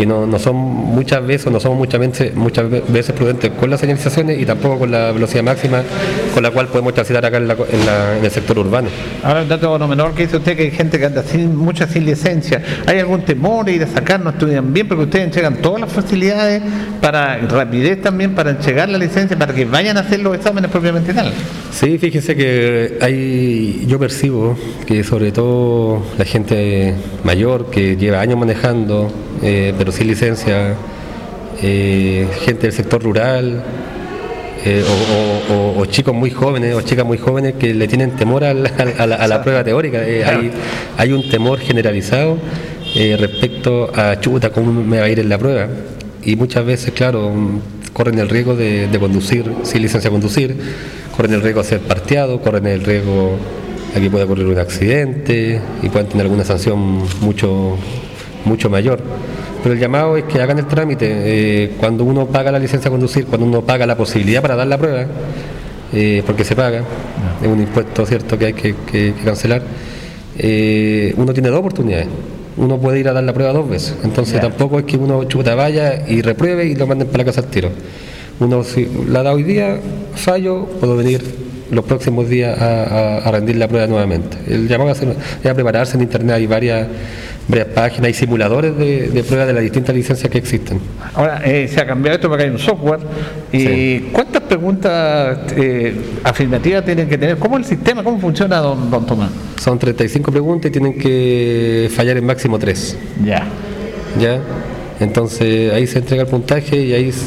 que 0.00 0.06
no, 0.06 0.26
no 0.26 0.38
son 0.38 0.56
muchas 0.56 1.26
veces, 1.26 1.46
o 1.48 1.50
no 1.50 1.60
somos 1.60 1.76
muchas 1.76 2.00
veces, 2.00 2.34
muchas 2.34 2.70
ve- 2.70 2.82
veces 2.88 3.14
prudentes 3.14 3.50
con 3.50 3.68
las 3.68 3.80
señalizaciones 3.80 4.40
y 4.40 4.46
tampoco 4.46 4.78
con 4.78 4.90
la 4.90 5.12
velocidad 5.12 5.42
máxima 5.42 5.82
con 6.32 6.42
la 6.42 6.50
cual 6.50 6.68
podemos 6.68 6.94
transitar 6.94 7.22
acá 7.26 7.36
en, 7.36 7.48
la 7.48 7.52
en 7.54 7.84
la- 7.86 8.16
en 8.16 8.24
el 8.24 8.30
sector 8.30 8.58
urbano. 8.58 8.88
Ahora 9.22 9.42
un 9.42 9.48
dato 9.48 9.78
no 9.78 9.86
menor 9.86 10.14
que 10.14 10.22
dice 10.22 10.38
usted 10.38 10.56
que 10.56 10.62
hay 10.62 10.70
gente 10.70 10.98
que 10.98 11.04
anda 11.04 11.22
sin 11.22 11.54
mucha 11.54 11.86
sin 11.86 12.06
licencia. 12.06 12.62
¿Hay 12.86 12.98
algún 12.98 13.22
temor 13.26 13.66
de 13.66 13.72
ir 13.74 13.82
a 13.82 13.86
sacar? 13.88 14.20
¿No 14.20 14.30
estudian 14.30 14.72
bien? 14.72 14.88
Porque 14.88 15.04
ustedes 15.04 15.26
entregan 15.26 15.56
todas 15.56 15.82
las 15.82 15.92
facilidades 15.92 16.62
para 17.02 17.36
rapidez 17.36 18.00
también, 18.00 18.34
para 18.34 18.50
entregar 18.52 18.88
la 18.88 18.96
licencia, 18.96 19.38
para 19.38 19.52
que 19.52 19.66
vayan 19.66 19.98
a 19.98 20.00
hacer 20.00 20.20
los 20.20 20.34
exámenes 20.34 20.70
propiamente 20.70 21.12
tal. 21.12 21.30
Sí, 21.72 21.98
fíjese 21.98 22.34
que 22.36 22.96
hay, 23.02 23.84
yo 23.86 23.98
percibo 23.98 24.56
que 24.86 25.04
sobre 25.04 25.30
todo 25.30 26.02
la 26.16 26.24
gente 26.24 26.94
mayor 27.22 27.70
que 27.70 27.96
lleva 27.96 28.20
años 28.20 28.38
manejando, 28.38 29.10
eh, 29.42 29.72
pero 29.76 29.92
sin 29.92 30.06
licencia, 30.06 30.74
eh, 31.62 32.26
gente 32.44 32.62
del 32.62 32.72
sector 32.72 33.02
rural, 33.02 33.62
eh, 34.64 34.84
o, 34.86 35.54
o- 35.54 35.56
o- 35.56 35.80
o 35.80 35.86
chicos 35.86 36.14
muy 36.14 36.30
jóvenes 36.30 36.74
o 36.74 36.82
chicas 36.82 37.06
muy 37.06 37.16
jóvenes 37.18 37.54
que 37.58 37.72
le 37.72 37.88
tienen 37.88 38.10
temor 38.12 38.44
a, 38.44 38.52
la, 38.52 38.68
a 39.16 39.26
la 39.26 39.42
prueba 39.42 39.64
teórica. 39.64 40.06
Eh, 40.06 40.22
hay, 40.24 40.50
hay 40.98 41.12
un 41.12 41.28
temor 41.30 41.58
generalizado 41.60 42.36
eh, 42.94 43.16
respecto 43.18 43.90
a 43.94 44.20
chuta, 44.20 44.50
cómo 44.50 44.72
me 44.82 44.98
va 44.98 45.04
a 45.06 45.08
ir 45.08 45.18
en 45.20 45.28
la 45.28 45.38
prueba. 45.38 45.66
Y 46.24 46.36
muchas 46.36 46.66
veces, 46.66 46.92
claro, 46.92 47.30
mm, 47.30 47.60
corren 47.94 48.18
el 48.18 48.28
riesgo 48.28 48.54
de, 48.54 48.88
de 48.88 48.98
conducir 48.98 49.50
sin 49.62 49.80
licencia 49.82 50.08
a 50.08 50.12
conducir, 50.12 50.54
corren 51.16 51.32
el 51.34 51.40
riesgo 51.42 51.62
de 51.62 51.68
ser 51.68 51.80
parteado, 51.80 52.40
corren 52.42 52.66
el 52.66 52.84
riesgo 52.84 53.36
de 53.94 54.00
que 54.02 54.10
pueda 54.10 54.24
ocurrir 54.26 54.46
un 54.46 54.58
accidente 54.58 55.58
y 55.82 55.88
puedan 55.88 56.08
tener 56.08 56.26
alguna 56.26 56.44
sanción 56.44 57.02
mucho, 57.22 57.76
mucho 58.44 58.68
mayor. 58.68 59.00
Pero 59.62 59.74
el 59.74 59.80
llamado 59.80 60.16
es 60.16 60.24
que 60.24 60.40
hagan 60.40 60.58
el 60.58 60.66
trámite. 60.66 61.06
eh, 61.10 61.72
cuando 61.78 62.04
uno 62.04 62.26
paga 62.26 62.50
la 62.50 62.58
licencia 62.58 62.88
a 62.88 62.92
conducir, 62.92 63.26
cuando 63.26 63.46
uno 63.46 63.62
paga 63.62 63.86
la 63.86 63.96
posibilidad 63.96 64.40
para 64.42 64.56
dar 64.56 64.66
la 64.66 64.78
prueba, 64.78 65.06
eh, 65.92 66.22
porque 66.26 66.44
se 66.44 66.54
paga, 66.56 66.82
es 67.42 67.48
un 67.48 67.60
impuesto 67.60 68.06
cierto 68.06 68.38
que 68.38 68.46
hay 68.46 68.52
que, 68.52 68.74
que- 68.90 69.12
que 69.14 69.24
cancelar, 69.24 69.62
eh, 70.38 71.12
uno 71.16 71.32
tiene 71.32 71.48
dos 71.48 71.58
oportunidades. 71.60 72.06
Uno 72.56 72.78
puede 72.78 73.00
ir 73.00 73.08
a 73.08 73.12
dar 73.12 73.24
la 73.24 73.32
prueba 73.32 73.52
dos 73.52 73.68
veces. 73.68 73.94
Entonces 74.04 74.40
tampoco 74.40 74.78
es 74.78 74.84
que 74.84 74.96
uno 74.96 75.24
chuta 75.24 75.54
vaya 75.54 76.04
y 76.08 76.20
repruebe 76.22 76.66
y 76.66 76.74
lo 76.74 76.86
manden 76.86 77.08
para 77.08 77.18
la 77.18 77.24
casa 77.24 77.40
al 77.40 77.46
tiro. 77.48 77.70
Uno 78.38 78.64
si 78.64 78.88
la 79.08 79.22
da 79.22 79.32
hoy 79.32 79.42
día, 79.42 79.78
fallo, 80.14 80.66
puedo 80.80 80.96
venir 80.96 81.22
los 81.70 81.84
próximos 81.84 82.28
días 82.28 82.58
a, 82.60 82.82
a- 82.84 83.18
a 83.18 83.30
rendir 83.30 83.56
la 83.56 83.68
prueba 83.68 83.86
nuevamente. 83.86 84.36
El 84.48 84.66
llamado 84.68 84.90
a, 84.90 84.92
hacer- 84.92 85.14
es 85.42 85.50
a 85.50 85.54
prepararse 85.54 85.96
en 85.96 86.02
internet, 86.02 86.36
hay 86.36 86.46
varias, 86.46 86.86
varias 87.50 87.68
páginas 87.68 88.10
y 88.10 88.14
simuladores 88.14 88.76
de, 88.78 89.08
de 89.08 89.24
pruebas 89.24 89.48
de 89.48 89.52
las 89.54 89.62
distintas 89.62 89.94
licencias 89.94 90.30
que 90.30 90.38
existen. 90.38 90.78
Ahora 91.14 91.42
eh, 91.44 91.66
se 91.68 91.80
ha 91.80 91.86
cambiado 91.86 92.14
esto 92.16 92.28
porque 92.28 92.44
hay 92.44 92.50
un 92.50 92.58
software. 92.58 93.00
¿Y 93.52 93.58
Sí. 93.60 94.08
cuántas 94.12 94.42
preguntas 94.42 95.38
eh, 95.56 95.94
afirmativas 96.24 96.84
tienen 96.84 97.08
que 97.08 97.18
tener? 97.18 97.36
¿Cómo 97.38 97.56
el 97.56 97.64
sistema? 97.64 98.04
¿Cómo 98.04 98.20
funciona, 98.20 98.58
don, 98.58 98.90
don 98.90 99.04
Tomás? 99.04 99.30
Son 99.60 99.78
35 99.78 100.30
preguntas 100.30 100.68
y 100.68 100.72
tienen 100.72 100.96
que 100.98 101.90
fallar 101.92 102.16
en 102.16 102.24
máximo 102.26 102.58
3. 102.58 102.96
Ya. 103.24 103.44
¿Ya? 104.20 104.40
Entonces 105.00 105.72
ahí 105.72 105.86
se 105.86 105.98
entrega 106.00 106.22
el 106.24 106.28
puntaje 106.28 106.76
y 106.76 106.92
ahí 106.92 107.08
s- 107.08 107.24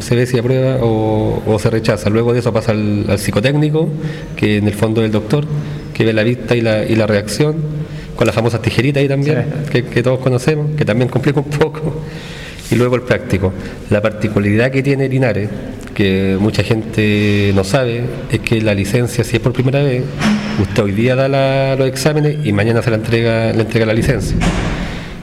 se 0.00 0.14
ve 0.14 0.24
si 0.24 0.38
aprueba 0.38 0.76
o, 0.80 1.42
o 1.46 1.58
se 1.58 1.68
rechaza. 1.68 2.08
Luego 2.10 2.32
de 2.32 2.38
eso 2.38 2.52
pasa 2.52 2.70
al, 2.72 3.06
al 3.08 3.18
psicotécnico, 3.18 3.88
que 4.36 4.58
en 4.58 4.68
el 4.68 4.74
fondo 4.74 5.00
es 5.00 5.06
el 5.06 5.12
doctor, 5.12 5.44
que 5.94 6.04
ve 6.04 6.12
la 6.12 6.22
vista 6.22 6.54
y 6.54 6.60
la, 6.60 6.84
y 6.84 6.94
la 6.94 7.08
reacción, 7.08 7.56
con 8.18 8.26
las 8.26 8.34
famosas 8.34 8.60
tijeritas 8.60 9.00
ahí 9.00 9.06
también, 9.08 9.44
Sí. 9.66 9.70
que, 9.70 9.84
que 9.84 10.02
todos 10.02 10.18
conocemos, 10.18 10.74
que 10.76 10.84
también 10.84 11.08
complica 11.08 11.38
un 11.38 11.46
poco. 11.46 12.02
Y 12.68 12.74
luego 12.74 12.96
el 12.96 13.02
práctico. 13.02 13.52
La 13.90 14.02
particularidad 14.02 14.72
que 14.72 14.82
tiene 14.82 15.08
Linares, 15.08 15.48
que 15.94 16.36
mucha 16.40 16.64
gente 16.64 17.52
no 17.54 17.62
sabe 17.62 18.02
es 18.32 18.40
que 18.40 18.60
la 18.60 18.74
licencia, 18.74 19.22
si 19.22 19.36
es 19.36 19.40
por 19.40 19.52
primera 19.52 19.84
vez, 19.84 20.02
usted 20.60 20.82
hoy 20.82 20.90
día 20.92 21.14
da 21.14 21.76
los 21.76 21.86
exámenes 21.88 22.44
y 22.44 22.52
mañana 22.52 22.82
se 22.82 22.90
la 22.90 22.96
entrega, 22.96 23.52
le 23.52 23.60
entrega 23.62 23.86
la 23.86 23.94
licencia. 23.94 24.36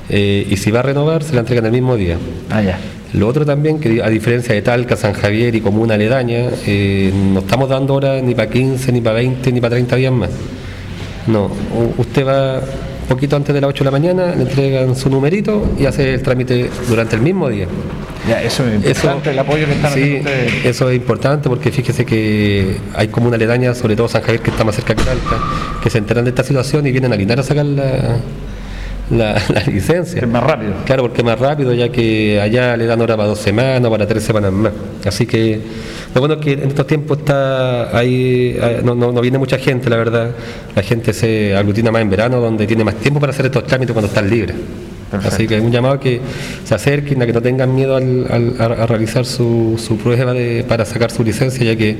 Eh, 0.09 0.47
y 0.49 0.55
si 0.55 0.71
va 0.71 0.79
a 0.79 0.83
renovar, 0.83 1.21
se 1.21 1.33
la 1.33 1.41
entrega 1.41 1.59
en 1.59 1.65
el 1.65 1.71
mismo 1.73 1.97
día. 1.97 2.15
Ah, 2.49 2.61
ya. 2.61 2.79
Lo 3.13 3.27
otro 3.27 3.45
también, 3.45 3.79
que 3.79 4.01
a 4.01 4.09
diferencia 4.09 4.55
de 4.55 4.61
Talca, 4.61 4.95
San 4.95 5.13
Javier 5.13 5.53
y 5.53 5.59
Comuna 5.61 5.95
Aledaña, 5.95 6.45
eh, 6.65 7.11
no 7.33 7.39
estamos 7.41 7.67
dando 7.69 7.93
ahora 7.93 8.21
ni 8.21 8.33
para 8.35 8.49
15, 8.49 8.91
ni 8.93 9.01
para 9.01 9.15
20, 9.17 9.51
ni 9.51 9.59
para 9.61 9.75
30 9.75 9.95
días 9.97 10.13
más. 10.13 10.29
No, 11.27 11.49
usted 11.97 12.25
va 12.25 12.59
un 12.59 13.09
poquito 13.09 13.35
antes 13.35 13.53
de 13.53 13.61
las 13.61 13.69
8 13.69 13.83
de 13.83 13.85
la 13.85 13.91
mañana, 13.91 14.35
le 14.35 14.43
entregan 14.43 14.95
su 14.95 15.09
numerito 15.09 15.73
y 15.77 15.85
hace 15.85 16.15
el 16.15 16.23
trámite 16.23 16.69
durante 16.87 17.15
el 17.15 17.21
mismo 17.21 17.49
día. 17.49 17.67
Ya, 18.27 18.41
eso 18.41 18.65
es 18.65 18.75
importante, 18.75 19.29
el 19.29 19.39
apoyo 19.39 19.67
que 19.67 19.73
están 19.73 19.93
sí, 19.93 20.21
Eso 20.63 20.89
es 20.89 20.95
importante 20.95 21.47
porque 21.47 21.71
fíjese 21.71 22.05
que 22.05 22.77
hay 22.95 23.07
comunas 23.09 23.35
aledañas, 23.35 23.77
sobre 23.77 23.95
todo 23.95 24.07
San 24.07 24.23
Javier, 24.23 24.41
que 24.41 24.49
está 24.49 24.63
más 24.63 24.73
cerca 24.73 24.95
que 24.95 25.03
Talca, 25.03 25.39
que 25.83 25.89
se 25.91 25.99
enteran 25.99 26.23
de 26.23 26.31
esta 26.31 26.43
situación 26.43 26.87
y 26.87 26.91
vienen 26.91 27.13
a 27.13 27.15
Linares 27.15 27.45
a 27.45 27.49
sacar 27.49 27.65
la 27.65 28.17
la, 29.11 29.35
licencia. 29.67 30.21
Es 30.21 30.27
más 30.27 30.43
rápido. 30.43 30.73
Claro, 30.85 31.03
porque 31.03 31.21
es 31.21 31.25
más 31.25 31.39
rápido, 31.39 31.73
ya 31.73 31.89
que 31.89 32.39
allá 32.41 32.75
le 32.75 32.85
dan 32.85 32.99
hora 33.01 33.15
para 33.15 33.29
dos 33.29 33.39
semanas, 33.39 33.89
para 33.89 34.07
tres 34.07 34.23
semanas 34.23 34.51
más. 34.51 34.71
Así 35.05 35.25
que 35.25 35.59
lo 36.13 36.21
bueno 36.21 36.35
es 36.35 36.41
que 36.41 36.53
en 36.53 36.69
estos 36.69 36.87
tiempos 36.87 37.19
está 37.19 37.95
ahí, 37.97 38.57
no, 38.83 38.95
no, 38.95 39.21
viene 39.21 39.37
mucha 39.37 39.57
gente, 39.57 39.89
la 39.89 39.97
verdad. 39.97 40.31
La 40.75 40.81
gente 40.81 41.13
se 41.13 41.55
aglutina 41.55 41.91
más 41.91 42.01
en 42.01 42.09
verano, 42.09 42.39
donde 42.39 42.65
tiene 42.65 42.83
más 42.83 42.95
tiempo 42.95 43.19
para 43.19 43.31
hacer 43.31 43.45
estos 43.45 43.65
trámites 43.65 43.93
cuando 43.93 44.07
están 44.07 44.29
libres. 44.29 44.55
Así 45.23 45.47
que 45.47 45.57
es 45.57 45.61
un 45.61 45.71
llamado 45.71 45.99
que 45.99 46.19
se 46.63 46.73
acerquen, 46.73 47.21
a 47.21 47.25
que 47.25 47.33
no 47.33 47.41
tengan 47.41 47.73
miedo 47.73 47.95
al, 47.95 48.55
a, 48.59 48.85
realizar 48.87 49.25
su, 49.25 49.75
su 49.77 49.97
prueba 49.97 50.33
de, 50.33 50.65
para 50.67 50.83
sacar 50.83 51.11
su 51.11 51.23
licencia, 51.23 51.63
ya 51.63 51.75
que 51.75 51.95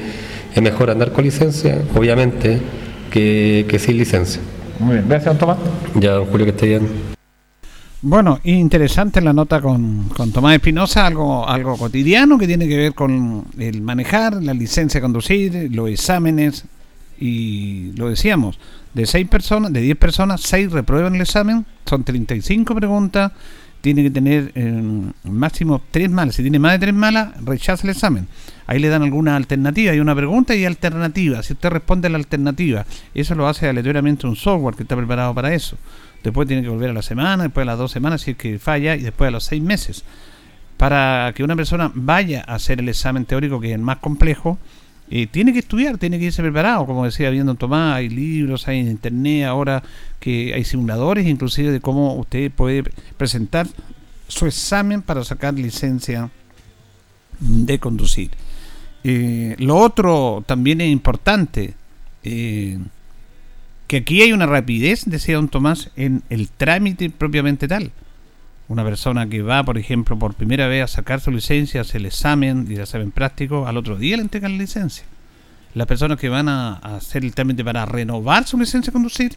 es 0.53 0.61
mejor 0.61 0.89
andar 0.89 1.11
con 1.11 1.23
licencia, 1.23 1.77
obviamente, 1.93 2.59
que, 3.11 3.65
que 3.69 3.79
sin 3.79 3.97
licencia. 3.97 4.41
Muy 4.79 4.95
bien, 4.95 5.07
gracias, 5.07 5.25
don 5.25 5.37
Tomás. 5.37 5.57
Ya, 5.95 6.11
don 6.11 6.25
Julio, 6.25 6.45
que 6.45 6.51
esté 6.51 6.67
bien. 6.67 7.15
Bueno, 8.01 8.39
interesante 8.43 9.19
la 9.19 9.33
nota 9.33 9.61
con, 9.61 10.09
con 10.09 10.31
Tomás 10.31 10.55
Espinosa, 10.55 11.07
algo, 11.07 11.47
algo 11.47 11.75
cotidiano 11.75 12.37
que 12.37 12.45
tiene 12.45 12.67
que 12.67 12.77
ver 12.77 12.93
con 12.93 13.45
el 13.57 13.81
manejar, 13.81 14.43
la 14.43 14.53
licencia 14.53 14.99
de 14.99 15.01
conducir, 15.01 15.69
los 15.71 15.89
exámenes, 15.89 16.65
y 17.19 17.93
lo 17.95 18.09
decíamos, 18.09 18.59
de 18.93 19.05
seis 19.05 19.27
personas, 19.27 19.73
de 19.73 19.81
10 19.81 19.97
personas, 19.97 20.41
seis 20.41 20.71
reprueban 20.71 21.15
el 21.15 21.21
examen, 21.21 21.65
son 21.85 22.03
35 22.03 22.75
preguntas, 22.75 23.31
tiene 23.85 24.01
que 24.01 24.09
tener 24.09 24.51
eh, 24.55 25.11
máximo 25.25 25.79
tres 25.91 26.09
malas. 26.09 26.33
Si 26.33 26.41
tiene 26.41 26.57
más 26.57 26.71
de 26.71 26.79
tres 26.79 26.93
malas, 26.95 27.33
rechaza 27.45 27.83
el 27.83 27.91
examen. 27.91 28.27
Ahí 28.65 28.79
le 28.79 28.89
dan 28.89 29.03
alguna 29.03 29.35
alternativa. 29.35 29.91
Hay 29.91 29.99
una 29.99 30.15
pregunta 30.15 30.55
y 30.55 30.65
alternativa. 30.65 31.43
Si 31.43 31.53
usted 31.53 31.69
responde 31.69 32.07
a 32.07 32.09
la 32.09 32.17
alternativa, 32.17 32.83
eso 33.13 33.35
lo 33.35 33.47
hace 33.47 33.69
aleatoriamente 33.69 34.25
un 34.25 34.35
software 34.35 34.75
que 34.75 34.81
está 34.81 34.95
preparado 34.95 35.35
para 35.35 35.53
eso. 35.53 35.77
Después 36.23 36.47
tiene 36.47 36.63
que 36.63 36.69
volver 36.69 36.89
a 36.89 36.93
la 36.93 37.03
semana, 37.03 37.43
después 37.43 37.61
a 37.61 37.65
las 37.65 37.77
dos 37.77 37.91
semanas 37.91 38.21
si 38.21 38.31
es 38.31 38.37
que 38.37 38.57
falla 38.57 38.95
y 38.95 39.01
después 39.01 39.27
a 39.27 39.31
los 39.31 39.43
seis 39.43 39.61
meses. 39.61 40.03
Para 40.77 41.31
que 41.35 41.43
una 41.43 41.55
persona 41.55 41.91
vaya 41.93 42.43
a 42.47 42.55
hacer 42.55 42.79
el 42.79 42.89
examen 42.89 43.25
teórico, 43.25 43.59
que 43.59 43.67
es 43.67 43.75
el 43.75 43.81
más 43.81 43.97
complejo, 43.97 44.57
eh, 45.09 45.27
tiene 45.27 45.53
que 45.53 45.59
estudiar, 45.59 45.97
tiene 45.97 46.17
que 46.17 46.25
irse 46.25 46.41
preparado, 46.41 46.85
como 46.85 47.05
decía 47.05 47.29
viendo 47.29 47.53
Tomás, 47.55 47.97
hay 47.97 48.09
libros, 48.09 48.67
hay 48.67 48.79
en 48.79 48.87
internet 48.87 49.45
ahora 49.45 49.83
que 50.19 50.53
hay 50.53 50.63
simuladores 50.63 51.27
inclusive 51.27 51.71
de 51.71 51.79
cómo 51.79 52.15
usted 52.15 52.51
puede 52.51 52.83
presentar 53.17 53.67
su 54.27 54.47
examen 54.47 55.03
para 55.03 55.23
sacar 55.23 55.53
licencia 55.53 56.31
de 57.39 57.79
conducir. 57.79 58.31
Eh, 59.03 59.55
lo 59.59 59.77
otro 59.77 60.43
también 60.47 60.81
es 60.81 60.89
importante, 60.89 61.75
eh, 62.23 62.79
que 63.85 63.97
aquí 63.97 64.23
hay 64.23 64.33
una 64.33 64.47
rapidez, 64.47 65.03
decía 65.05 65.35
don 65.35 65.49
Tomás, 65.49 65.91
en 65.95 66.23
el 66.31 66.49
trámite 66.49 67.11
propiamente 67.11 67.67
tal. 67.67 67.91
Una 68.67 68.83
persona 68.83 69.27
que 69.27 69.41
va, 69.41 69.63
por 69.63 69.77
ejemplo, 69.77 70.17
por 70.17 70.33
primera 70.33 70.67
vez 70.67 70.83
a 70.83 70.87
sacar 70.87 71.21
su 71.21 71.31
licencia, 71.31 71.81
hace 71.81 71.97
el 71.97 72.07
examen 72.07 72.65
y 72.69 72.75
el 72.75 72.81
examen 72.81 73.11
práctico, 73.11 73.67
al 73.67 73.77
otro 73.77 73.95
día 73.95 74.17
le 74.17 74.23
entregan 74.23 74.53
la 74.53 74.57
licencia. 74.57 75.05
Las 75.75 75.87
personas 75.87 76.17
que 76.17 76.29
van 76.29 76.49
a, 76.49 76.75
hacer 76.75 77.23
el 77.23 77.35
trámite 77.35 77.63
para 77.63 77.85
renovar 77.85 78.47
su 78.47 78.57
licencia 78.57 78.91
de 78.91 78.93
conducir, 78.93 79.35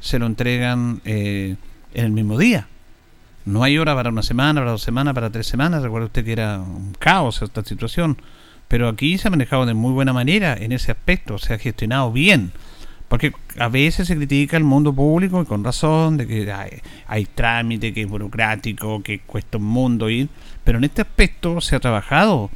se 0.00 0.18
lo 0.18 0.26
entregan 0.26 1.00
eh, 1.04 1.56
en 1.94 2.04
el 2.04 2.12
mismo 2.12 2.38
día. 2.38 2.68
No 3.44 3.64
hay 3.64 3.78
hora 3.78 3.94
para 3.94 4.10
una 4.10 4.22
semana, 4.22 4.60
para 4.60 4.72
dos 4.72 4.82
semanas, 4.82 5.14
para 5.14 5.30
tres 5.30 5.46
semanas. 5.46 5.82
Recuerda 5.82 6.06
usted 6.06 6.24
que 6.24 6.32
era 6.32 6.60
un 6.60 6.92
caos 6.98 7.42
esta 7.42 7.64
situación. 7.64 8.18
Pero 8.68 8.88
aquí 8.88 9.16
se 9.16 9.26
ha 9.26 9.30
manejado 9.30 9.64
de 9.64 9.72
muy 9.72 9.92
buena 9.92 10.12
manera 10.12 10.54
en 10.54 10.72
ese 10.72 10.92
aspecto, 10.92 11.38
se 11.38 11.54
ha 11.54 11.58
gestionado 11.58 12.12
bien. 12.12 12.52
Porque 13.08 13.32
a 13.58 13.68
veces 13.68 14.06
se 14.06 14.16
critica 14.16 14.56
el 14.56 14.64
mundo 14.64 14.92
público 14.92 15.40
y 15.40 15.46
con 15.46 15.64
razón 15.64 16.18
de 16.18 16.26
que 16.26 16.52
hay, 17.06 17.24
trámite, 17.24 17.94
que 17.94 18.02
es 18.02 18.08
burocrático, 18.08 19.02
que 19.02 19.20
cuesta 19.20 19.56
un 19.56 19.64
mundo 19.64 20.10
ir. 20.10 20.28
Pero 20.62 20.78
en 20.78 20.84
este 20.84 21.02
aspecto 21.02 21.60
se 21.62 21.74
ha 21.74 21.80
trabajado 21.80 22.50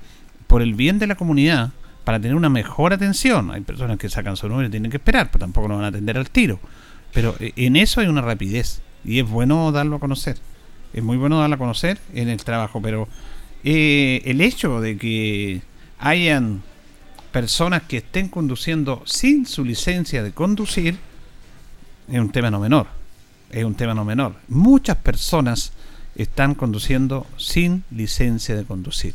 por 0.46 0.60
el 0.60 0.74
bien 0.74 0.98
de 0.98 1.06
la 1.06 1.14
comunidad 1.14 1.70
para 2.04 2.20
tener 2.20 2.36
una 2.36 2.50
mejor 2.50 2.92
atención. 2.92 3.50
Hay 3.50 3.62
personas 3.62 3.96
que 3.96 4.10
sacan 4.10 4.36
su 4.36 4.46
número 4.48 4.68
y 4.68 4.70
tienen 4.70 4.90
que 4.90 4.98
esperar, 4.98 5.30
pero 5.30 5.40
tampoco 5.40 5.68
lo 5.68 5.76
van 5.76 5.84
a 5.84 5.88
atender 5.88 6.18
al 6.18 6.28
tiro. 6.28 6.60
Pero 7.14 7.34
eh, 7.40 7.52
en 7.56 7.76
eso 7.76 8.00
hay 8.00 8.08
una 8.08 8.20
rapidez 8.20 8.82
y 9.04 9.20
es 9.20 9.28
bueno 9.28 9.72
darlo 9.72 9.96
a 9.96 10.00
conocer. 10.00 10.36
Es 10.92 11.02
muy 11.02 11.16
bueno 11.16 11.40
darlo 11.40 11.54
a 11.54 11.58
conocer 11.58 11.98
en 12.12 12.28
el 12.28 12.44
trabajo, 12.44 12.82
pero 12.82 13.08
eh, 13.64 14.20
el 14.26 14.42
hecho 14.42 14.82
de 14.82 14.98
que 14.98 15.62
hayan 15.98 16.62
personas 17.32 17.82
que 17.82 17.96
estén 17.98 18.28
conduciendo 18.28 19.02
sin 19.06 19.46
su 19.46 19.64
licencia 19.64 20.22
de 20.22 20.32
conducir 20.32 20.98
es 22.08 22.20
un 22.20 22.30
tema 22.30 22.50
no 22.50 22.60
menor. 22.60 22.86
Es 23.50 23.64
un 23.64 23.74
tema 23.74 23.94
no 23.94 24.04
menor. 24.04 24.34
Muchas 24.48 24.96
personas 24.98 25.72
están 26.14 26.54
conduciendo 26.54 27.26
sin 27.38 27.84
licencia 27.90 28.54
de 28.54 28.64
conducir. 28.64 29.14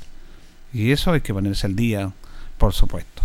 Y 0.73 0.91
eso 0.91 1.13
hay 1.13 1.21
que 1.21 1.33
ponerse 1.33 1.67
al 1.67 1.75
día, 1.75 2.11
por 2.57 2.73
supuesto. 2.73 3.21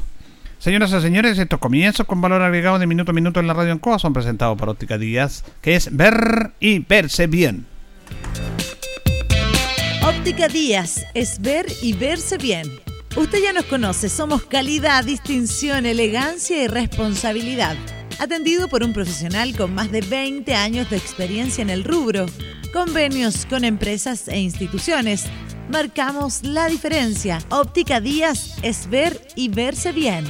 Señoras 0.59 0.93
y 0.93 1.01
señores, 1.01 1.39
estos 1.39 1.59
comienzos 1.59 2.07
con 2.07 2.21
valor 2.21 2.41
agregado 2.43 2.79
de 2.79 2.87
minuto 2.87 3.11
a 3.11 3.15
minuto 3.15 3.41
en 3.41 3.47
la 3.47 3.55
radio 3.55 3.73
en 3.73 3.79
Coa 3.79 3.99
son 3.99 4.13
presentados 4.13 4.57
por 4.57 4.69
Óptica 4.69 4.97
Díaz, 4.97 5.45
que 5.61 5.75
es 5.75 5.95
ver 5.95 6.53
y 6.61 6.79
verse 6.79 7.27
bien. 7.27 7.67
Óptica 10.07 10.49
Díaz 10.49 11.05
es 11.15 11.41
ver 11.41 11.67
y 11.83 11.95
verse 11.95 12.39
bien 12.39 12.69
Usted 13.15 13.43
ya 13.43 13.53
nos 13.53 13.67
conoce, 13.67 14.09
somos 14.09 14.45
calidad, 14.45 15.05
distinción, 15.05 15.85
elegancia 15.85 16.65
y 16.65 16.67
responsabilidad. 16.67 17.77
Atendido 18.19 18.69
por 18.69 18.83
un 18.83 18.95
profesional 18.95 19.55
con 19.55 19.75
más 19.75 19.93
de 19.93 20.01
20 20.01 20.55
años 20.55 20.89
de 20.89 20.97
experiencia 20.97 21.61
en 21.61 21.69
el 21.69 21.85
rubro, 21.85 22.25
convenios 22.73 23.45
con 23.45 23.65
empresas 23.65 24.29
e 24.29 24.39
instituciones. 24.41 25.27
Marcamos 25.71 26.43
la 26.43 26.69
diferencia. 26.69 27.41
Óptica 27.51 28.01
Díaz 28.01 28.57
es 28.63 28.89
ver 28.89 29.21
y 29.37 29.51
verse 29.51 29.93
bien. 29.93 30.25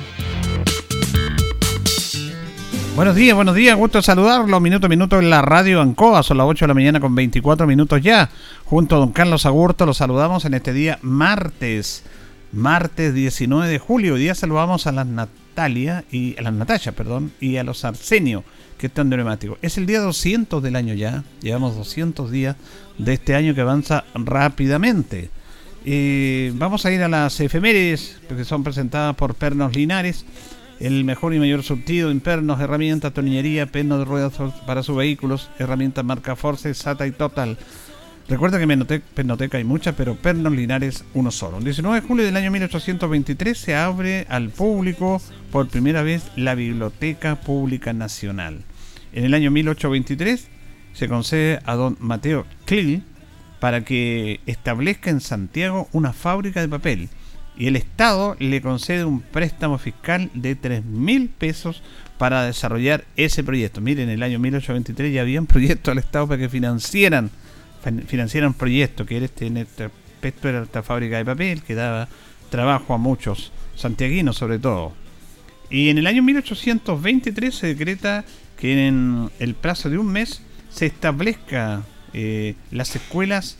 Buenos 2.97 3.14
días, 3.14 3.37
buenos 3.37 3.55
días, 3.55 3.77
gusto 3.77 4.03
saludarlo. 4.03 4.59
Minuto 4.59 4.87
a 4.87 4.88
minuto 4.88 5.21
en 5.21 5.31
la 5.31 5.40
radio 5.40 5.81
Ancoa, 5.81 6.25
son 6.25 6.38
las 6.38 6.49
8 6.49 6.64
de 6.64 6.68
la 6.68 6.75
mañana 6.75 6.99
con 6.99 7.14
24 7.14 7.64
minutos 7.64 8.03
ya. 8.03 8.29
Junto 8.64 8.97
a 8.97 8.99
don 8.99 9.12
Carlos 9.12 9.47
Agurto, 9.47 9.87
lo 9.87 9.95
saludamos 9.95 10.45
en 10.47 10.55
este 10.55 10.73
día 10.73 10.99
martes 11.01 12.03
martes 12.53 13.15
19 13.15 13.69
de 13.69 13.79
julio. 13.79 14.15
Hoy 14.15 14.21
día 14.21 14.35
saludamos 14.35 14.87
a 14.87 14.93
las 14.93 15.07
Natalia 15.07 16.05
y 16.11 16.38
a 16.38 16.43
las 16.43 16.53
Natalia, 16.53 16.93
perdón, 16.93 17.33
y 17.41 17.57
a 17.57 17.65
los 17.65 17.85
Arsenio 17.85 18.45
que 18.79 18.87
están 18.87 19.11
de 19.11 19.17
neumático. 19.17 19.59
Es 19.62 19.79
el 19.79 19.87
día 19.87 20.01
200 20.01 20.62
del 20.62 20.77
año 20.77 20.95
ya. 20.95 21.25
Llevamos 21.41 21.77
200 21.77 22.31
días 22.31 22.57
de 22.99 23.15
este 23.15 23.35
año 23.35 23.55
que 23.55 23.62
avanza 23.62 24.05
rápidamente. 24.15 25.31
Eh, 25.85 26.53
vamos 26.57 26.85
a 26.85 26.93
ir 26.93 27.03
a 27.03 27.09
las 27.09 27.41
efemérides 27.41 28.21
que 28.29 28.45
son 28.45 28.62
presentadas 28.62 29.17
por 29.17 29.35
Pernos 29.35 29.75
Linares. 29.75 30.27
El 30.79 31.05
mejor 31.05 31.33
y 31.33 31.38
mayor 31.38 31.62
surtido 31.62 32.11
en 32.11 32.21
pernos, 32.21 32.61
herramientas, 32.61 33.15
tornillería, 33.15 33.67
pernos 33.67 34.01
de 34.01 34.05
ruedas 34.05 34.33
para 34.67 34.83
sus 34.83 34.97
vehículos, 34.97 35.49
herramientas 35.61 36.05
marca 36.05 36.35
Force, 36.35 36.75
SATA 36.75 37.07
y 37.07 37.12
Total 37.12 37.57
Recuerda 38.29 38.59
que 38.59 38.65
en 38.65 39.03
Pernoteca 39.15 39.59
hay 39.59 39.65
muchas, 39.65 39.95
pero 39.95 40.15
Pernos 40.15 40.53
Linares 40.53 41.05
uno 41.13 41.31
solo. 41.31 41.59
El 41.59 41.65
19 41.65 42.01
de 42.01 42.07
julio 42.07 42.25
del 42.25 42.37
año 42.37 42.51
1823 42.51 43.59
se 43.59 43.75
abre 43.75 44.27
al 44.29 44.51
público 44.51 45.21
por 45.51 45.69
primera 45.69 46.03
vez 46.03 46.31
la 46.37 46.55
Biblioteca 46.55 47.37
Pública 47.41 47.93
Nacional. 47.93 48.63
En 49.13 49.25
el 49.25 49.35
año 49.35 49.51
1823 49.51 50.49
se 50.93 51.09
concede 51.09 51.61
a 51.65 51.75
don 51.75 51.97
Mateo 52.01 52.47
Klill 52.65 53.03
para 53.61 53.85
que 53.85 54.41
establezca 54.47 55.11
en 55.11 55.21
Santiago 55.21 55.89
una 55.93 56.13
fábrica 56.13 56.61
de 56.61 56.69
papel 56.69 57.09
y 57.57 57.67
el 57.67 57.77
Estado 57.77 58.37
le 58.39 58.63
concede 58.63 59.05
un 59.05 59.21
préstamo 59.21 59.79
fiscal 59.79 60.31
de 60.35 60.55
3 60.55 60.85
mil 60.85 61.29
pesos 61.29 61.83
para 62.19 62.45
desarrollar 62.45 63.05
ese 63.17 63.45
proyecto. 63.45 63.81
Miren, 63.81 64.09
en 64.09 64.15
el 64.15 64.23
año 64.23 64.39
1823 64.39 65.13
ya 65.13 65.21
había 65.21 65.41
un 65.41 65.47
proyecto 65.49 65.91
al 65.91 65.99
Estado 65.99 66.27
para 66.27 66.41
que 66.41 66.49
financiaran 66.49 67.31
financiaron 68.07 68.49
un 68.49 68.55
proyecto 68.55 69.05
que 69.07 69.16
era 69.16 69.27
este, 69.27 69.47
en 69.47 69.57
este 69.59 69.85
aspecto 69.85 70.49
era 70.49 70.62
esta 70.62 70.83
fábrica 70.83 71.18
de 71.18 71.25
papel 71.25 71.62
que 71.62 71.75
daba 71.75 72.09
trabajo 72.51 72.95
a 72.95 72.99
muchos, 72.99 73.53
santiaguinos 73.77 74.37
sobre 74.37 74.59
todo. 74.59 74.92
Y 75.71 75.88
en 75.88 75.99
el 75.99 76.07
año 76.07 76.23
1823 76.23 77.55
se 77.55 77.66
decreta 77.68 78.25
que 78.59 78.87
en 78.87 79.31
el 79.38 79.55
plazo 79.55 79.90
de 79.90 79.99
un 79.99 80.07
mes 80.07 80.42
se 80.71 80.87
establezca 80.87 81.83
eh, 82.12 82.55
las 82.71 82.95
escuelas 82.95 83.57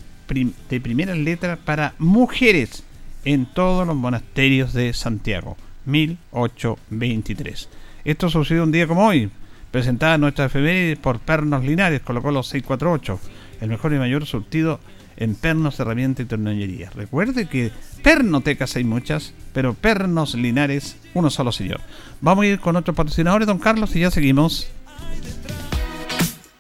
de 0.69 0.81
primeras 0.81 1.19
letras 1.19 1.59
para 1.59 1.95
mujeres 1.99 2.85
en 3.25 3.47
todos 3.47 3.87
los 3.87 3.97
monasterios 3.97 4.73
de 4.73 4.93
Santiago. 4.93 5.57
1823. 5.85 7.69
Esto 8.05 8.31
sucedió 8.31 8.63
un 8.63 8.73
día 8.73 8.87
como 8.87 9.07
hoy, 9.07 9.31
presentada 9.71 10.19
nuestra 10.19 10.47
efeméride 10.47 10.97
por 10.97 11.19
Pernos 11.21 11.65
Linares, 11.65 12.01
colocó 12.01 12.31
los 12.31 12.49
648, 12.49 13.21
el 13.63 13.69
mejor 13.69 13.93
y 13.95 13.99
mayor 13.99 14.27
surtido 14.27 14.81
en 15.17 15.37
pernos, 15.37 15.79
herramientas 15.79 16.27
y 16.27 16.29
tornillería. 16.29 16.91
Recuerde 16.95 17.47
que 17.47 17.71
pernotecas 18.03 18.75
hay 18.75 18.83
muchas, 18.83 19.35
pero 19.53 19.73
pernos 19.75 20.35
Linares, 20.35 20.97
uno 21.15 21.31
solo 21.31 21.53
señor. 21.53 21.81
Vamos 22.21 22.43
a 22.45 22.49
ir 22.49 22.59
con 22.61 22.75
otros 22.75 22.97
patrocinadores, 22.97 23.47
don 23.47 23.59
Carlos, 23.59 23.95
y 23.95 24.01
ya 24.01 24.11
seguimos. 24.11 24.69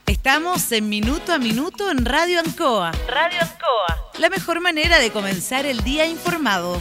Estamos 0.06 0.70
en 0.70 0.88
Minuto 0.88 1.32
a 1.32 1.38
Minuto 1.38 1.90
en 1.90 2.04
Radio 2.04 2.38
Ancoa. 2.38 2.92
Radio 3.08 3.40
Ancoa. 3.40 4.10
La 4.20 4.28
mejor 4.28 4.60
manera 4.60 5.00
de 5.00 5.10
comenzar 5.10 5.66
el 5.66 5.82
día 5.82 6.06
informado. 6.06 6.80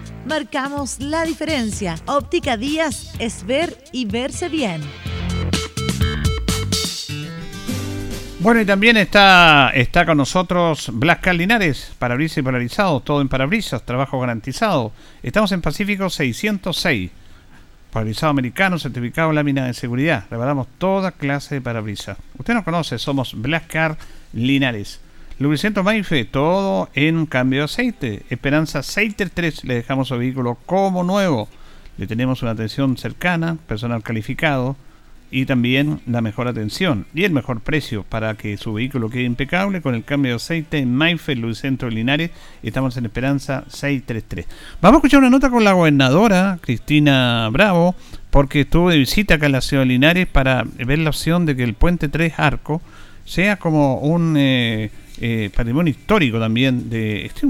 Marcamos 0.25 0.99
la 0.99 1.23
diferencia. 1.25 1.95
Óptica 2.05 2.55
Díaz 2.55 3.13
es 3.19 3.45
ver 3.45 3.75
y 3.91 4.05
verse 4.05 4.49
bien. 4.49 4.81
Bueno, 8.39 8.61
y 8.61 8.65
también 8.65 8.97
está, 8.97 9.71
está 9.73 10.05
con 10.05 10.17
nosotros 10.17 10.89
Blascar 10.93 11.35
Linares, 11.35 11.91
parabrisas 11.99 12.39
y 12.39 12.41
polarizados, 12.41 13.03
todo 13.03 13.21
en 13.21 13.29
parabrisas, 13.29 13.83
trabajo 13.83 14.19
garantizado. 14.19 14.91
Estamos 15.21 15.51
en 15.51 15.61
Pacífico 15.61 16.09
606, 16.09 17.11
parabrisado 17.91 18.31
americano, 18.31 18.79
certificado 18.79 19.31
lámina 19.31 19.67
de 19.67 19.75
seguridad. 19.75 20.25
Reparamos 20.31 20.67
toda 20.79 21.11
clase 21.11 21.55
de 21.55 21.61
parabrisas. 21.61 22.17
Usted 22.37 22.55
nos 22.55 22.63
conoce, 22.63 22.97
somos 22.97 23.39
Blascar 23.39 23.97
Linares. 24.33 24.99
Lubricento 25.41 25.81
Maife, 25.81 26.23
todo 26.23 26.89
en 26.93 27.25
cambio 27.25 27.61
de 27.61 27.65
aceite. 27.65 28.21
Esperanza 28.29 28.83
633, 28.83 29.63
le 29.63 29.73
dejamos 29.73 30.09
su 30.09 30.15
vehículo 30.15 30.55
como 30.67 31.03
nuevo. 31.03 31.49
Le 31.97 32.05
tenemos 32.05 32.43
una 32.43 32.51
atención 32.51 32.95
cercana, 32.95 33.57
personal 33.65 34.03
calificado 34.03 34.75
y 35.31 35.47
también 35.47 35.99
la 36.05 36.21
mejor 36.21 36.47
atención 36.47 37.07
y 37.15 37.23
el 37.23 37.31
mejor 37.31 37.61
precio 37.61 38.03
para 38.03 38.35
que 38.35 38.55
su 38.57 38.73
vehículo 38.73 39.09
quede 39.09 39.23
impecable 39.23 39.81
con 39.81 39.95
el 39.95 40.03
cambio 40.03 40.33
de 40.33 40.35
aceite 40.35 40.77
en 40.77 40.93
Mayfield, 40.93 41.41
Luis 41.41 41.57
Centro 41.57 41.89
Linares. 41.89 42.29
Estamos 42.61 42.95
en 42.97 43.05
Esperanza 43.05 43.63
633. 43.67 44.45
Vamos 44.79 44.97
a 44.97 44.99
escuchar 44.99 45.21
una 45.21 45.31
nota 45.31 45.49
con 45.49 45.63
la 45.63 45.73
gobernadora 45.73 46.59
Cristina 46.61 47.49
Bravo 47.51 47.95
porque 48.29 48.61
estuvo 48.61 48.91
de 48.91 48.99
visita 48.99 49.35
acá 49.35 49.47
en 49.47 49.53
la 49.53 49.61
ciudad 49.61 49.81
de 49.81 49.87
Linares 49.87 50.27
para 50.27 50.65
ver 50.77 50.99
la 50.99 51.09
opción 51.09 51.47
de 51.47 51.55
que 51.55 51.63
el 51.63 51.73
puente 51.73 52.09
3 52.09 52.33
Arco 52.37 52.79
sea 53.25 53.55
como 53.55 53.95
un 53.95 54.35
eh, 54.37 54.91
eh, 55.21 55.49
patrimonio 55.55 55.91
histórico 55.91 56.39
también 56.39 56.89
de 56.89 57.25
este 57.25 57.47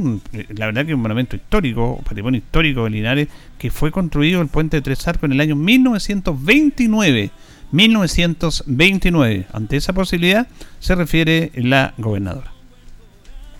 la 0.50 0.66
verdad 0.66 0.84
que 0.84 0.92
es 0.92 0.96
un 0.96 1.02
monumento 1.02 1.36
histórico 1.36 2.02
patrimonio 2.04 2.40
histórico 2.40 2.84
de 2.84 2.90
Linares 2.90 3.28
que 3.58 3.72
fue 3.72 3.92
construido 3.92 4.42
el 4.42 4.50
puente 4.50 4.82
3 4.82 5.08
Arco 5.08 5.26
en 5.26 5.32
el 5.32 5.40
año 5.40 5.56
1929 5.56 7.32
1929. 7.72 9.48
Ante 9.54 9.78
esa 9.78 9.94
posibilidad 9.94 10.48
se 10.80 10.96
refiere 10.96 11.52
la 11.56 11.94
gobernadora. 11.98 12.52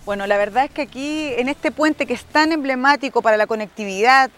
Bueno, 0.04 0.26
la 0.26 0.36
verdad 0.36 0.64
es 0.64 0.70
que 0.70 0.82
aquí, 0.82 1.28
en 1.36 1.48
este 1.48 1.70
puente 1.70 2.06
que 2.06 2.14
es 2.14 2.24
tan 2.24 2.52
emblemático 2.52 3.22
para 3.22 3.36
la 3.36 3.46
conectividad 3.46 4.30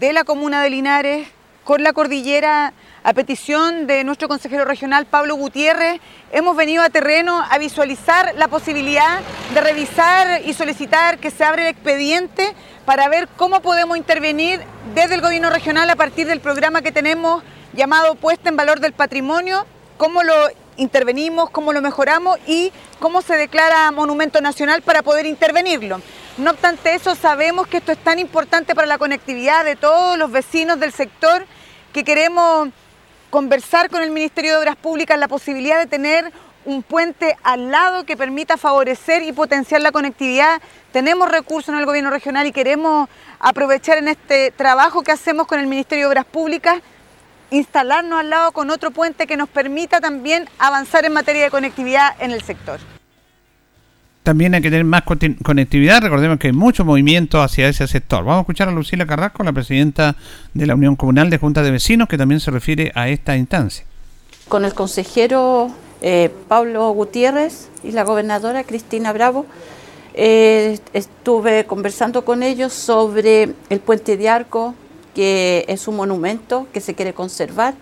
de 0.00 0.12
la 0.12 0.24
comuna 0.24 0.62
de 0.62 0.70
Linares 0.70 1.28
con 1.66 1.82
la 1.82 1.92
cordillera, 1.92 2.72
a 3.02 3.12
petición 3.12 3.88
de 3.88 4.04
nuestro 4.04 4.28
consejero 4.28 4.64
regional 4.64 5.04
Pablo 5.04 5.34
Gutiérrez, 5.34 6.00
hemos 6.30 6.56
venido 6.56 6.80
a 6.80 6.90
terreno 6.90 7.44
a 7.50 7.58
visualizar 7.58 8.34
la 8.36 8.46
posibilidad 8.46 9.18
de 9.52 9.60
revisar 9.60 10.42
y 10.46 10.54
solicitar 10.54 11.18
que 11.18 11.32
se 11.32 11.42
abra 11.42 11.62
el 11.62 11.68
expediente 11.68 12.54
para 12.84 13.08
ver 13.08 13.26
cómo 13.36 13.62
podemos 13.62 13.96
intervenir 13.96 14.60
desde 14.94 15.16
el 15.16 15.20
gobierno 15.20 15.50
regional 15.50 15.90
a 15.90 15.96
partir 15.96 16.28
del 16.28 16.38
programa 16.38 16.82
que 16.82 16.92
tenemos 16.92 17.42
llamado 17.72 18.14
Puesta 18.14 18.48
en 18.48 18.56
Valor 18.56 18.78
del 18.78 18.92
Patrimonio, 18.92 19.66
cómo 19.96 20.22
lo 20.22 20.34
intervenimos, 20.76 21.50
cómo 21.50 21.72
lo 21.72 21.82
mejoramos 21.82 22.38
y 22.46 22.72
cómo 23.00 23.22
se 23.22 23.36
declara 23.36 23.90
monumento 23.90 24.40
nacional 24.40 24.82
para 24.82 25.02
poder 25.02 25.26
intervenirlo. 25.26 26.00
No 26.38 26.50
obstante 26.50 26.94
eso, 26.94 27.14
sabemos 27.14 27.66
que 27.66 27.78
esto 27.78 27.92
es 27.92 27.98
tan 27.98 28.18
importante 28.18 28.74
para 28.74 28.86
la 28.86 28.98
conectividad 28.98 29.64
de 29.64 29.74
todos 29.74 30.18
los 30.18 30.30
vecinos 30.30 30.78
del 30.78 30.92
sector 30.92 31.46
que 31.94 32.04
queremos 32.04 32.68
conversar 33.30 33.88
con 33.88 34.02
el 34.02 34.10
Ministerio 34.10 34.52
de 34.52 34.58
Obras 34.58 34.76
Públicas 34.76 35.18
la 35.18 35.28
posibilidad 35.28 35.78
de 35.78 35.86
tener 35.86 36.30
un 36.66 36.82
puente 36.82 37.38
al 37.42 37.70
lado 37.70 38.04
que 38.04 38.18
permita 38.18 38.58
favorecer 38.58 39.22
y 39.22 39.32
potenciar 39.32 39.80
la 39.80 39.92
conectividad. 39.92 40.60
Tenemos 40.92 41.30
recursos 41.30 41.70
en 41.70 41.78
el 41.78 41.86
gobierno 41.86 42.10
regional 42.10 42.46
y 42.46 42.52
queremos 42.52 43.08
aprovechar 43.38 43.96
en 43.96 44.08
este 44.08 44.50
trabajo 44.50 45.02
que 45.02 45.12
hacemos 45.12 45.46
con 45.46 45.58
el 45.58 45.66
Ministerio 45.66 46.04
de 46.04 46.10
Obras 46.10 46.26
Públicas 46.26 46.82
instalarnos 47.50 48.20
al 48.20 48.28
lado 48.28 48.52
con 48.52 48.70
otro 48.70 48.90
puente 48.90 49.26
que 49.26 49.38
nos 49.38 49.48
permita 49.48 50.02
también 50.02 50.50
avanzar 50.58 51.06
en 51.06 51.14
materia 51.14 51.44
de 51.44 51.50
conectividad 51.50 52.14
en 52.18 52.32
el 52.32 52.42
sector. 52.42 52.80
También 54.26 54.56
hay 54.56 54.60
que 54.60 54.70
tener 54.70 54.84
más 54.84 55.04
conectividad, 55.04 56.02
recordemos 56.02 56.40
que 56.40 56.48
hay 56.48 56.52
mucho 56.52 56.84
movimiento 56.84 57.40
hacia 57.40 57.68
ese 57.68 57.86
sector. 57.86 58.24
Vamos 58.24 58.38
a 58.38 58.40
escuchar 58.40 58.68
a 58.68 58.72
Lucila 58.72 59.06
Carrasco, 59.06 59.44
la 59.44 59.52
presidenta 59.52 60.16
de 60.52 60.66
la 60.66 60.74
Unión 60.74 60.96
Comunal 60.96 61.30
de 61.30 61.38
Junta 61.38 61.62
de 61.62 61.70
Vecinos, 61.70 62.08
que 62.08 62.18
también 62.18 62.40
se 62.40 62.50
refiere 62.50 62.90
a 62.96 63.08
esta 63.08 63.36
instancia. 63.36 63.86
Con 64.48 64.64
el 64.64 64.74
consejero 64.74 65.70
eh, 66.02 66.32
Pablo 66.48 66.90
Gutiérrez 66.90 67.68
y 67.84 67.92
la 67.92 68.02
gobernadora 68.02 68.64
Cristina 68.64 69.12
Bravo, 69.12 69.46
eh, 70.14 70.80
estuve 70.92 71.64
conversando 71.66 72.24
con 72.24 72.42
ellos 72.42 72.72
sobre 72.72 73.50
el 73.70 73.78
puente 73.78 74.16
de 74.16 74.28
arco, 74.28 74.74
que 75.14 75.64
es 75.68 75.86
un 75.86 75.94
monumento 75.94 76.66
que 76.72 76.80
se 76.80 76.94
quiere 76.94 77.14
conservar, 77.14 77.74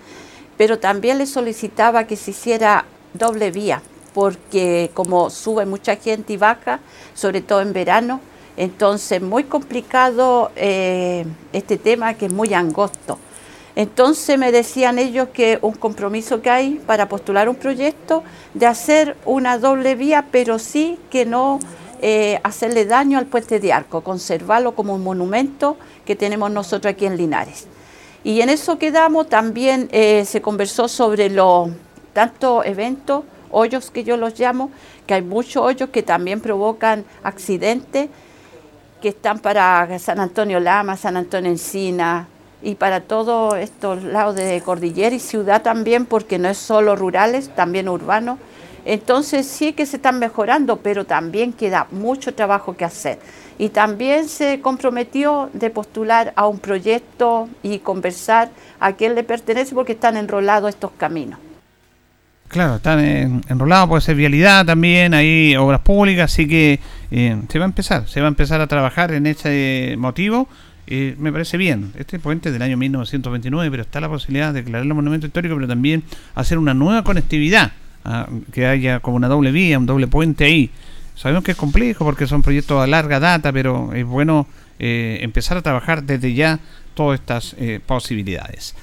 pero 0.58 0.78
también 0.78 1.16
le 1.16 1.24
solicitaba 1.24 2.04
que 2.04 2.16
se 2.16 2.32
hiciera 2.32 2.84
doble 3.14 3.50
vía, 3.50 3.80
porque 4.14 4.90
como 4.94 5.28
sube 5.28 5.66
mucha 5.66 5.96
gente 5.96 6.32
y 6.32 6.36
baja, 6.36 6.80
sobre 7.14 7.42
todo 7.42 7.60
en 7.60 7.72
verano, 7.72 8.20
entonces 8.56 9.20
muy 9.20 9.44
complicado 9.44 10.52
eh, 10.56 11.26
este 11.52 11.76
tema 11.76 12.14
que 12.14 12.26
es 12.26 12.32
muy 12.32 12.54
angosto. 12.54 13.18
Entonces 13.76 14.38
me 14.38 14.52
decían 14.52 15.00
ellos 15.00 15.28
que 15.32 15.58
un 15.60 15.72
compromiso 15.72 16.40
que 16.40 16.48
hay 16.48 16.74
para 16.86 17.08
postular 17.08 17.48
un 17.48 17.56
proyecto 17.56 18.22
de 18.54 18.66
hacer 18.66 19.16
una 19.24 19.58
doble 19.58 19.96
vía, 19.96 20.26
pero 20.30 20.60
sí 20.60 20.96
que 21.10 21.26
no 21.26 21.58
eh, 22.00 22.38
hacerle 22.44 22.84
daño 22.84 23.18
al 23.18 23.26
puente 23.26 23.58
de 23.58 23.72
arco, 23.72 24.02
conservarlo 24.02 24.76
como 24.76 24.94
un 24.94 25.02
monumento 25.02 25.76
que 26.04 26.14
tenemos 26.14 26.52
nosotros 26.52 26.92
aquí 26.92 27.06
en 27.06 27.16
Linares. 27.16 27.66
Y 28.22 28.40
en 28.40 28.48
eso 28.48 28.78
quedamos, 28.78 29.28
también 29.28 29.88
eh, 29.90 30.24
se 30.24 30.40
conversó 30.40 30.86
sobre 30.86 31.28
los 31.28 31.68
tantos 32.12 32.64
eventos, 32.64 33.24
hoyos 33.54 33.90
que 33.90 34.04
yo 34.04 34.16
los 34.16 34.38
llamo, 34.38 34.70
que 35.06 35.14
hay 35.14 35.22
muchos 35.22 35.62
hoyos 35.62 35.90
que 35.90 36.02
también 36.02 36.40
provocan 36.40 37.04
accidentes, 37.22 38.08
que 39.00 39.08
están 39.10 39.38
para 39.38 39.98
San 39.98 40.18
Antonio 40.18 40.60
Lama, 40.60 40.96
San 40.96 41.16
Antonio 41.16 41.50
Encina 41.50 42.26
y 42.62 42.74
para 42.74 43.00
todos 43.00 43.54
estos 43.56 44.02
lados 44.02 44.34
de 44.36 44.60
cordillera 44.64 45.14
y 45.14 45.20
ciudad 45.20 45.62
también, 45.62 46.06
porque 46.06 46.38
no 46.38 46.48
es 46.48 46.58
solo 46.58 46.96
rurales, 46.96 47.54
también 47.54 47.88
urbanos. 47.88 48.38
Entonces 48.86 49.46
sí 49.46 49.72
que 49.72 49.86
se 49.86 49.96
están 49.96 50.18
mejorando, 50.18 50.76
pero 50.76 51.04
también 51.04 51.52
queda 51.52 51.86
mucho 51.90 52.34
trabajo 52.34 52.76
que 52.76 52.84
hacer. 52.84 53.18
Y 53.58 53.68
también 53.68 54.28
se 54.28 54.60
comprometió 54.60 55.48
de 55.52 55.70
postular 55.70 56.32
a 56.36 56.46
un 56.46 56.58
proyecto 56.58 57.48
y 57.62 57.78
conversar 57.78 58.50
a 58.80 58.92
quién 58.94 59.14
le 59.14 59.22
pertenece 59.22 59.74
porque 59.74 59.92
están 59.92 60.16
enrolados 60.16 60.70
estos 60.70 60.90
caminos. 60.98 61.38
Claro, 62.48 62.76
están 62.76 63.42
enrolados, 63.48 63.88
puede 63.88 64.02
ser 64.02 64.14
vialidad 64.14 64.64
también, 64.64 65.12
hay 65.12 65.56
obras 65.56 65.80
públicas, 65.80 66.32
así 66.32 66.46
que 66.46 66.78
eh, 67.10 67.36
se 67.48 67.58
va 67.58 67.64
a 67.64 67.68
empezar, 67.68 68.08
se 68.08 68.20
va 68.20 68.26
a 68.26 68.28
empezar 68.28 68.60
a 68.60 68.66
trabajar 68.66 69.12
en 69.12 69.26
ese 69.26 69.96
motivo. 69.98 70.48
Eh, 70.86 71.16
me 71.18 71.32
parece 71.32 71.56
bien, 71.56 71.92
este 71.98 72.18
puente 72.18 72.50
es 72.50 72.52
del 72.52 72.62
año 72.62 72.76
1929, 72.76 73.70
pero 73.70 73.82
está 73.82 74.00
la 74.00 74.08
posibilidad 74.08 74.52
de 74.52 74.62
declararlo 74.62 74.94
monumento 74.94 75.26
histórico, 75.26 75.54
pero 75.54 75.66
también 75.66 76.04
hacer 76.34 76.58
una 76.58 76.74
nueva 76.74 77.02
conectividad, 77.02 77.72
ah, 78.04 78.28
que 78.52 78.66
haya 78.66 79.00
como 79.00 79.16
una 79.16 79.28
doble 79.28 79.50
vía, 79.50 79.78
un 79.78 79.86
doble 79.86 80.06
puente 80.06 80.44
ahí. 80.44 80.70
Sabemos 81.16 81.42
que 81.42 81.52
es 81.52 81.56
complejo 81.56 82.04
porque 82.04 82.26
son 82.26 82.42
proyectos 82.42 82.80
a 82.80 82.86
larga 82.86 83.18
data, 83.18 83.52
pero 83.52 83.92
es 83.94 84.04
bueno 84.04 84.46
eh, 84.78 85.18
empezar 85.22 85.56
a 85.56 85.62
trabajar 85.62 86.02
desde 86.04 86.34
ya 86.34 86.60
todas 86.94 87.18
estas 87.18 87.56
posibilidades. 87.86 88.74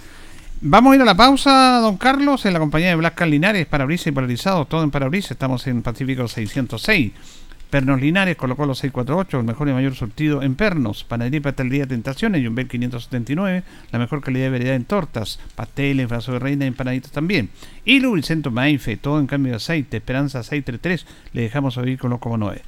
Vamos 0.63 0.93
a 0.93 0.95
ir 0.95 1.01
a 1.01 1.05
la 1.05 1.15
pausa, 1.15 1.79
don 1.79 1.97
Carlos, 1.97 2.45
en 2.45 2.53
la 2.53 2.59
compañía 2.59 2.89
de 2.89 2.95
Blas 2.95 3.13
Linares, 3.27 3.65
parabrisas 3.65 4.05
y 4.05 4.11
polarizados, 4.11 4.69
todo 4.69 4.83
en 4.83 4.91
parabrisas. 4.91 5.31
Estamos 5.31 5.65
en 5.65 5.81
Pacífico 5.81 6.27
606. 6.27 7.13
Pernos 7.71 7.99
Linares, 7.99 8.35
colocó 8.35 8.67
los 8.67 8.77
648, 8.77 9.39
el 9.39 9.43
mejor 9.43 9.69
y 9.69 9.73
mayor 9.73 9.95
surtido 9.95 10.43
en 10.43 10.53
pernos. 10.53 11.03
Panadería 11.03 11.41
y 11.57 11.69
día 11.69 11.87
Tentaciones, 11.87 12.45
Jumbel 12.45 12.67
579, 12.67 13.63
la 13.91 13.97
mejor 13.97 14.21
calidad 14.21 14.45
de 14.45 14.51
variedad 14.51 14.75
en 14.75 14.85
tortas, 14.85 15.39
pasteles, 15.55 16.07
brazo 16.07 16.33
de 16.33 16.39
reina 16.39 16.65
y 16.65 16.67
empanaditas 16.67 17.11
también. 17.11 17.49
Y 17.83 17.99
Lubricento 17.99 18.51
Maife, 18.51 18.97
todo 18.97 19.19
en 19.19 19.25
cambio 19.25 19.53
de 19.53 19.55
aceite, 19.55 19.97
Esperanza 19.97 20.43
633, 20.43 21.07
le 21.33 21.41
dejamos 21.41 21.79
a 21.79 21.81
vehículo 21.81 22.19
como 22.19 22.37
9. 22.37 22.61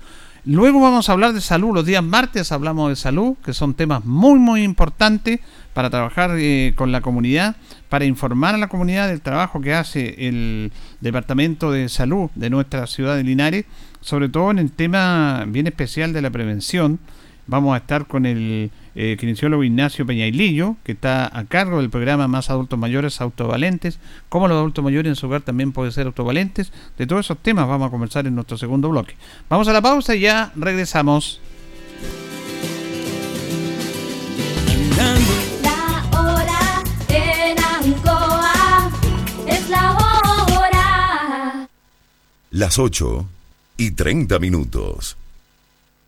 Luego 0.46 0.82
vamos 0.82 1.08
a 1.08 1.14
hablar 1.14 1.32
de 1.32 1.40
salud. 1.40 1.74
Los 1.74 1.86
días 1.86 2.04
martes 2.04 2.52
hablamos 2.52 2.90
de 2.90 2.98
salud, 2.98 3.38
que 3.46 3.54
son 3.54 3.76
temas 3.76 4.04
muy, 4.04 4.40
muy 4.40 4.64
importantes 4.64 5.40
para 5.74 5.90
trabajar 5.90 6.32
eh, 6.38 6.74
con 6.76 6.92
la 6.92 7.00
comunidad, 7.00 7.56
para 7.88 8.04
informar 8.04 8.54
a 8.54 8.58
la 8.58 8.68
comunidad 8.68 9.08
del 9.08 9.22
trabajo 9.22 9.62
que 9.62 9.74
hace 9.74 10.28
el 10.28 10.74
Departamento 11.00 11.72
de 11.72 11.88
Salud 11.88 12.30
de 12.36 12.50
nuestra 12.50 12.88
ciudad 12.88 13.16
de 13.16 13.24
Linares, 13.24 13.64
sobre 14.02 14.28
todo 14.28 14.52
en 14.52 14.60
el 14.60 14.74
tema 14.74 15.46
bien 15.48 15.68
especial 15.68 16.12
de 16.12 16.22
la 16.22 16.30
prevención. 16.30 17.00
Vamos 17.48 17.74
a 17.74 17.78
estar 17.78 18.08
con 18.08 18.26
el 18.26 18.72
eh, 18.96 19.18
kinesiólogo 19.20 19.64
Ignacio 19.64 20.06
Peñailillo, 20.06 20.76
que 20.84 20.94
está 20.94 21.38
a 21.38 21.46
cargo 21.46 21.80
del 21.80 21.90
programa 21.90 22.28
Más 22.28 22.50
Adultos 22.50 22.80
Mayores 22.80 23.20
Autovalentes, 23.22 24.00
cómo 24.30 24.48
los 24.48 24.58
adultos 24.58 24.84
mayores 24.84 25.10
en 25.10 25.16
su 25.16 25.28
hogar 25.28 25.42
también 25.42 25.72
pueden 25.72 25.92
ser 25.92 26.08
autovalentes. 26.08 26.72
De 26.98 27.08
todos 27.08 27.26
esos 27.26 27.38
temas 27.38 27.68
vamos 27.68 27.88
a 27.88 27.92
conversar 27.92 28.28
en 28.28 28.36
nuestro 28.36 28.58
segundo 28.58 28.90
bloque. 28.90 29.16
Vamos 29.50 29.68
a 29.68 29.74
la 29.74 29.82
pausa 29.82 30.16
y 30.16 30.22
ya 30.22 30.52
regresamos. 30.56 31.42
las 42.54 42.78
8 42.78 43.28
y 43.78 43.92
30 43.92 44.38
minutos. 44.38 45.18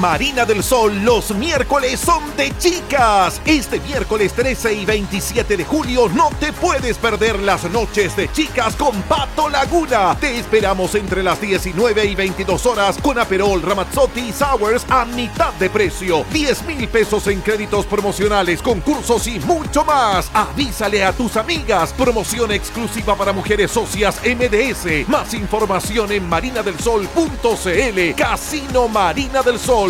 Marina 0.00 0.46
del 0.46 0.62
Sol, 0.62 1.04
los 1.04 1.30
miércoles 1.32 2.00
son 2.00 2.34
de 2.34 2.56
chicas. 2.56 3.38
Este 3.44 3.78
miércoles 3.80 4.32
13 4.32 4.72
y 4.72 4.86
27 4.86 5.58
de 5.58 5.64
julio 5.66 6.08
no 6.08 6.30
te 6.40 6.54
puedes 6.54 6.96
perder 6.96 7.38
las 7.40 7.70
noches 7.70 8.16
de 8.16 8.32
chicas 8.32 8.76
con 8.76 9.02
Pato 9.02 9.50
Laguna. 9.50 10.16
Te 10.18 10.38
esperamos 10.38 10.94
entre 10.94 11.22
las 11.22 11.38
19 11.38 12.06
y 12.06 12.14
22 12.14 12.64
horas 12.64 12.96
con 12.96 13.18
Aperol, 13.18 13.60
Ramazzotti 13.60 14.20
y 14.20 14.32
Sours 14.32 14.86
a 14.88 15.04
mitad 15.04 15.52
de 15.54 15.68
precio. 15.68 16.24
10 16.32 16.62
mil 16.62 16.88
pesos 16.88 17.26
en 17.26 17.42
créditos 17.42 17.84
promocionales, 17.84 18.62
concursos 18.62 19.26
y 19.26 19.38
mucho 19.40 19.84
más. 19.84 20.30
Avísale 20.32 21.04
a 21.04 21.12
tus 21.12 21.36
amigas. 21.36 21.92
Promoción 21.92 22.52
exclusiva 22.52 23.16
para 23.16 23.34
mujeres 23.34 23.70
socias 23.70 24.18
MDS. 24.24 25.06
Más 25.10 25.34
información 25.34 26.10
en 26.10 26.26
marinadelsol.cl. 26.26 28.14
Casino 28.16 28.88
Marina 28.88 29.42
del 29.42 29.58
Sol 29.58 29.89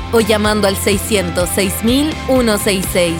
o 0.11 0.19
llamando 0.19 0.67
al 0.67 0.75
606.166. 0.75 3.19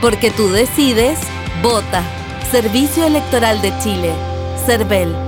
Porque 0.00 0.30
tú 0.30 0.48
decides, 0.50 1.18
vota. 1.62 2.02
Servicio 2.50 3.04
Electoral 3.04 3.60
de 3.60 3.78
Chile. 3.78 4.14
CERVEL. 4.64 5.27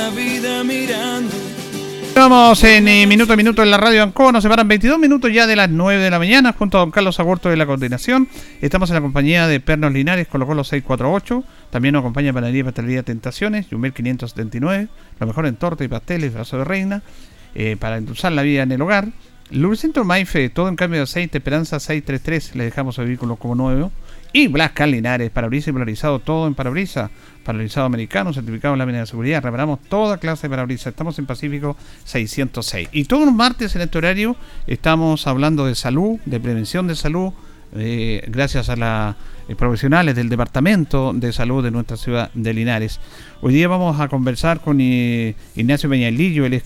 La. 0.00 1.20
Estamos 2.08 2.64
en 2.64 2.88
eh, 2.88 3.06
minuto 3.06 3.32
a 3.32 3.36
minuto 3.36 3.62
en 3.62 3.70
la 3.70 3.76
radio 3.76 4.02
Ancoa, 4.02 4.32
nos 4.32 4.42
separan 4.42 4.66
22 4.66 4.98
minutos 4.98 5.32
ya 5.32 5.46
de 5.46 5.56
las 5.56 5.70
9 5.70 6.02
de 6.02 6.10
la 6.10 6.18
mañana 6.18 6.52
junto 6.52 6.76
a 6.78 6.80
don 6.80 6.90
Carlos 6.90 7.20
Agurto 7.20 7.48
de 7.48 7.56
la 7.56 7.66
coordinación. 7.66 8.28
Estamos 8.60 8.90
en 8.90 8.94
la 8.94 9.00
compañía 9.00 9.46
de 9.46 9.60
Pernos 9.60 9.92
Linares, 9.92 10.26
colocó 10.26 10.54
los 10.54 10.68
648. 10.68 11.44
También 11.70 11.92
nos 11.92 12.00
acompaña 12.00 12.32
Panadería 12.32 12.60
y 12.60 12.64
Pastelería 12.64 13.02
Tentaciones, 13.02 13.68
Yumel 13.70 13.92
579, 13.92 14.88
lo 15.18 15.26
mejor 15.26 15.46
en 15.46 15.56
torta 15.56 15.84
y 15.84 15.88
pasteles, 15.88 16.34
brazo 16.34 16.58
de 16.58 16.64
reina, 16.64 17.02
eh, 17.54 17.76
para 17.78 17.96
endulzar 17.96 18.32
la 18.32 18.42
vida 18.42 18.62
en 18.62 18.72
el 18.72 18.82
hogar. 18.82 19.08
Lubricentro 19.50 20.04
Maife, 20.04 20.48
todo 20.48 20.68
en 20.68 20.76
cambio 20.76 20.98
de 20.98 21.04
aceite, 21.04 21.38
Esperanza 21.38 21.78
633, 21.78 22.54
le 22.54 22.64
dejamos 22.64 22.98
el 22.98 23.06
vehículo 23.06 23.36
como 23.36 23.54
nuevo. 23.54 23.92
Y 24.32 24.46
Blascar 24.46 24.88
Linares, 24.88 25.30
parabrisas 25.30 25.68
y 25.68 25.72
polarizado, 25.72 26.20
todo 26.20 26.46
en 26.46 26.54
parabrisas. 26.54 27.10
Paralizado 27.44 27.86
americano, 27.86 28.32
certificado 28.32 28.74
en 28.74 28.78
lámina 28.78 29.00
de 29.00 29.06
seguridad. 29.06 29.42
Reparamos 29.42 29.80
toda 29.88 30.18
clase 30.18 30.42
de 30.42 30.50
parabrisas. 30.50 30.88
Estamos 30.88 31.18
en 31.18 31.26
Pacífico 31.26 31.76
606. 32.04 32.90
Y 32.92 33.04
todos 33.04 33.24
los 33.24 33.34
martes 33.34 33.74
en 33.74 33.82
este 33.82 33.98
horario 33.98 34.36
estamos 34.66 35.26
hablando 35.26 35.66
de 35.66 35.74
salud, 35.74 36.20
de 36.26 36.38
prevención 36.38 36.86
de 36.86 36.94
salud, 36.94 37.32
eh, 37.74 38.24
gracias 38.28 38.68
a 38.68 38.76
los 38.76 39.16
eh, 39.48 39.54
profesionales 39.56 40.14
del 40.14 40.28
Departamento 40.28 41.12
de 41.12 41.32
Salud 41.32 41.62
de 41.62 41.70
nuestra 41.70 41.96
ciudad 41.96 42.30
de 42.34 42.52
Linares. 42.52 43.00
Hoy 43.40 43.54
día 43.54 43.68
vamos 43.68 44.00
a 44.00 44.08
conversar 44.08 44.60
con 44.60 44.80
eh, 44.80 45.34
Ignacio 45.56 45.88
Peñalillo, 45.88 46.44
él 46.44 46.54
es 46.54 46.62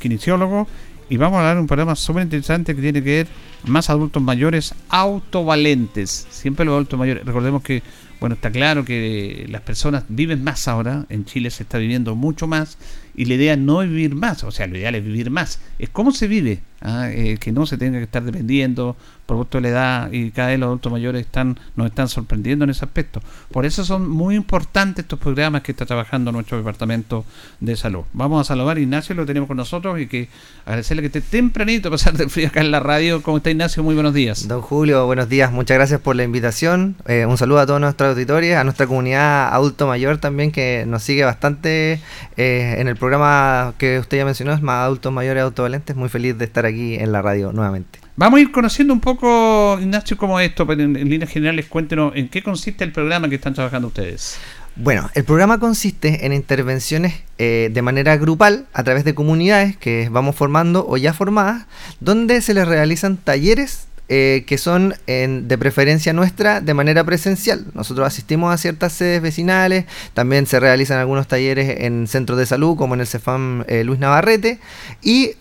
y 1.14 1.16
vamos 1.16 1.36
a 1.36 1.40
hablar 1.42 1.54
de 1.54 1.60
un 1.60 1.68
programa 1.68 1.94
súper 1.94 2.24
interesante 2.24 2.74
que 2.74 2.82
tiene 2.82 3.00
que 3.00 3.10
ver 3.18 3.26
más 3.66 3.88
adultos 3.88 4.20
mayores 4.20 4.74
autovalentes. 4.88 6.26
Siempre 6.28 6.64
los 6.64 6.72
adultos 6.72 6.98
mayores. 6.98 7.24
Recordemos 7.24 7.62
que, 7.62 7.84
bueno, 8.18 8.34
está 8.34 8.50
claro 8.50 8.84
que 8.84 9.46
las 9.48 9.60
personas 9.60 10.06
viven 10.08 10.42
más 10.42 10.66
ahora. 10.66 11.06
En 11.10 11.24
Chile 11.24 11.50
se 11.50 11.62
está 11.62 11.78
viviendo 11.78 12.16
mucho 12.16 12.48
más. 12.48 12.78
Y 13.14 13.26
la 13.26 13.34
idea 13.34 13.54
no 13.54 13.80
es 13.82 13.90
vivir 13.90 14.16
más. 14.16 14.42
O 14.42 14.50
sea, 14.50 14.66
lo 14.66 14.76
ideal 14.76 14.96
es 14.96 15.04
vivir 15.04 15.30
más. 15.30 15.60
Es 15.78 15.88
cómo 15.88 16.10
se 16.10 16.26
vive. 16.26 16.62
¿ah? 16.80 17.08
Eh, 17.12 17.38
que 17.38 17.52
no 17.52 17.64
se 17.64 17.78
tenga 17.78 17.98
que 17.98 18.04
estar 18.06 18.24
dependiendo 18.24 18.96
producto 19.26 19.58
de 19.58 19.62
la 19.62 19.68
edad 19.68 20.12
y 20.12 20.30
cada 20.30 20.48
vez 20.48 20.58
los 20.58 20.66
adultos 20.68 20.92
mayores 20.92 21.24
están 21.24 21.58
nos 21.76 21.86
están 21.86 22.08
sorprendiendo 22.08 22.64
en 22.64 22.70
ese 22.70 22.84
aspecto. 22.84 23.20
Por 23.50 23.66
eso 23.66 23.84
son 23.84 24.08
muy 24.08 24.34
importantes 24.34 25.04
estos 25.04 25.18
programas 25.18 25.62
que 25.62 25.72
está 25.72 25.86
trabajando 25.86 26.32
nuestro 26.32 26.58
departamento 26.58 27.24
de 27.60 27.76
salud. 27.76 28.04
Vamos 28.12 28.40
a 28.40 28.44
saludar 28.44 28.76
a 28.76 28.80
Ignacio, 28.80 29.14
lo 29.14 29.26
tenemos 29.26 29.46
con 29.46 29.56
nosotros 29.56 30.00
y 30.00 30.06
que 30.06 30.28
agradecerle 30.64 31.02
que 31.02 31.06
esté 31.06 31.20
tempranito 31.20 31.88
a 31.88 31.90
pasar 31.92 32.14
de 32.16 32.28
frío 32.28 32.48
acá 32.48 32.60
en 32.60 32.70
la 32.70 32.80
radio. 32.80 33.22
¿Cómo 33.22 33.38
está 33.38 33.50
Ignacio? 33.50 33.82
Muy 33.82 33.94
buenos 33.94 34.14
días. 34.14 34.46
Don 34.48 34.60
Julio, 34.60 35.06
buenos 35.06 35.28
días. 35.28 35.52
Muchas 35.52 35.76
gracias 35.76 36.00
por 36.00 36.16
la 36.16 36.24
invitación. 36.24 36.96
Eh, 37.06 37.26
un 37.26 37.38
saludo 37.38 37.60
a 37.60 37.66
todos 37.66 37.80
nuestros 37.80 38.10
auditores, 38.10 38.56
a 38.56 38.64
nuestra 38.64 38.86
comunidad 38.86 39.52
adulto 39.52 39.86
mayor 39.86 40.18
también 40.18 40.52
que 40.52 40.84
nos 40.86 41.02
sigue 41.02 41.24
bastante 41.24 42.00
eh, 42.36 42.76
en 42.78 42.88
el 42.88 42.96
programa 42.96 43.74
que 43.78 43.98
usted 43.98 44.18
ya 44.18 44.24
mencionó, 44.24 44.52
es 44.52 44.62
más 44.62 44.84
adultos 44.84 45.12
mayores 45.12 45.42
autovalentes. 45.42 45.96
Muy 45.96 46.08
feliz 46.08 46.36
de 46.36 46.44
estar 46.44 46.66
aquí 46.66 46.96
en 46.96 47.12
la 47.12 47.22
radio 47.22 47.52
nuevamente. 47.52 48.03
Vamos 48.16 48.38
a 48.38 48.40
ir 48.42 48.52
conociendo 48.52 48.94
un 48.94 49.00
poco, 49.00 49.76
Ignacio, 49.80 50.16
cómo 50.16 50.38
es 50.38 50.50
esto, 50.50 50.64
pero 50.66 50.82
en, 50.82 50.92
líneas 50.94 51.30
generales 51.30 51.66
cuéntenos 51.66 52.12
en 52.14 52.28
qué 52.28 52.44
consiste 52.44 52.84
el 52.84 52.92
programa 52.92 53.28
que 53.28 53.34
están 53.34 53.54
trabajando 53.54 53.88
ustedes. 53.88 54.38
Bueno, 54.76 55.10
el 55.14 55.24
programa 55.24 55.58
consiste 55.58 56.24
en 56.24 56.32
intervenciones 56.32 57.22
eh, 57.38 57.70
de 57.72 57.82
manera 57.82 58.16
grupal 58.16 58.66
a 58.72 58.84
través 58.84 59.04
de 59.04 59.16
comunidades 59.16 59.76
que 59.76 60.08
vamos 60.10 60.36
formando 60.36 60.86
o 60.86 60.96
ya 60.96 61.12
formadas, 61.12 61.66
donde 61.98 62.40
se 62.40 62.54
les 62.54 62.68
realizan 62.68 63.16
talleres 63.16 63.88
eh, 64.08 64.44
que 64.46 64.58
son 64.58 64.94
de 65.06 65.58
preferencia 65.58 66.12
nuestra 66.12 66.60
de 66.60 66.74
manera 66.74 67.04
presencial. 67.04 67.64
Nosotros 67.74 68.06
asistimos 68.06 68.52
a 68.52 68.58
ciertas 68.58 68.92
sedes 68.92 69.22
vecinales, 69.22 69.86
también 70.12 70.46
se 70.46 70.60
realizan 70.60 70.98
algunos 70.98 71.26
talleres 71.26 71.80
en 71.80 72.06
centros 72.06 72.38
de 72.38 72.46
salud 72.46 72.76
como 72.76 72.94
en 72.94 73.00
el 73.00 73.06
CEFAM 73.06 73.64
eh, 73.66 73.84
Luis 73.84 73.98
Navarrete 73.98 74.58
y 75.02 75.32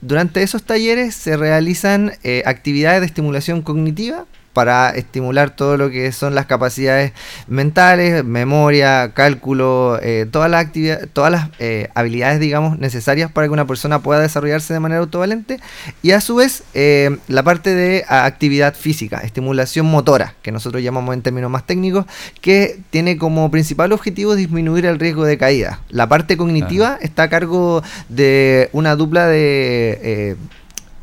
durante 0.00 0.42
esos 0.42 0.62
talleres 0.62 1.14
se 1.14 1.36
realizan 1.36 2.12
actividades 2.44 3.00
de 3.00 3.06
estimulación 3.06 3.62
cognitiva 3.62 4.26
para 4.56 4.88
estimular 4.88 5.50
todo 5.50 5.76
lo 5.76 5.90
que 5.90 6.10
son 6.12 6.34
las 6.34 6.46
capacidades 6.46 7.12
mentales, 7.46 8.24
memoria, 8.24 9.12
cálculo, 9.12 9.98
eh, 10.00 10.24
todas 10.30 10.50
las 10.50 10.64
actividades, 10.64 11.10
todas 11.12 11.30
las 11.30 11.50
eh, 11.58 11.90
habilidades, 11.94 12.40
digamos, 12.40 12.78
necesarias 12.78 13.30
para 13.30 13.48
que 13.48 13.52
una 13.52 13.66
persona 13.66 13.98
pueda 13.98 14.20
desarrollarse 14.20 14.72
de 14.72 14.80
manera 14.80 15.02
autovalente. 15.02 15.60
Y 16.00 16.12
a 16.12 16.22
su 16.22 16.36
vez, 16.36 16.62
eh, 16.72 17.18
la 17.28 17.42
parte 17.42 17.74
de 17.74 18.06
actividad 18.08 18.74
física, 18.74 19.18
estimulación 19.18 19.84
motora, 19.84 20.32
que 20.40 20.52
nosotros 20.52 20.82
llamamos 20.82 21.12
en 21.12 21.20
términos 21.20 21.50
más 21.50 21.66
técnicos, 21.66 22.06
que 22.40 22.80
tiene 22.88 23.18
como 23.18 23.50
principal 23.50 23.92
objetivo 23.92 24.36
disminuir 24.36 24.86
el 24.86 24.98
riesgo 24.98 25.26
de 25.26 25.36
caída. 25.36 25.82
La 25.90 26.08
parte 26.08 26.38
cognitiva 26.38 26.96
está 27.02 27.24
a 27.24 27.28
cargo 27.28 27.82
de 28.08 28.70
una 28.72 28.96
dupla 28.96 29.26
de 29.26 30.38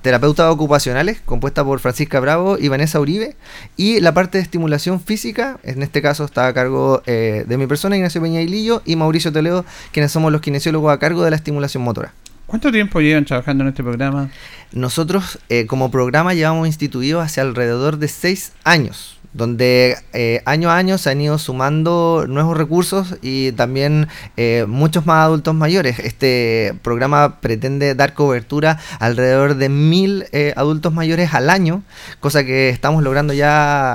terapeutas 0.04 0.51
ocupacionales, 0.51 1.22
compuesta 1.26 1.64
por 1.64 1.80
Francisca 1.80 2.20
Bravo 2.20 2.58
y 2.60 2.68
Vanessa 2.68 2.99
Uribe, 2.99 3.36
y 3.78 4.01
la 4.01 4.14
parte 4.14 4.38
de 4.38 4.43
estimulación 4.43 4.99
física, 4.99 5.60
en 5.64 5.82
este 5.82 6.01
caso 6.01 6.26
está 6.26 6.45
a 6.45 6.54
cargo 6.54 7.01
eh, 7.06 7.45
de 7.47 7.58
mi 7.58 7.66
persona, 7.66 7.95
Ignacio 7.95 8.22
Peña 8.22 8.41
y 8.41 8.95
Mauricio 8.95 9.32
Toledo, 9.32 9.66
quienes 9.91 10.12
somos 10.12 10.32
los 10.32 10.41
kinesiólogos 10.41 10.93
a 10.93 10.99
cargo 10.99 11.24
de 11.24 11.32
la 11.32 11.38
estimulación 11.38 11.84
motora. 11.84 12.14
¿Cuánto 12.45 12.72
tiempo 12.72 12.99
llevan 12.99 13.24
trabajando 13.24 13.64
en 13.64 13.70
este 13.70 13.82
programa? 13.82 14.30
Nosotros 14.74 15.39
eh, 15.47 15.66
como 15.66 15.89
programa 15.89 16.34
llevamos 16.34 16.68
instituido 16.68 17.22
hace 17.22 17.39
alrededor 17.39 17.97
de 17.97 18.10
seis 18.10 18.51
años 18.66 19.18
donde 19.34 19.98
eh, 20.14 20.42
año 20.46 20.70
a 20.70 20.78
año 20.78 20.98
se 20.98 21.10
han 21.10 21.22
ido 21.22 21.38
sumando 21.38 22.26
nuevos 22.28 22.58
recursos 22.58 23.18
y 23.22 23.52
también 23.54 24.08
eh, 24.38 24.66
muchos 24.68 25.06
más 25.06 25.26
adultos 25.26 25.56
mayores. 25.56 26.00
Este 26.00 26.74
programa 26.82 27.42
pretende 27.42 27.96
dar 27.96 28.14
cobertura 28.14 28.80
alrededor 29.00 29.56
de 29.56 29.70
mil 29.70 30.26
eh, 30.32 30.54
adultos 30.56 30.94
mayores 30.94 31.34
al 31.34 31.50
año, 31.50 31.84
cosa 32.20 32.44
que 32.44 32.70
estamos 32.70 33.04
logrando 33.04 33.34
ya 33.34 33.94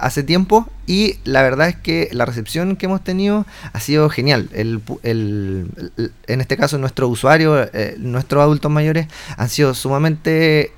hace 0.00 0.22
tiempo 0.22 0.68
y 0.86 1.16
la 1.24 1.42
verdad 1.42 1.68
es 1.68 1.76
que 1.76 2.08
la 2.12 2.24
recepción 2.24 2.76
que 2.76 2.86
hemos 2.86 3.02
tenido 3.02 3.46
ha 3.72 3.80
sido 3.80 4.08
genial. 4.08 4.48
El, 4.52 4.80
en 6.26 6.40
este 6.40 6.56
caso, 6.56 6.78
nuestro 6.78 7.08
usuario, 7.08 7.68
nuestros 7.98 8.42
adultos 8.42 8.70
mayores, 8.70 9.08
han 9.36 9.48
sido 9.48 9.74
sumamente 9.74 10.72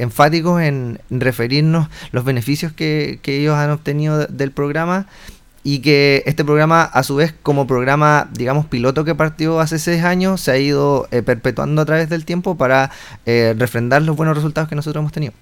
enfáticos 0.00 0.62
en 0.62 1.00
referirnos 1.10 1.88
los 2.12 2.24
beneficios 2.24 2.72
que, 2.72 3.18
que 3.22 3.38
ellos 3.38 3.54
han 3.56 3.70
obtenido 3.70 4.26
del 4.26 4.52
programa 4.52 5.06
y 5.70 5.80
que 5.80 6.22
este 6.24 6.46
programa, 6.46 6.82
a 6.82 7.02
su 7.02 7.16
vez, 7.16 7.34
como 7.42 7.66
programa, 7.66 8.28
digamos, 8.32 8.64
piloto 8.64 9.04
que 9.04 9.14
partió 9.14 9.60
hace 9.60 9.78
seis 9.78 10.02
años, 10.02 10.40
se 10.40 10.52
ha 10.52 10.56
ido 10.58 11.08
eh, 11.10 11.22
perpetuando 11.22 11.82
a 11.82 11.84
través 11.84 12.08
del 12.08 12.24
tiempo 12.24 12.56
para 12.56 12.90
eh, 13.26 13.54
refrendar 13.58 14.00
los 14.00 14.16
buenos 14.16 14.34
resultados 14.34 14.68
que 14.70 14.76
nosotros 14.76 15.02
hemos 15.02 15.12
tenido. 15.12 15.34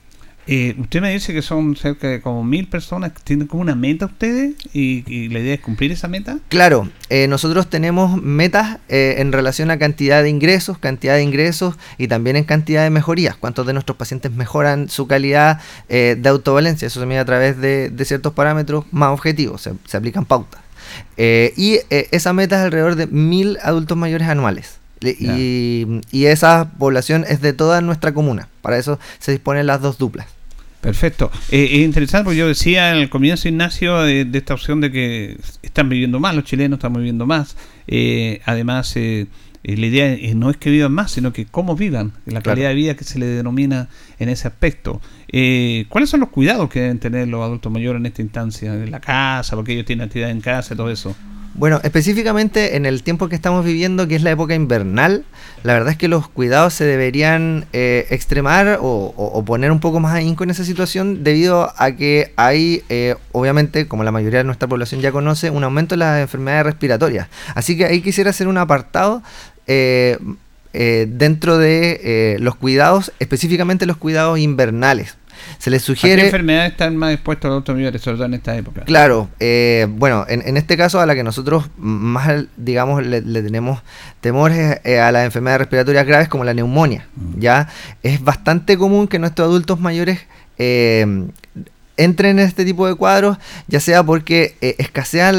Eh, 0.48 0.76
usted 0.78 1.00
me 1.00 1.10
dice 1.10 1.32
que 1.32 1.42
son 1.42 1.74
cerca 1.74 2.08
de 2.08 2.20
como 2.20 2.44
mil 2.44 2.68
personas 2.68 3.12
que 3.12 3.20
tienen 3.24 3.48
como 3.48 3.62
una 3.62 3.74
meta 3.74 4.06
ustedes 4.06 4.54
y, 4.72 5.28
la 5.28 5.40
idea 5.40 5.54
es 5.54 5.60
cumplir 5.60 5.90
esa 5.90 6.06
meta. 6.06 6.38
Claro, 6.48 6.88
eh, 7.08 7.26
nosotros 7.26 7.68
tenemos 7.68 8.22
metas 8.22 8.78
eh, 8.88 9.16
en 9.18 9.32
relación 9.32 9.70
a 9.70 9.78
cantidad 9.78 10.22
de 10.22 10.30
ingresos, 10.30 10.78
cantidad 10.78 11.14
de 11.14 11.22
ingresos 11.22 11.74
y 11.98 12.06
también 12.06 12.36
en 12.36 12.44
cantidad 12.44 12.84
de 12.84 12.90
mejorías. 12.90 13.36
¿Cuántos 13.36 13.66
de 13.66 13.72
nuestros 13.72 13.98
pacientes 13.98 14.30
mejoran 14.32 14.88
su 14.88 15.08
calidad 15.08 15.60
de 15.88 16.28
autovalencia? 16.28 16.86
Eso 16.86 17.00
se 17.00 17.06
mide 17.06 17.18
a 17.18 17.24
través 17.24 17.60
de, 17.60 17.92
ciertos 18.04 18.32
parámetros 18.34 18.84
más 18.92 19.10
objetivos, 19.10 19.62
se, 19.62 19.96
aplican 19.96 20.24
pautas. 20.24 20.60
y 21.18 21.80
esa 21.90 22.32
meta 22.32 22.56
es 22.56 22.64
alrededor 22.66 22.94
de 22.94 23.08
mil 23.08 23.58
adultos 23.62 23.98
mayores 23.98 24.28
anuales. 24.28 24.75
Y, 25.00 26.00
y, 26.10 26.24
esa 26.24 26.72
población 26.78 27.24
es 27.28 27.42
de 27.42 27.52
toda 27.52 27.80
nuestra 27.82 28.14
comuna. 28.14 28.48
Para 28.62 28.78
eso 28.78 28.98
se 29.18 29.32
disponen 29.32 29.66
las 29.66 29.82
dos 29.82 29.98
duplas. 29.98 30.26
Perfecto. 30.86 31.32
Eh, 31.50 31.68
es 31.72 31.80
interesante 31.80 32.26
porque 32.26 32.38
yo 32.38 32.46
decía 32.46 32.92
el 32.92 33.10
comienzo, 33.10 33.48
Ignacio, 33.48 34.02
de, 34.02 34.28
esta 34.32 34.54
opción 34.54 34.80
de 34.80 34.92
que 34.92 35.36
están 35.62 35.88
viviendo 35.88 36.20
más, 36.20 36.36
los 36.36 36.44
chilenos 36.44 36.76
están 36.76 36.92
viviendo 36.92 37.26
más. 37.26 37.56
Eh, 37.88 38.40
además, 38.44 38.96
eh, 38.96 39.26
la 39.64 39.84
idea 39.84 40.16
no 40.36 40.48
es 40.48 40.56
que 40.58 40.70
vivan 40.70 40.92
más, 40.92 41.10
sino 41.10 41.32
que 41.32 41.44
cómo 41.44 41.74
vivan, 41.74 42.12
la 42.24 42.40
calidad 42.40 42.68
de 42.68 42.76
vida 42.76 42.94
que 42.94 43.02
se 43.02 43.18
le 43.18 43.26
denomina 43.26 43.88
en 44.20 44.28
ese 44.28 44.46
aspecto. 44.46 45.00
¿Cuáles 45.88 46.08
son 46.08 46.20
los 46.20 46.28
cuidados 46.28 46.70
que 46.70 46.82
deben 46.82 47.00
tener 47.00 47.26
los 47.26 47.42
adultos 47.42 47.72
mayores 47.72 47.98
en 47.98 48.06
esta 48.06 48.22
instancia? 48.22 48.72
En 48.72 48.92
la 48.92 49.00
casa, 49.00 49.56
porque 49.56 49.72
ellos 49.72 49.86
tienen 49.86 50.06
actividad 50.06 50.30
en 50.30 50.40
casa, 50.40 50.74
y 50.74 50.76
todo 50.76 50.88
eso. 50.88 51.16
Bueno, 51.58 51.80
específicamente 51.84 52.76
en 52.76 52.84
el 52.84 53.02
tiempo 53.02 53.30
que 53.30 53.34
estamos 53.34 53.64
viviendo, 53.64 54.06
que 54.06 54.14
es 54.14 54.22
la 54.22 54.30
época 54.30 54.54
invernal, 54.54 55.24
la 55.62 55.72
verdad 55.72 55.92
es 55.92 55.96
que 55.96 56.06
los 56.06 56.28
cuidados 56.28 56.74
se 56.74 56.84
deberían 56.84 57.64
eh, 57.72 58.06
extremar 58.10 58.78
o, 58.82 59.42
poner 59.46 59.72
un 59.72 59.80
poco 59.80 59.98
más 59.98 60.14
ahínco 60.14 60.44
en 60.44 60.50
esa 60.50 60.66
situación 60.66 61.24
debido 61.24 61.72
a 61.78 61.92
que 61.92 62.34
hay, 62.36 62.82
eh, 62.90 63.14
obviamente, 63.32 63.88
como 63.88 64.04
la 64.04 64.12
mayoría 64.12 64.40
de 64.40 64.44
nuestra 64.44 64.68
población 64.68 65.00
ya 65.00 65.12
conoce, 65.12 65.48
un 65.48 65.64
aumento 65.64 65.94
en 65.94 66.00
las 66.00 66.20
enfermedades 66.20 66.66
respiratorias. 66.66 67.28
Así 67.54 67.74
que 67.74 67.86
ahí 67.86 68.02
quisiera 68.02 68.30
hacer 68.30 68.48
un 68.48 68.58
apartado. 68.58 69.22
Eh, 69.66 70.18
dentro 71.08 71.56
de 71.56 72.36
los 72.38 72.54
cuidados, 72.54 73.10
específicamente 73.18 73.86
los 73.86 73.96
cuidados 73.96 74.38
invernales. 74.38 75.16
Se 75.58 75.70
les 75.70 75.82
sugiere... 75.82 76.22
qué 76.22 76.26
enfermedades 76.26 76.72
están 76.72 76.96
más 76.96 77.12
expuestos 77.12 77.46
a 77.46 77.48
los 77.48 77.56
automóviles, 77.58 78.00
sobre 78.00 78.16
todo 78.16 78.26
en 78.26 78.34
esta 78.34 78.56
época? 78.56 78.82
Claro, 78.82 79.28
eh, 79.40 79.86
bueno, 79.90 80.24
en, 80.28 80.56
este 80.56 80.76
caso 80.76 81.00
a 81.00 81.06
la 81.06 81.14
que 81.14 81.22
nosotros 81.22 81.68
más, 81.76 82.44
digamos, 82.56 83.04
le, 83.04 83.22
tenemos 83.22 83.80
temores 84.20 84.80
eh, 84.84 85.00
a 85.00 85.12
las 85.12 85.24
enfermedades 85.24 85.60
respiratorias 85.60 86.06
graves 86.06 86.28
como 86.28 86.44
la 86.44 86.54
neumonía, 86.54 87.06
mm. 87.16 87.40
¿ya? 87.40 87.68
Es 88.02 88.22
bastante 88.22 88.76
común 88.76 89.08
que 89.08 89.18
nuestros 89.18 89.48
adultos 89.48 89.80
mayores 89.80 90.20
eh, 90.58 91.26
entren 91.96 92.38
en 92.38 92.46
este 92.46 92.64
tipo 92.64 92.86
de 92.86 92.94
cuadros, 92.94 93.38
ya 93.68 93.80
sea 93.80 94.02
porque 94.02 94.56
eh, 94.60 94.76
escasean 94.78 95.38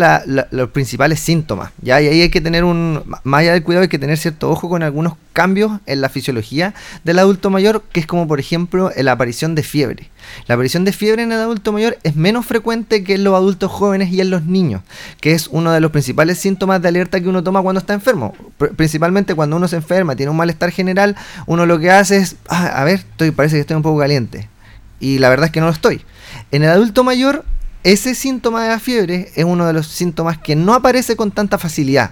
los 0.51 0.69
principales 0.69 1.19
síntomas. 1.19 1.71
¿ya? 1.81 2.01
Y 2.01 2.07
ahí 2.07 2.21
hay 2.21 2.29
que 2.29 2.41
tener 2.41 2.63
un, 2.63 3.03
más 3.23 3.41
allá 3.41 3.53
del 3.53 3.63
cuidado, 3.63 3.83
hay 3.83 3.89
que 3.89 3.99
tener 3.99 4.17
cierto 4.17 4.49
ojo 4.49 4.69
con 4.69 4.83
algunos 4.83 5.13
cambios 5.33 5.79
en 5.85 6.01
la 6.01 6.09
fisiología 6.09 6.73
del 7.03 7.19
adulto 7.19 7.51
mayor, 7.51 7.83
que 7.91 7.99
es 7.99 8.07
como 8.07 8.27
por 8.27 8.39
ejemplo 8.39 8.91
la 8.97 9.11
aparición 9.11 9.53
de 9.53 9.61
fiebre. 9.61 10.09
La 10.47 10.55
aparición 10.55 10.83
de 10.83 10.91
fiebre 10.91 11.23
en 11.23 11.31
el 11.31 11.39
adulto 11.39 11.71
mayor 11.71 11.97
es 12.03 12.15
menos 12.15 12.45
frecuente 12.45 13.03
que 13.03 13.13
en 13.15 13.23
los 13.23 13.35
adultos 13.35 13.71
jóvenes 13.71 14.11
y 14.11 14.19
en 14.19 14.31
los 14.31 14.43
niños, 14.45 14.81
que 15.21 15.33
es 15.33 15.47
uno 15.47 15.71
de 15.71 15.79
los 15.79 15.91
principales 15.91 16.39
síntomas 16.39 16.81
de 16.81 16.87
alerta 16.87 17.21
que 17.21 17.29
uno 17.29 17.43
toma 17.43 17.61
cuando 17.61 17.79
está 17.79 17.93
enfermo. 17.93 18.33
principalmente 18.75 19.35
cuando 19.35 19.55
uno 19.55 19.67
se 19.67 19.75
enferma, 19.75 20.15
tiene 20.15 20.31
un 20.31 20.37
malestar 20.37 20.71
general, 20.71 21.15
uno 21.45 21.65
lo 21.65 21.79
que 21.79 21.91
hace 21.91 22.17
es, 22.17 22.35
ah, 22.49 22.67
a 22.67 22.83
ver, 22.83 22.95
estoy, 22.95 23.31
parece 23.31 23.57
que 23.57 23.61
estoy 23.61 23.75
un 23.75 23.83
poco 23.83 23.99
caliente. 23.99 24.49
Y 24.99 25.19
la 25.19 25.29
verdad 25.29 25.45
es 25.45 25.51
que 25.51 25.59
no 25.59 25.67
lo 25.67 25.73
estoy. 25.73 26.01
En 26.51 26.63
el 26.63 26.69
adulto 26.69 27.03
mayor, 27.03 27.43
ese 27.83 28.15
síntoma 28.15 28.63
de 28.63 28.69
la 28.69 28.79
fiebre 28.79 29.31
es 29.35 29.43
uno 29.45 29.65
de 29.65 29.73
los 29.73 29.87
síntomas 29.87 30.37
que 30.37 30.55
no 30.55 30.73
aparece 30.73 31.15
con 31.15 31.31
tanta 31.31 31.57
facilidad. 31.57 32.11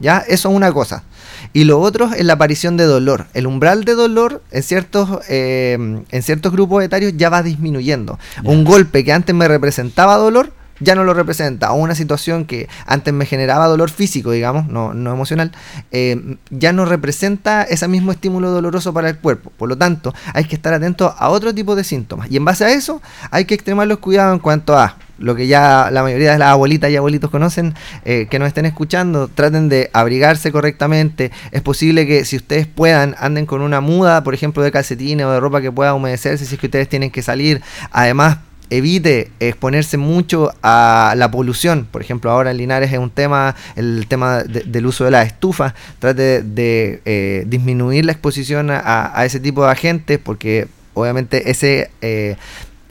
¿Ya? 0.00 0.18
Eso 0.18 0.48
es 0.48 0.54
una 0.54 0.72
cosa. 0.72 1.04
Y 1.52 1.64
lo 1.64 1.80
otro 1.80 2.12
es 2.12 2.24
la 2.24 2.34
aparición 2.34 2.76
de 2.76 2.84
dolor. 2.84 3.26
El 3.32 3.46
umbral 3.46 3.84
de 3.84 3.94
dolor 3.94 4.42
en 4.50 4.62
ciertos, 4.62 5.20
eh, 5.28 6.02
en 6.08 6.22
ciertos 6.22 6.52
grupos 6.52 6.82
etarios 6.82 7.14
ya 7.16 7.30
va 7.30 7.42
disminuyendo. 7.42 8.18
Un 8.42 8.64
golpe 8.64 9.04
que 9.04 9.12
antes 9.12 9.34
me 9.34 9.48
representaba 9.48 10.16
dolor, 10.16 10.52
ya 10.80 10.94
no 10.94 11.04
lo 11.04 11.14
representa, 11.14 11.72
o 11.72 11.76
una 11.76 11.94
situación 11.94 12.44
que 12.44 12.68
antes 12.86 13.14
me 13.14 13.26
generaba 13.26 13.66
dolor 13.66 13.90
físico, 13.90 14.30
digamos, 14.30 14.66
no, 14.66 14.94
no 14.94 15.12
emocional, 15.12 15.52
eh, 15.92 16.36
ya 16.50 16.72
no 16.72 16.84
representa 16.84 17.62
ese 17.62 17.86
mismo 17.88 18.12
estímulo 18.12 18.50
doloroso 18.50 18.92
para 18.92 19.08
el 19.08 19.18
cuerpo. 19.18 19.50
Por 19.56 19.68
lo 19.68 19.76
tanto, 19.76 20.14
hay 20.32 20.44
que 20.44 20.56
estar 20.56 20.74
atento 20.74 21.14
a 21.16 21.28
otro 21.28 21.54
tipo 21.54 21.76
de 21.76 21.84
síntomas. 21.84 22.30
Y 22.30 22.36
en 22.36 22.44
base 22.44 22.64
a 22.64 22.72
eso, 22.72 23.00
hay 23.30 23.44
que 23.44 23.54
extremar 23.54 23.86
los 23.86 23.98
cuidados 23.98 24.34
en 24.34 24.40
cuanto 24.40 24.76
a 24.76 24.96
lo 25.18 25.36
que 25.36 25.46
ya 25.46 25.90
la 25.92 26.02
mayoría 26.02 26.32
de 26.32 26.38
las 26.38 26.48
abuelitas 26.48 26.90
y 26.90 26.96
abuelitos 26.96 27.30
conocen, 27.30 27.74
eh, 28.04 28.26
que 28.28 28.38
nos 28.38 28.48
estén 28.48 28.66
escuchando, 28.66 29.28
traten 29.28 29.68
de 29.68 29.90
abrigarse 29.92 30.50
correctamente. 30.50 31.30
Es 31.52 31.62
posible 31.62 32.06
que 32.06 32.24
si 32.24 32.36
ustedes 32.36 32.66
puedan, 32.66 33.14
anden 33.18 33.46
con 33.46 33.62
una 33.62 33.80
muda, 33.80 34.24
por 34.24 34.34
ejemplo, 34.34 34.62
de 34.62 34.72
calcetines 34.72 35.24
o 35.24 35.30
de 35.30 35.40
ropa 35.40 35.60
que 35.60 35.70
pueda 35.70 35.94
humedecerse 35.94 36.44
si 36.44 36.54
es 36.54 36.60
que 36.60 36.66
ustedes 36.66 36.88
tienen 36.88 37.10
que 37.10 37.22
salir. 37.22 37.62
Además, 37.92 38.38
evite 38.70 39.30
exponerse 39.40 39.96
mucho 39.96 40.52
a 40.62 41.14
la 41.16 41.30
polución. 41.30 41.86
Por 41.90 42.02
ejemplo, 42.02 42.30
ahora 42.30 42.50
en 42.50 42.56
Linares 42.58 42.92
es 42.92 42.98
un 42.98 43.10
tema, 43.10 43.54
el 43.76 44.06
tema 44.08 44.42
del 44.42 44.86
uso 44.86 45.04
de 45.04 45.10
la 45.10 45.22
estufa. 45.22 45.74
Trate 45.98 46.42
de 46.42 47.00
eh, 47.04 47.44
disminuir 47.46 48.04
la 48.04 48.12
exposición 48.12 48.68
a, 48.70 49.24
ese 49.24 49.40
tipo 49.40 49.64
de 49.64 49.70
agentes 49.70 50.18
porque 50.18 50.68
obviamente 50.94 51.50
ese... 51.50 51.90
Eh, 52.00 52.36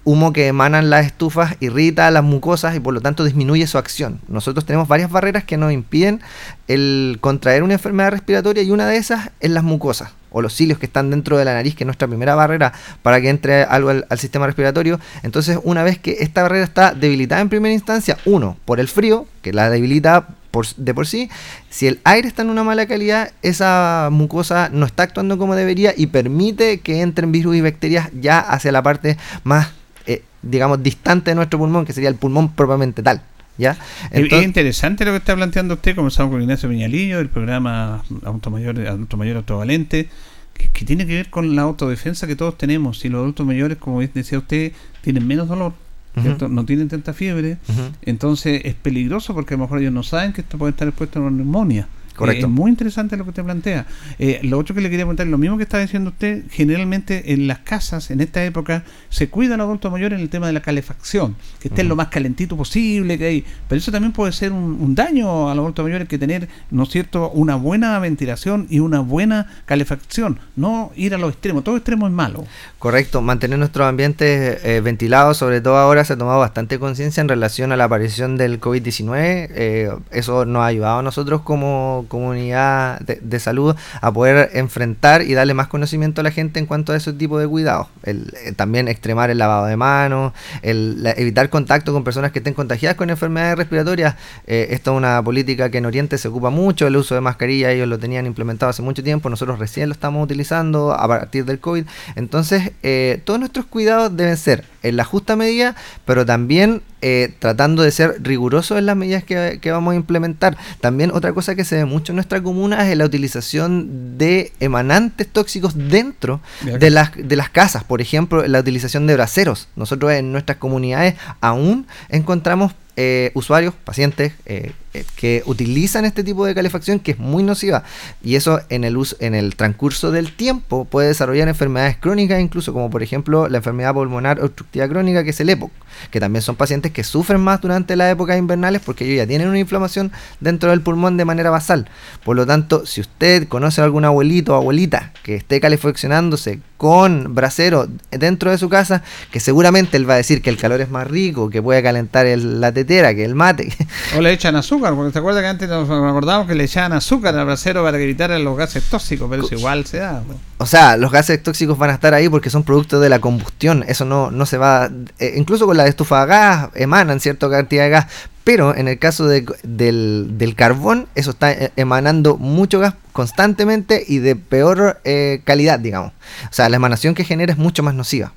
humo 0.05 0.33
que 0.33 0.47
emanan 0.47 0.89
las 0.89 1.05
estufas 1.05 1.55
irrita 1.61 2.11
las 2.11 2.25
mucosas 2.25 2.75
y 2.75 2.81
por 2.81 2.93
lo 2.93 2.99
tanto 2.99 3.23
disminuye 3.23 3.65
su 3.67 3.77
acción. 3.77 4.19
Nosotros 4.27 4.65
tenemos 4.65 4.89
varias 4.89 5.09
barreras 5.09 5.45
que 5.45 5.55
nos 5.55 5.71
impiden 5.71 6.19
el 6.67 7.19
contraer 7.21 7.63
una 7.63 7.75
enfermedad 7.75 8.11
respiratoria 8.11 8.63
y 8.63 8.71
una 8.71 8.85
de 8.85 8.97
esas 8.97 9.31
es 9.39 9.49
las 9.49 9.63
mucosas 9.63 10.11
o 10.33 10.41
los 10.41 10.53
cilios 10.53 10.77
que 10.79 10.85
están 10.85 11.09
dentro 11.09 11.37
de 11.37 11.45
la 11.45 11.53
nariz, 11.53 11.75
que 11.75 11.83
es 11.83 11.85
nuestra 11.85 12.07
primera 12.07 12.35
barrera 12.35 12.73
para 13.01 13.21
que 13.21 13.29
entre 13.29 13.63
algo 13.63 13.89
al, 13.89 14.05
sistema 14.17 14.45
respiratorio. 14.45 14.99
Entonces, 15.23 15.57
una 15.63 15.83
vez 15.83 15.97
que 15.97 16.17
esta 16.19 16.41
barrera 16.41 16.65
está 16.65 16.93
debilitada 16.93 17.41
en 17.41 17.49
primera 17.49 17.73
instancia, 17.73 18.17
uno, 18.25 18.57
por 18.65 18.79
el 18.79 18.87
frío, 18.87 19.25
que 19.41 19.53
la 19.53 19.69
debilita 19.69 20.27
por, 20.51 20.67
de 20.75 20.93
por 20.93 21.07
sí, 21.07 21.29
si 21.69 21.87
el 21.87 21.99
aire 22.03 22.27
está 22.27 22.41
en 22.41 22.49
una 22.49 22.63
mala 22.63 22.85
calidad, 22.85 23.31
esa 23.41 24.09
mucosa 24.11 24.69
no 24.71 24.85
está 24.85 25.03
actuando 25.03 25.37
como 25.37 25.55
debería 25.55 25.93
y 25.95 26.07
permite 26.07 26.81
que 26.81 27.01
entren 27.01 27.31
virus 27.31 27.55
y 27.55 27.61
bacterias 27.61 28.09
ya 28.19 28.39
hacia 28.39 28.71
la 28.71 28.83
parte 28.83 29.17
más, 29.43 29.69
eh, 30.05 30.23
digamos, 30.41 30.83
distante 30.83 31.31
de 31.31 31.35
nuestro 31.35 31.57
pulmón, 31.57 31.85
que 31.85 31.93
sería 31.93 32.09
el 32.09 32.15
pulmón 32.15 32.53
propiamente 32.53 33.01
tal. 33.01 33.23
¿Ya? 33.57 33.77
es 34.11 34.43
interesante 34.43 35.05
lo 35.05 35.11
que 35.11 35.17
está 35.17 35.35
planteando 35.35 35.75
usted, 35.75 35.95
comenzamos 35.95 36.31
con 36.31 36.41
Ignacio 36.41 36.69
Peñalillo, 36.69 37.19
el 37.19 37.29
programa 37.29 38.03
Adulto 38.23 38.49
Mayor, 38.49 38.79
Adulto 38.87 39.15
Mayor 39.15 39.37
Autovalente, 39.37 40.09
que, 40.53 40.69
que, 40.69 40.85
tiene 40.85 41.05
que 41.05 41.15
ver 41.15 41.29
con 41.29 41.55
la 41.55 41.61
autodefensa 41.61 42.25
que 42.25 42.35
todos 42.35 42.57
tenemos. 42.57 42.99
Si 42.99 43.09
los 43.09 43.19
adultos 43.19 43.45
mayores, 43.45 43.77
como 43.77 44.01
decía 44.01 44.39
usted, 44.39 44.71
tienen 45.01 45.27
menos 45.27 45.47
dolor, 45.47 45.73
no 46.15 46.65
tienen 46.65 46.89
tanta 46.89 47.13
fiebre, 47.13 47.57
entonces 48.03 48.61
es 48.65 48.75
peligroso 48.75 49.33
porque 49.33 49.55
a 49.55 49.57
lo 49.57 49.63
mejor 49.63 49.79
ellos 49.79 49.93
no 49.93 50.03
saben 50.03 50.33
que 50.33 50.41
esto 50.41 50.57
puede 50.57 50.71
estar 50.71 50.87
expuesto 50.87 51.19
a 51.19 51.23
una 51.23 51.37
neumonía. 51.37 51.87
Correcto. 52.15 52.45
es 52.45 52.51
muy 52.51 52.69
interesante 52.69 53.17
lo 53.17 53.23
que 53.23 53.31
usted 53.31 53.43
plantea. 53.43 53.85
Eh, 54.19 54.39
lo 54.43 54.59
otro 54.59 54.75
que 54.75 54.81
le 54.81 54.89
quería 54.89 55.05
preguntar, 55.05 55.27
lo 55.27 55.37
mismo 55.37 55.57
que 55.57 55.63
está 55.63 55.79
diciendo 55.79 56.11
usted, 56.11 56.43
generalmente 56.49 57.33
en 57.33 57.47
las 57.47 57.59
casas, 57.59 58.11
en 58.11 58.21
esta 58.21 58.43
época, 58.43 58.83
se 59.09 59.29
cuida 59.29 59.55
al 59.55 59.61
adulto 59.61 59.89
mayor 59.89 60.13
en 60.13 60.19
el 60.19 60.29
tema 60.29 60.47
de 60.47 60.53
la 60.53 60.61
calefacción, 60.61 61.35
que 61.59 61.69
esté 61.69 61.83
lo 61.83 61.95
más 61.95 62.09
calentito 62.09 62.55
posible 62.55 63.17
que 63.17 63.25
hay. 63.25 63.45
Pero 63.67 63.79
eso 63.79 63.91
también 63.91 64.11
puede 64.11 64.31
ser 64.31 64.51
un, 64.51 64.93
daño 64.95 65.49
al 65.49 65.57
adulto 65.57 65.83
mayor, 65.83 66.01
el 66.01 66.07
que 66.07 66.17
tener, 66.17 66.47
¿no 66.69 66.83
es 66.83 66.89
cierto?, 66.89 67.31
una 67.31 67.55
buena 67.55 67.97
ventilación 67.99 68.67
y 68.69 68.79
una 68.79 68.99
buena 68.99 69.47
calefacción, 69.65 70.39
no 70.55 70.91
ir 70.95 71.15
a 71.15 71.17
los 71.17 71.31
extremos. 71.31 71.63
Todo 71.63 71.77
extremo 71.77 72.07
es 72.07 72.13
malo. 72.13 72.45
Correcto, 72.79 73.21
mantener 73.21 73.57
nuestros 73.57 73.87
ambientes 73.87 74.63
eh, 74.63 74.81
ventilados, 74.83 75.37
sobre 75.37 75.61
todo 75.61 75.77
ahora 75.77 76.05
se 76.05 76.13
ha 76.13 76.17
tomado 76.17 76.39
bastante 76.39 76.79
conciencia 76.79 77.21
en 77.21 77.29
relación 77.29 77.71
a 77.71 77.77
la 77.77 77.85
aparición 77.85 78.37
del 78.37 78.59
COVID-19. 78.59 79.13
Eh, 79.15 79.91
eso 80.11 80.45
nos 80.45 80.61
ha 80.61 80.67
ayudado 80.67 80.99
a 80.99 81.03
nosotros 81.03 81.41
como 81.41 82.02
comunidad 82.05 82.99
de, 83.01 83.39
salud 83.39 83.75
a 84.01 84.11
poder 84.11 84.51
enfrentar 84.53 85.21
y 85.21 85.33
darle 85.33 85.53
más 85.53 85.67
conocimiento 85.67 86.21
a 86.21 86.23
la 86.23 86.31
gente 86.31 86.59
en 86.59 86.65
cuanto 86.65 86.93
a 86.93 86.95
ese 86.95 87.13
tipo 87.13 87.39
de 87.39 87.47
cuidados. 87.47 87.87
El, 88.03 88.33
eh, 88.43 88.53
también 88.53 88.87
extremar 88.87 89.29
el 89.29 89.37
lavado 89.37 89.65
de 89.65 89.75
manos, 89.75 90.33
el, 90.61 91.05
evitar 91.17 91.49
contacto 91.49 91.93
con 91.93 92.03
personas 92.03 92.31
que 92.31 92.39
estén 92.39 92.53
contagiadas 92.53 92.95
con 92.95 93.09
enfermedades 93.09 93.57
respiratorias. 93.57 94.15
Eh, 94.47 94.67
esto 94.71 94.91
es 94.91 94.97
una 94.97 95.21
política 95.23 95.69
que 95.69 95.79
en 95.79 95.85
Oriente 95.85 96.17
se 96.17 96.27
ocupa 96.27 96.49
mucho, 96.49 96.87
el 96.87 96.95
uso 96.95 97.15
de 97.15 97.21
mascarilla 97.21 97.71
ellos 97.71 97.87
lo 97.87 97.99
tenían 97.99 98.25
implementado 98.25 98.69
hace 98.69 98.81
mucho 98.81 99.03
tiempo, 99.03 99.29
nosotros 99.29 99.59
recién 99.59 99.89
lo 99.89 99.93
estamos 99.93 100.23
utilizando 100.23 100.93
a 100.93 101.07
partir 101.07 101.45
del 101.45 101.59
COVID. 101.59 101.85
Entonces, 102.15 102.71
eh, 102.83 103.21
todos 103.25 103.39
nuestros 103.39 103.65
cuidados 103.65 104.15
deben 104.15 104.37
ser 104.37 104.65
en 104.83 104.97
la 104.97 105.03
justa 105.05 105.35
medida, 105.35 105.75
pero 106.05 106.25
también 106.25 106.81
eh, 107.05 107.33
tratando 107.37 107.83
de 107.83 107.91
ser 107.91 108.15
rigurosos 108.23 108.77
en 108.77 108.85
las 108.85 108.95
medidas 108.95 109.25
que, 109.25 109.59
vamos 109.71 109.91
a 109.91 109.95
implementar. 109.95 110.57
También 110.79 111.11
otra 111.11 111.33
cosa 111.33 111.53
que 111.53 111.65
se 111.65 111.75
ve 111.75 111.85
mucho 111.85 112.13
en 112.13 112.15
nuestra 112.15 112.41
comuna 112.41 112.89
es 112.89 112.97
la 112.97 113.03
utilización 113.03 114.17
de 114.17 114.53
emanantes 114.61 115.27
tóxicos 115.27 115.73
dentro 115.75 116.39
de 116.61 116.89
las, 116.89 117.11
de 117.15 117.35
las 117.35 117.49
casas. 117.49 117.83
Por 117.83 117.99
ejemplo, 117.99 118.47
la 118.47 118.59
utilización 118.59 119.05
de 119.05 119.15
braseros. 119.15 119.67
Nosotros 119.75 120.13
en 120.13 120.31
nuestras 120.31 120.57
comunidades 120.59 121.15
aún 121.41 121.87
encontramos 122.07 122.73
eh, 122.95 123.31
usuarios, 123.33 123.73
pacientes 123.73 124.33
eh, 124.45 124.53
eh, 124.53 124.71
que 125.15 125.43
utilizan 125.45 126.05
este 126.05 126.23
tipo 126.23 126.45
de 126.45 126.55
calefacción 126.55 126.99
que 126.99 127.11
es 127.11 127.19
muy 127.19 127.43
nociva. 127.43 127.83
Y 128.23 128.35
eso 128.35 128.61
en 128.69 128.83
el 128.83 128.97
uso, 128.97 129.15
en 129.19 129.35
el 129.35 129.55
transcurso 129.55 130.11
del 130.11 130.33
tiempo 130.33 130.85
puede 130.85 131.07
desarrollar 131.07 131.47
enfermedades 131.47 131.97
crónicas 131.97 132.41
incluso 132.41 132.73
como 132.73 132.89
por 132.89 133.03
ejemplo 133.03 133.47
la 133.49 133.57
enfermedad 133.57 133.93
pulmonar 133.93 134.41
obstructiva 134.41 134.87
crónica 134.87 135.23
que 135.23 135.31
es 135.31 135.39
el 135.39 135.49
EPOC 135.49 135.71
que 136.11 136.19
también 136.19 136.41
son 136.41 136.55
pacientes 136.55 136.91
que 136.91 137.03
sufren 137.03 137.41
más 137.41 137.61
durante 137.61 137.95
las 137.95 138.11
épocas 138.11 138.37
invernales 138.37 138.81
porque 138.83 139.05
ellos 139.05 139.17
ya 139.17 139.27
tienen 139.27 139.47
una 139.47 139.59
inflamación 139.59 140.11
dentro 140.39 140.69
del 140.71 140.81
pulmón 140.81 141.17
de 141.17 141.25
manera 141.25 141.49
basal. 141.49 141.87
Por 142.23 142.35
lo 142.35 142.45
tanto 142.45 142.85
si 142.85 143.01
usted 143.01 143.47
conoce 143.47 143.81
a 143.81 143.83
algún 143.83 144.05
abuelito 144.05 144.53
o 144.53 144.57
abuelita 144.57 145.11
que 145.23 145.35
esté 145.35 145.59
calefaccionándose 145.59 146.59
con 146.77 147.33
brasero 147.33 147.87
dentro 148.11 148.51
de 148.51 148.57
su 148.57 148.67
casa 148.67 149.03
que 149.31 149.39
seguramente 149.39 149.95
él 149.97 150.09
va 150.09 150.15
a 150.15 150.17
decir 150.17 150.41
que 150.41 150.49
el 150.49 150.57
calor 150.57 150.81
es 150.81 150.89
más 150.89 151.07
rico 151.07 151.49
que 151.49 151.61
puede 151.61 151.81
calentar 151.81 152.25
el, 152.25 152.59
la 152.59 152.71
tetera 152.71 153.15
que 153.15 153.23
el 153.23 153.35
mate. 153.35 153.73
O 154.17 154.21
le 154.21 154.33
echan 154.33 154.55
azúcar 154.55 154.82
porque 154.91 155.11
te 155.11 155.19
acuerdas 155.19 155.41
que 155.41 155.47
antes 155.47 155.69
nos 155.69 155.89
acordábamos 155.89 156.47
que 156.47 156.55
le 156.55 156.65
echaban 156.65 156.93
azúcar 156.93 157.35
al 157.37 157.45
brasero 157.45 157.83
para 157.83 157.99
evitar 157.99 158.29
los 158.31 158.57
gases 158.57 158.83
tóxicos, 158.83 159.29
pero 159.29 159.45
eso 159.45 159.55
igual 159.55 159.85
se 159.85 159.97
da. 159.97 160.21
O 160.57 160.65
sea, 160.65 160.97
los 160.97 161.11
gases 161.11 161.41
tóxicos 161.41 161.77
van 161.77 161.91
a 161.91 161.93
estar 161.93 162.13
ahí 162.13 162.29
porque 162.29 162.49
son 162.49 162.63
productos 162.63 163.01
de 163.01 163.09
la 163.09 163.19
combustión, 163.19 163.85
eso 163.87 164.05
no, 164.05 164.31
no 164.31 164.45
se 164.45 164.57
va, 164.57 164.89
eh, 165.19 165.33
incluso 165.37 165.65
con 165.65 165.77
la 165.77 165.87
estufa 165.87 166.21
de 166.21 166.27
gas 166.27 166.69
emanan 166.75 167.19
cierta 167.19 167.49
cantidad 167.49 167.83
de 167.83 167.89
gas, 167.89 168.07
pero 168.43 168.75
en 168.75 168.87
el 168.87 168.99
caso 168.99 169.27
del, 169.27 169.45
del, 169.63 170.55
carbón, 170.55 171.07
eso 171.15 171.31
está 171.31 171.51
eh, 171.51 171.71
emanando 171.77 172.37
mucho 172.37 172.79
gas 172.79 172.95
constantemente 173.13 174.03
y 174.05 174.17
de 174.17 174.35
peor 174.35 174.99
eh, 175.05 175.41
calidad, 175.45 175.79
digamos. 175.79 176.11
O 176.49 176.53
sea, 176.53 176.67
la 176.67 176.75
emanación 176.75 177.15
que 177.15 177.23
genera 177.23 177.53
es 177.53 177.57
mucho 177.57 177.83
más 177.83 177.95
nociva. 177.95 178.33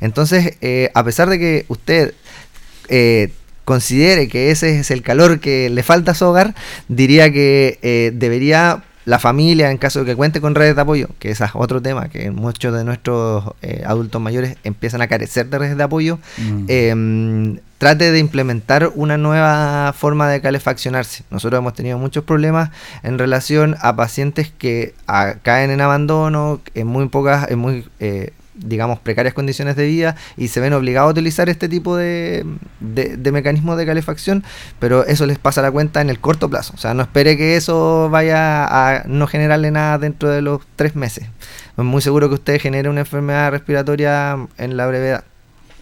Entonces, 0.00 0.56
a 0.94 1.04
pesar 1.04 1.28
de 1.28 1.38
que 1.38 1.64
usted 1.68 2.14
considere 3.70 4.26
que 4.26 4.50
ese 4.50 4.80
es 4.80 4.90
el 4.90 5.00
calor 5.02 5.38
que 5.38 5.70
le 5.70 5.84
falta 5.84 6.10
a 6.10 6.14
su 6.16 6.24
hogar, 6.24 6.56
diría 6.88 7.30
que 7.30 7.78
eh, 7.82 8.10
debería 8.12 8.82
la 9.04 9.20
familia, 9.20 9.70
en 9.70 9.78
caso 9.78 10.00
de 10.00 10.06
que 10.06 10.16
cuente 10.16 10.40
con 10.40 10.56
redes 10.56 10.74
de 10.74 10.82
apoyo, 10.82 11.08
que 11.20 11.30
ese 11.30 11.44
es 11.44 11.50
otro 11.54 11.80
tema, 11.80 12.08
que 12.08 12.32
muchos 12.32 12.74
de 12.74 12.82
nuestros 12.82 13.44
eh, 13.62 13.84
adultos 13.86 14.20
mayores 14.20 14.56
empiezan 14.64 15.02
a 15.02 15.06
carecer 15.06 15.46
de 15.50 15.58
redes 15.60 15.76
de 15.76 15.84
apoyo, 15.84 16.18
mm. 16.38 16.64
em, 16.66 17.58
trate 17.78 18.10
de 18.10 18.18
implementar 18.18 18.90
una 18.96 19.16
nueva 19.16 19.92
forma 19.96 20.28
de 20.28 20.40
calefaccionarse. 20.40 21.22
Nosotros 21.30 21.60
hemos 21.60 21.74
tenido 21.74 21.96
muchos 21.96 22.24
problemas 22.24 22.70
en 23.04 23.20
relación 23.20 23.76
a 23.82 23.94
pacientes 23.94 24.50
que 24.50 24.94
caen 25.42 25.70
en 25.70 25.80
abandono, 25.80 26.60
en 26.74 26.88
muy 26.88 27.08
pocas, 27.08 27.48
en 27.48 27.60
muy 27.60 27.86
eh, 28.00 28.32
digamos, 28.64 28.98
precarias 28.98 29.34
condiciones 29.34 29.76
de 29.76 29.86
vida 29.86 30.16
y 30.36 30.48
se 30.48 30.60
ven 30.60 30.72
obligados 30.72 31.08
a 31.08 31.12
utilizar 31.12 31.48
este 31.48 31.68
tipo 31.68 31.96
de, 31.96 32.44
de, 32.80 33.32
mecanismos 33.32 33.76
de 33.76 33.86
calefacción, 33.86 34.44
pero 34.78 35.04
eso 35.06 35.26
les 35.26 35.38
pasa 35.38 35.62
la 35.62 35.70
cuenta 35.70 36.00
en 36.00 36.10
el 36.10 36.20
corto 36.20 36.48
plazo. 36.48 36.72
O 36.74 36.78
sea, 36.78 36.94
no 36.94 37.02
espere 37.02 37.36
que 37.36 37.56
eso 37.56 38.08
vaya 38.10 38.64
a 38.64 39.04
no 39.06 39.26
generarle 39.26 39.70
nada 39.70 39.98
dentro 39.98 40.28
de 40.30 40.42
los 40.42 40.60
tres 40.76 40.96
meses. 40.96 41.26
Es 41.76 41.84
muy 41.84 42.02
seguro 42.02 42.28
que 42.28 42.34
usted 42.34 42.60
genere 42.60 42.88
una 42.88 43.00
enfermedad 43.00 43.50
respiratoria 43.50 44.36
en 44.58 44.76
la 44.76 44.86
brevedad 44.86 45.24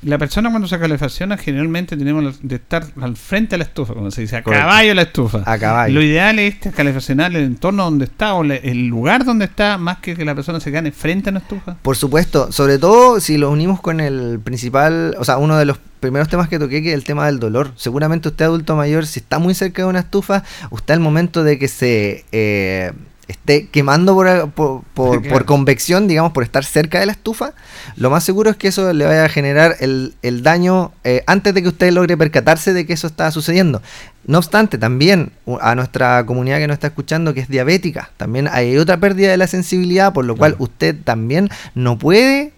la 0.02 0.18
persona 0.18 0.50
cuando 0.50 0.68
se 0.68 0.78
calefacciona 0.78 1.36
generalmente 1.36 1.96
tenemos 1.96 2.40
de 2.42 2.56
estar 2.56 2.84
al 3.00 3.16
frente 3.16 3.54
a 3.54 3.58
la 3.58 3.64
estufa, 3.64 3.94
como 3.94 4.10
se 4.10 4.22
dice, 4.22 4.36
a 4.36 4.42
caballo 4.42 4.94
la 4.94 5.02
estufa. 5.02 5.42
A 5.44 5.58
caballo. 5.58 5.94
Lo 5.94 6.02
ideal 6.02 6.38
es 6.38 6.56
calefaccionar 6.74 7.30
el 7.34 7.44
entorno 7.44 7.84
donde 7.84 8.04
está 8.04 8.34
o 8.34 8.44
el 8.44 8.86
lugar 8.86 9.24
donde 9.24 9.46
está, 9.46 9.78
más 9.78 9.98
que 9.98 10.14
que 10.14 10.24
la 10.24 10.34
persona 10.34 10.60
se 10.60 10.70
gane 10.70 10.92
frente 10.92 11.30
a 11.30 11.32
la 11.32 11.38
estufa. 11.40 11.76
Por 11.82 11.96
supuesto, 11.96 12.52
sobre 12.52 12.78
todo 12.78 13.20
si 13.20 13.38
lo 13.38 13.50
unimos 13.50 13.80
con 13.80 14.00
el 14.00 14.40
principal, 14.40 15.16
o 15.18 15.24
sea, 15.24 15.38
uno 15.38 15.56
de 15.56 15.64
los 15.64 15.78
primeros 16.00 16.28
temas 16.28 16.48
que 16.48 16.58
toqué, 16.58 16.82
que 16.82 16.90
es 16.90 16.94
el 16.94 17.04
tema 17.04 17.26
del 17.26 17.38
dolor. 17.38 17.72
Seguramente 17.76 18.28
usted 18.28 18.44
adulto 18.44 18.76
mayor, 18.76 19.06
si 19.06 19.20
está 19.20 19.38
muy 19.38 19.54
cerca 19.54 19.82
de 19.82 19.88
una 19.88 20.00
estufa, 20.00 20.44
usted 20.70 20.94
al 20.94 21.00
momento 21.00 21.42
de 21.44 21.58
que 21.58 21.68
se... 21.68 22.24
Eh, 22.32 22.92
esté 23.28 23.68
quemando 23.68 24.14
por, 24.14 24.82
por, 24.94 25.44
convección, 25.44 26.08
digamos, 26.08 26.32
por 26.32 26.42
estar 26.42 26.64
cerca 26.64 26.98
de 26.98 27.06
la 27.06 27.12
estufa, 27.12 27.52
lo 27.96 28.10
más 28.10 28.24
seguro 28.24 28.50
es 28.50 28.56
que 28.56 28.68
eso 28.68 28.92
le 28.92 29.04
vaya 29.04 29.26
a 29.26 29.28
generar 29.28 29.76
el, 29.80 30.42
daño 30.42 30.92
eh, 31.04 31.22
antes 31.26 31.54
de 31.54 31.62
que 31.62 31.68
usted 31.68 31.92
logre 31.92 32.16
percatarse 32.16 32.72
de 32.72 32.86
que 32.86 32.94
eso 32.94 33.06
está 33.06 33.30
sucediendo. 33.30 33.82
No 34.24 34.38
obstante, 34.38 34.76
también 34.78 35.32
a 35.60 35.74
nuestra 35.74 36.24
comunidad 36.26 36.58
que 36.58 36.66
nos 36.66 36.74
está 36.74 36.88
escuchando, 36.88 37.32
que 37.32 37.40
es 37.40 37.48
diabética, 37.48 38.10
también 38.16 38.48
hay 38.50 38.76
otra 38.76 38.98
pérdida 38.98 39.30
de 39.30 39.36
la 39.36 39.46
sensibilidad, 39.46 40.12
por 40.12 40.24
lo 40.24 40.36
cual 40.36 40.56
usted 40.58 40.96
también 41.04 41.48
no 41.74 41.98
puede 41.98 42.52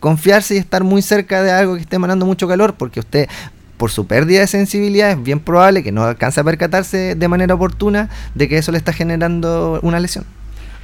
confiarse 0.00 0.54
y 0.54 0.58
estar 0.58 0.84
muy 0.84 1.00
cerca 1.00 1.42
de 1.42 1.50
algo 1.50 1.76
que 1.76 1.80
esté 1.80 1.96
emanando 1.96 2.26
mucho 2.26 2.46
calor, 2.46 2.74
porque 2.74 3.00
usted 3.00 3.26
por 3.76 3.90
su 3.90 4.06
pérdida 4.06 4.40
de 4.40 4.46
sensibilidad 4.46 5.10
es 5.10 5.22
bien 5.22 5.40
probable 5.40 5.82
que 5.82 5.92
no 5.92 6.04
alcance 6.04 6.40
a 6.40 6.44
percatarse 6.44 7.14
de 7.14 7.28
manera 7.28 7.54
oportuna 7.54 8.08
de 8.34 8.48
que 8.48 8.58
eso 8.58 8.72
le 8.72 8.78
está 8.78 8.92
generando 8.92 9.80
una 9.82 10.00
lesión. 10.00 10.24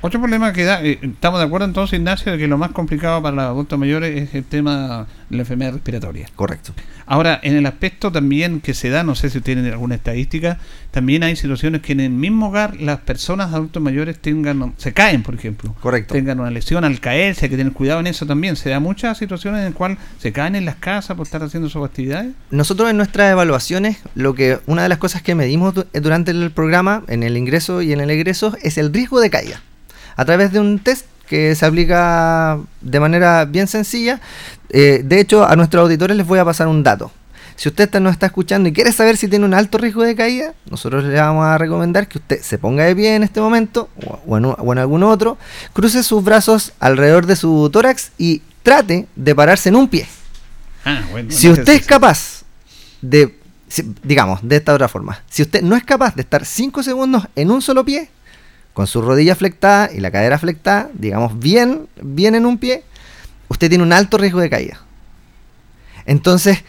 Otro 0.02 0.18
problema 0.18 0.52
que 0.54 0.64
da, 0.64 0.82
eh, 0.82 0.98
estamos 1.02 1.40
de 1.40 1.46
acuerdo 1.46 1.66
entonces, 1.66 1.98
Ignacio, 1.98 2.32
de 2.32 2.38
que 2.38 2.48
lo 2.48 2.56
más 2.56 2.70
complicado 2.70 3.20
para 3.22 3.36
los 3.36 3.44
adultos 3.44 3.78
mayores 3.78 4.16
es 4.18 4.34
el 4.34 4.44
tema 4.44 5.06
de 5.28 5.36
la 5.36 5.42
enfermedad 5.42 5.72
respiratoria. 5.72 6.26
Correcto. 6.34 6.72
Ahora, 7.04 7.38
en 7.42 7.56
el 7.56 7.66
aspecto 7.66 8.10
también 8.10 8.60
que 8.60 8.72
se 8.72 8.88
da, 8.88 9.02
no 9.02 9.14
sé 9.14 9.28
si 9.28 9.40
tienen 9.40 9.66
alguna 9.66 9.96
estadística, 9.96 10.58
también 10.90 11.22
hay 11.22 11.36
situaciones 11.36 11.82
que 11.82 11.92
en 11.92 12.00
el 12.00 12.10
mismo 12.10 12.48
hogar 12.48 12.80
las 12.80 13.00
personas 13.00 13.52
adultos 13.52 13.82
mayores 13.82 14.18
tengan, 14.18 14.72
se 14.78 14.92
caen, 14.94 15.22
por 15.22 15.34
ejemplo. 15.34 15.74
Correcto. 15.80 16.14
Tengan 16.14 16.40
una 16.40 16.50
lesión 16.50 16.84
al 16.84 16.98
caerse, 17.00 17.46
hay 17.46 17.50
que 17.50 17.56
tener 17.58 17.72
cuidado 17.74 18.00
en 18.00 18.06
eso 18.06 18.24
también. 18.26 18.56
Se 18.56 18.70
da 18.70 18.80
muchas 18.80 19.18
situaciones 19.18 19.58
en 19.58 19.64
las 19.66 19.74
cuales 19.74 19.98
se 20.18 20.32
caen 20.32 20.54
en 20.54 20.64
las 20.64 20.76
casas 20.76 21.16
por 21.16 21.26
estar 21.26 21.42
haciendo 21.42 21.68
sus 21.68 21.84
actividades. 21.84 22.32
Nosotros 22.50 22.88
en 22.88 22.96
nuestras 22.96 23.30
evaluaciones, 23.32 23.98
lo 24.14 24.34
que 24.34 24.60
una 24.66 24.84
de 24.84 24.88
las 24.88 24.98
cosas 24.98 25.20
que 25.20 25.34
medimos 25.34 25.74
du- 25.74 25.86
durante 25.92 26.30
el 26.30 26.50
programa, 26.52 27.02
en 27.08 27.22
el 27.22 27.36
ingreso 27.36 27.82
y 27.82 27.92
en 27.92 28.00
el 28.00 28.10
egreso, 28.10 28.56
es 28.62 28.78
el 28.78 28.92
riesgo 28.94 29.20
de 29.20 29.28
caída. 29.30 29.60
A 30.16 30.24
través 30.24 30.52
de 30.52 30.60
un 30.60 30.78
test 30.78 31.06
que 31.28 31.54
se 31.54 31.64
aplica 31.64 32.58
de 32.80 33.00
manera 33.00 33.44
bien 33.44 33.66
sencilla. 33.68 34.20
Eh, 34.68 35.02
de 35.04 35.20
hecho, 35.20 35.44
a 35.46 35.54
nuestros 35.56 35.82
auditores 35.82 36.16
les 36.16 36.26
voy 36.26 36.38
a 36.38 36.44
pasar 36.44 36.66
un 36.68 36.82
dato. 36.82 37.12
Si 37.56 37.68
usted 37.68 37.84
está- 37.84 38.00
nos 38.00 38.12
está 38.12 38.26
escuchando 38.26 38.68
y 38.68 38.72
quiere 38.72 38.90
saber 38.90 39.16
si 39.18 39.28
tiene 39.28 39.44
un 39.44 39.52
alto 39.54 39.76
riesgo 39.78 40.02
de 40.02 40.16
caída, 40.16 40.54
nosotros 40.70 41.04
le 41.04 41.14
vamos 41.14 41.44
a 41.44 41.58
recomendar 41.58 42.08
que 42.08 42.18
usted 42.18 42.40
se 42.42 42.56
ponga 42.58 42.84
de 42.84 42.96
pie 42.96 43.14
en 43.16 43.22
este 43.22 43.40
momento 43.40 43.90
o, 44.26 44.38
en, 44.38 44.46
u- 44.46 44.56
o 44.58 44.72
en 44.72 44.78
algún 44.78 45.02
otro, 45.02 45.36
cruce 45.74 46.02
sus 46.02 46.24
brazos 46.24 46.72
alrededor 46.80 47.26
de 47.26 47.36
su 47.36 47.68
tórax 47.70 48.12
y 48.18 48.40
trate 48.62 49.06
de 49.14 49.34
pararse 49.34 49.68
en 49.68 49.76
un 49.76 49.88
pie. 49.88 50.08
Ah, 50.86 51.02
bueno, 51.10 51.30
Si 51.30 51.46
no 51.48 51.52
usted 51.52 51.74
es 51.74 51.86
capaz 51.86 52.42
de, 53.02 53.38
digamos, 54.02 54.40
de 54.42 54.56
esta 54.56 54.72
otra 54.74 54.88
forma, 54.88 55.22
si 55.28 55.42
usted 55.42 55.62
no 55.62 55.76
es 55.76 55.84
capaz 55.84 56.14
de 56.14 56.22
estar 56.22 56.44
5 56.46 56.82
segundos 56.82 57.28
en 57.36 57.50
un 57.50 57.60
solo 57.60 57.84
pie, 57.84 58.08
con 58.80 58.86
su 58.86 59.02
rodilla 59.02 59.34
flectada 59.34 59.90
y 59.92 60.00
la 60.00 60.10
cadera 60.10 60.38
flectada, 60.38 60.88
digamos, 60.94 61.38
bien, 61.38 61.86
bien 62.00 62.34
en 62.34 62.46
un 62.46 62.56
pie, 62.56 62.82
usted 63.48 63.68
tiene 63.68 63.84
un 63.84 63.92
alto 63.92 64.16
riesgo 64.16 64.40
de 64.40 64.48
caída. 64.48 64.80
Entonces, 66.06 66.64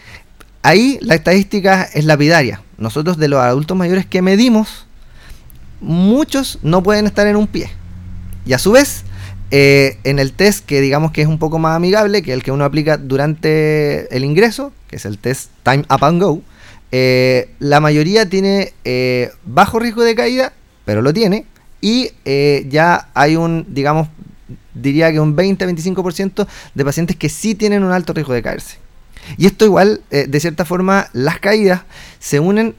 ahí 0.62 0.98
la 1.00 1.14
estadística 1.14 1.84
es 1.84 2.04
lapidaria. 2.04 2.60
Nosotros 2.76 3.16
de 3.16 3.28
los 3.28 3.40
adultos 3.40 3.78
mayores 3.78 4.04
que 4.04 4.20
medimos, 4.20 4.84
muchos 5.80 6.58
no 6.62 6.82
pueden 6.82 7.06
estar 7.06 7.26
en 7.26 7.36
un 7.36 7.46
pie. 7.46 7.70
Y 8.44 8.52
a 8.52 8.58
su 8.58 8.72
vez, 8.72 9.04
eh, 9.50 9.96
en 10.04 10.18
el 10.18 10.34
test 10.34 10.66
que 10.66 10.82
digamos 10.82 11.12
que 11.12 11.22
es 11.22 11.28
un 11.28 11.38
poco 11.38 11.58
más 11.58 11.74
amigable, 11.74 12.20
que 12.20 12.34
el 12.34 12.42
que 12.42 12.52
uno 12.52 12.66
aplica 12.66 12.98
durante 12.98 14.14
el 14.14 14.22
ingreso, 14.22 14.70
que 14.88 14.96
es 14.96 15.06
el 15.06 15.16
test 15.16 15.48
Time 15.62 15.86
Up 15.88 16.04
and 16.04 16.20
Go, 16.20 16.42
eh, 16.90 17.48
la 17.58 17.80
mayoría 17.80 18.28
tiene 18.28 18.74
eh, 18.84 19.30
bajo 19.46 19.78
riesgo 19.78 20.02
de 20.02 20.14
caída, 20.14 20.52
pero 20.84 21.00
lo 21.00 21.14
tiene, 21.14 21.46
y 21.82 22.12
eh, 22.24 22.64
ya 22.70 23.10
hay 23.12 23.36
un, 23.36 23.66
digamos, 23.68 24.08
diría 24.72 25.12
que 25.12 25.20
un 25.20 25.36
20-25% 25.36 26.46
de 26.74 26.84
pacientes 26.84 27.16
que 27.16 27.28
sí 27.28 27.54
tienen 27.54 27.84
un 27.84 27.92
alto 27.92 28.14
riesgo 28.14 28.32
de 28.32 28.42
caerse. 28.42 28.78
Y 29.36 29.46
esto 29.46 29.64
igual, 29.64 30.00
eh, 30.10 30.26
de 30.28 30.40
cierta 30.40 30.64
forma, 30.64 31.08
las 31.12 31.38
caídas 31.38 31.82
se 32.18 32.40
unen 32.40 32.74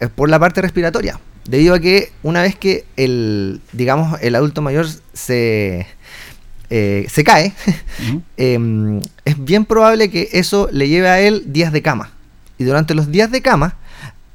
eh, 0.00 0.08
por 0.08 0.28
la 0.28 0.38
parte 0.38 0.62
respiratoria. 0.62 1.20
Debido 1.44 1.74
a 1.74 1.80
que 1.80 2.12
una 2.22 2.42
vez 2.42 2.56
que 2.56 2.84
el, 2.96 3.60
digamos, 3.72 4.18
el 4.22 4.34
adulto 4.34 4.62
mayor 4.62 4.86
se, 5.12 5.86
eh, 6.70 7.06
se 7.10 7.24
cae, 7.24 7.52
es 8.36 9.44
bien 9.44 9.64
probable 9.64 10.10
que 10.10 10.28
eso 10.32 10.68
le 10.70 10.88
lleve 10.88 11.08
a 11.08 11.20
él 11.20 11.44
días 11.46 11.72
de 11.72 11.82
cama. 11.82 12.12
Y 12.58 12.64
durante 12.64 12.94
los 12.94 13.10
días 13.10 13.30
de 13.30 13.42
cama, 13.42 13.76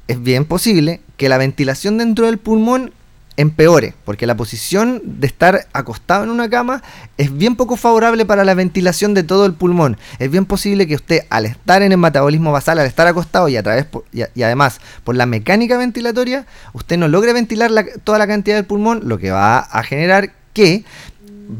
es 0.06 0.22
bien 0.22 0.44
posible 0.44 1.00
que 1.16 1.28
la 1.28 1.38
ventilación 1.38 1.98
dentro 1.98 2.26
del 2.26 2.38
pulmón 2.38 2.92
empeore, 3.38 3.94
porque 4.04 4.26
la 4.26 4.36
posición 4.36 5.00
de 5.04 5.26
estar 5.28 5.68
acostado 5.72 6.24
en 6.24 6.30
una 6.30 6.50
cama 6.50 6.82
es 7.16 7.34
bien 7.34 7.54
poco 7.56 7.76
favorable 7.76 8.26
para 8.26 8.44
la 8.44 8.52
ventilación 8.54 9.14
de 9.14 9.22
todo 9.22 9.46
el 9.46 9.54
pulmón. 9.54 9.96
Es 10.18 10.28
bien 10.30 10.44
posible 10.44 10.86
que 10.88 10.96
usted, 10.96 11.20
al 11.30 11.46
estar 11.46 11.80
en 11.82 11.92
el 11.92 11.98
metabolismo 11.98 12.50
basal, 12.52 12.80
al 12.80 12.86
estar 12.86 13.06
acostado 13.06 13.48
y 13.48 13.56
a 13.56 13.62
través 13.62 13.84
por- 13.86 14.04
y, 14.12 14.22
a- 14.22 14.30
y 14.34 14.42
además 14.42 14.80
por 15.04 15.14
la 15.14 15.24
mecánica 15.24 15.78
ventilatoria, 15.78 16.46
usted 16.72 16.98
no 16.98 17.06
logre 17.06 17.32
ventilar 17.32 17.70
la- 17.70 17.86
toda 18.04 18.18
la 18.18 18.26
cantidad 18.26 18.56
del 18.56 18.66
pulmón, 18.66 19.02
lo 19.04 19.18
que 19.18 19.30
va 19.30 19.58
a 19.60 19.82
generar 19.84 20.32
que 20.52 20.84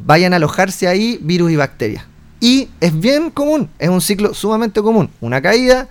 vayan 0.05 0.33
a 0.33 0.37
alojarse 0.37 0.89
ahí 0.89 1.19
virus 1.23 1.53
y 1.53 1.57
bacterias. 1.57 2.05
Y 2.41 2.69
es 2.81 2.99
bien 2.99 3.31
común, 3.31 3.71
es 3.79 3.89
un 3.89 4.01
ciclo 4.01 4.35
sumamente 4.35 4.83
común. 4.83 5.11
Una 5.21 5.41
caída, 5.41 5.87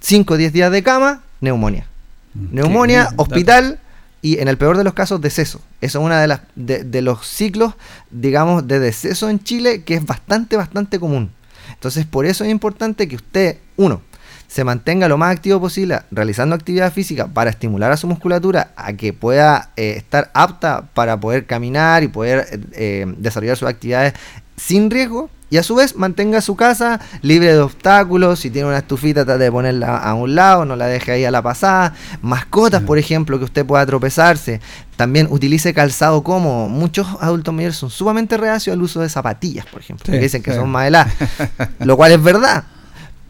5 0.00 0.34
o 0.34 0.36
10 0.36 0.52
días 0.52 0.70
de 0.70 0.82
cama, 0.82 1.22
neumonía. 1.40 1.86
Neumonía, 2.34 3.04
bien, 3.08 3.14
hospital 3.16 3.78
y 4.22 4.38
en 4.38 4.48
el 4.48 4.58
peor 4.58 4.76
de 4.76 4.84
los 4.84 4.94
casos 4.94 5.20
deceso. 5.20 5.60
Eso 5.80 5.98
es 5.98 6.04
uno 6.04 6.16
de, 6.16 6.26
las, 6.26 6.40
de, 6.54 6.84
de 6.84 7.02
los 7.02 7.26
ciclos, 7.26 7.74
digamos, 8.10 8.66
de 8.66 8.78
deceso 8.78 9.28
en 9.28 9.42
Chile 9.42 9.84
que 9.84 9.94
es 9.94 10.04
bastante, 10.04 10.56
bastante 10.56 11.00
común. 11.00 11.30
Entonces, 11.72 12.04
por 12.04 12.26
eso 12.26 12.44
es 12.44 12.50
importante 12.50 13.08
que 13.08 13.16
usted, 13.16 13.58
uno, 13.76 14.02
se 14.50 14.64
mantenga 14.64 15.06
lo 15.06 15.16
más 15.16 15.30
activo 15.30 15.60
posible 15.60 16.00
realizando 16.10 16.56
actividad 16.56 16.92
física 16.92 17.28
para 17.28 17.50
estimular 17.50 17.92
a 17.92 17.96
su 17.96 18.08
musculatura 18.08 18.72
a 18.74 18.94
que 18.94 19.12
pueda 19.12 19.70
eh, 19.76 19.94
estar 19.96 20.32
apta 20.34 20.86
para 20.92 21.20
poder 21.20 21.46
caminar 21.46 22.02
y 22.02 22.08
poder 22.08 22.60
eh, 22.72 23.06
desarrollar 23.18 23.56
sus 23.56 23.68
actividades 23.68 24.14
sin 24.56 24.90
riesgo 24.90 25.30
y 25.50 25.58
a 25.58 25.62
su 25.62 25.76
vez 25.76 25.94
mantenga 25.94 26.40
su 26.40 26.56
casa 26.56 27.00
libre 27.22 27.52
de 27.52 27.60
obstáculos. 27.60 28.40
Si 28.40 28.50
tiene 28.50 28.68
una 28.68 28.78
estufita, 28.78 29.24
trate 29.24 29.44
de 29.44 29.52
ponerla 29.52 29.98
a 29.98 30.14
un 30.14 30.34
lado, 30.36 30.64
no 30.64 30.76
la 30.76 30.86
deje 30.86 31.10
ahí 31.12 31.24
a 31.24 31.30
la 31.32 31.42
pasada. 31.42 31.94
Mascotas, 32.22 32.82
por 32.82 32.98
ejemplo, 32.98 33.36
que 33.38 33.44
usted 33.44 33.66
pueda 33.66 33.84
tropezarse. 33.84 34.60
También 34.96 35.26
utilice 35.28 35.74
calzado 35.74 36.22
cómodo. 36.22 36.68
Muchos 36.68 37.06
adultos 37.20 37.52
mayores 37.52 37.76
son 37.76 37.90
sumamente 37.90 38.36
reacios 38.36 38.74
al 38.74 38.82
uso 38.82 39.00
de 39.00 39.08
zapatillas, 39.08 39.66
por 39.66 39.80
ejemplo, 39.80 40.06
Sí, 40.06 40.12
que 40.12 40.18
dicen 40.18 40.40
que 40.40 40.52
sí. 40.52 40.56
son 40.56 40.70
más 40.70 40.86
heladas, 40.86 41.12
lo 41.80 41.96
cual 41.96 42.12
es 42.12 42.22
verdad. 42.22 42.62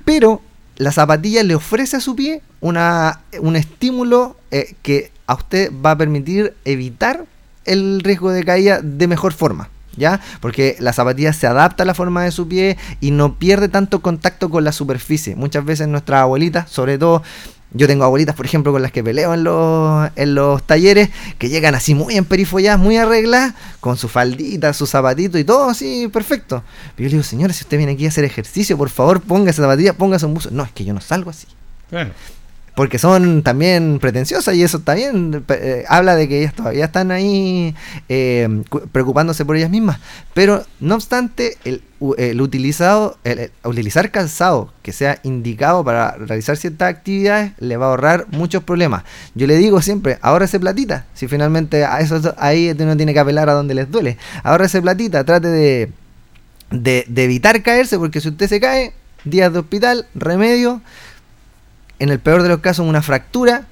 Pero 0.05 0.43
la 0.81 0.93
zapatilla 0.93 1.43
le 1.43 1.55
ofrece 1.55 1.99
a 1.99 2.01
su 2.01 2.17
pie 2.17 2.41
una, 2.63 3.21
un 3.41 3.55
estímulo 3.55 4.39
eh, 4.51 4.75
que 4.81 5.13
a 5.27 5.35
usted 5.35 5.71
va 5.85 5.91
a 5.91 5.99
permitir 5.99 6.55
evitar 6.65 7.27
el 7.67 8.01
riesgo 8.01 8.31
de 8.31 8.43
caída 8.45 8.81
de 8.83 9.07
mejor 9.07 9.35
forma. 9.35 9.69
¿Ya? 9.97 10.21
Porque 10.41 10.77
la 10.79 10.95
zapatilla 10.95 11.35
se 11.35 11.47
adapta 11.47 11.83
a 11.83 11.87
la 11.87 11.93
forma 11.93 12.25
de 12.25 12.31
su 12.31 12.49
pie 12.49 12.79
y 13.01 13.11
no 13.11 13.35
pierde 13.35 13.69
tanto 13.69 14.01
contacto 14.01 14.49
con 14.49 14.65
la 14.65 14.73
superficie. 14.73 15.37
Muchas 15.37 15.67
veces 15.67 15.89
nuestras 15.89 16.23
abuelitas, 16.23 16.71
sobre 16.71 16.97
todo, 16.97 17.23
yo 17.73 17.87
tengo 17.87 18.05
abuelitas, 18.05 18.35
por 18.35 18.47
ejemplo, 18.47 18.73
con 18.73 18.83
las 18.83 18.91
que 18.91 19.03
peleo 19.05 19.33
en 19.33 19.45
los, 19.45 20.11
en 20.17 20.35
los 20.35 20.63
talleres, 20.65 21.11
que 21.39 21.49
llegan 21.49 21.75
así 21.75 21.95
muy 21.95 22.17
emperifolladas, 22.17 22.81
muy 22.81 22.97
arregladas, 22.97 23.55
con 23.81 23.97
su 23.97 24.09
faldita, 24.09 24.73
su 24.73 24.87
zapatito 24.87 25.39
y 25.39 25.45
todo 25.45 25.71
así, 25.71 26.09
perfecto. 26.09 26.65
Pero 26.97 27.09
yo 27.09 27.11
le 27.11 27.11
digo, 27.11 27.23
señora, 27.23 27.53
si 27.53 27.63
usted 27.63 27.77
viene 27.77 27.93
aquí 27.93 28.07
a 28.07 28.09
hacer 28.09 28.25
ejercicio, 28.25 28.77
por 28.77 28.91
favor, 28.91 29.21
ponga 29.21 29.51
esa 29.51 29.63
zapatilla, 29.63 29.93
póngase 29.93 30.27
un 30.27 30.35
buzo. 30.35 30.51
No, 30.51 30.65
es 30.65 30.73
que 30.73 30.85
yo 30.85 30.93
no 30.93 31.01
salgo 31.01 31.31
así. 31.31 31.47
Claro. 31.89 32.11
Porque 32.75 32.99
son 32.99 33.43
también 33.43 33.99
pretenciosas 33.99 34.55
y 34.55 34.63
eso 34.63 34.81
pe- 35.43 35.81
eh, 35.81 35.85
habla 35.89 36.15
de 36.17 36.29
que 36.29 36.39
ellas 36.41 36.55
todavía 36.55 36.87
están 36.87 37.11
ahí 37.11 37.75
eh, 38.09 38.63
cu- 38.69 38.83
preocupándose 38.93 39.45
por 39.45 39.57
ellas 39.57 39.71
mismas. 39.71 39.99
Pero 40.35 40.65
no 40.79 40.95
obstante, 40.95 41.59
el, 41.65 41.83
el 42.17 42.41
utilizado, 42.41 43.19
el, 43.25 43.51
utilizar 43.65 44.11
calzado 44.11 44.73
que 44.83 44.93
sea 44.93 45.19
indicado 45.25 45.85
para 45.85 46.13
realizar 46.13 46.57
ciertas 46.57 46.89
actividades 46.89 47.53
le 47.59 47.77
va 47.77 47.87
a 47.87 47.89
ahorrar 47.91 48.27
muchos 48.31 48.63
problemas. 48.63 49.03
Yo 49.35 49.47
le 49.47 49.57
digo 49.57 49.83
siempre, 49.83 50.19
ahorrese 50.23 50.59
platita. 50.61 51.07
Si 51.15 51.27
finalmente 51.29 51.85
a 51.85 51.99
eso 52.01 52.35
ahí 52.39 52.75
uno 52.79 52.97
tiene 52.97 53.13
que 53.13 53.21
apelar 53.21 53.51
a 53.51 53.55
donde 53.55 53.75
les 53.75 53.91
duele. 53.91 54.17
Ahorrese 54.43 54.81
platita, 54.81 55.25
trate 55.25 55.49
de, 55.49 55.93
de, 56.71 57.05
de 57.09 57.25
evitar 57.25 57.63
caerse, 57.63 57.99
porque 57.99 58.21
si 58.21 58.29
usted 58.29 58.49
se 58.49 58.61
cae, 58.61 58.93
días 59.25 59.53
de 59.53 59.59
hospital, 59.59 60.07
remedio, 60.15 60.81
en 62.01 62.09
el 62.09 62.19
peor 62.19 62.43
de 62.43 62.49
los 62.49 62.59
casos 62.59 62.87
una 62.87 63.03
fractura 63.03 63.67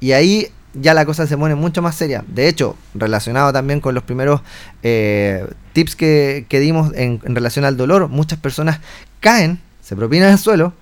y 0.00 0.12
ahí 0.12 0.48
ya 0.74 0.94
la 0.94 1.06
cosa 1.06 1.26
se 1.26 1.38
pone 1.38 1.54
mucho 1.54 1.80
más 1.80 1.94
seria. 1.94 2.24
De 2.26 2.48
hecho, 2.48 2.76
relacionado 2.94 3.52
también 3.52 3.80
con 3.80 3.94
los 3.94 4.04
primeros 4.04 4.42
eh, 4.82 5.46
tips 5.72 5.96
que, 5.96 6.46
dimos 6.50 6.92
en, 6.94 7.20
relación 7.22 7.64
al 7.64 7.76
dolor, 7.76 8.08
muchas 8.08 8.38
personas 8.38 8.80
caen, 9.20 9.60
se 9.82 9.96
propinan 9.96 10.32
al 10.32 10.38
suelo 10.38 10.74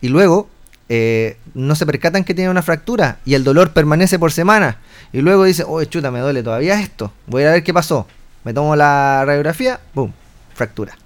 y 0.00 0.08
luego 0.08 0.48
eh, 0.88 1.36
no 1.54 1.74
se 1.74 1.84
percatan 1.84 2.24
que 2.24 2.34
tienen 2.34 2.50
una 2.50 2.62
fractura 2.62 3.18
y 3.26 3.34
el 3.34 3.44
dolor 3.44 3.72
permanece 3.72 4.18
por 4.18 4.32
semanas. 4.32 4.76
Y 5.12 5.20
luego 5.20 5.44
dice, 5.44 5.64
oh 5.66 5.82
chuta, 5.84 6.10
me 6.10 6.20
duele 6.20 6.42
todavía 6.42 6.80
esto, 6.80 7.12
voy 7.26 7.42
a 7.44 7.52
ver 7.52 7.62
qué 7.64 7.74
pasó. 7.74 8.06
Me 8.44 8.54
tomo 8.54 8.76
la 8.76 9.24
radiografía, 9.26 9.80
boom, 9.92 10.12
fractura. 10.54 10.96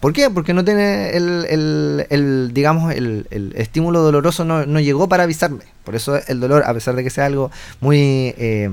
¿Por 0.00 0.12
qué? 0.14 0.30
Porque 0.30 0.54
no 0.54 0.64
tiene 0.64 1.10
el, 1.10 1.44
el- 1.48 2.06
el, 2.08 2.50
digamos, 2.54 2.94
el, 2.94 3.26
el 3.30 3.52
estímulo 3.56 4.00
doloroso 4.00 4.44
no, 4.44 4.64
no 4.66 4.80
llegó 4.80 5.08
para 5.08 5.24
avisarme. 5.24 5.64
Por 5.84 5.94
eso 5.94 6.18
el 6.26 6.40
dolor, 6.40 6.62
a 6.66 6.72
pesar 6.74 6.96
de 6.96 7.04
que 7.04 7.10
sea 7.10 7.26
algo 7.26 7.50
muy 7.80 7.98
eh, 8.38 8.70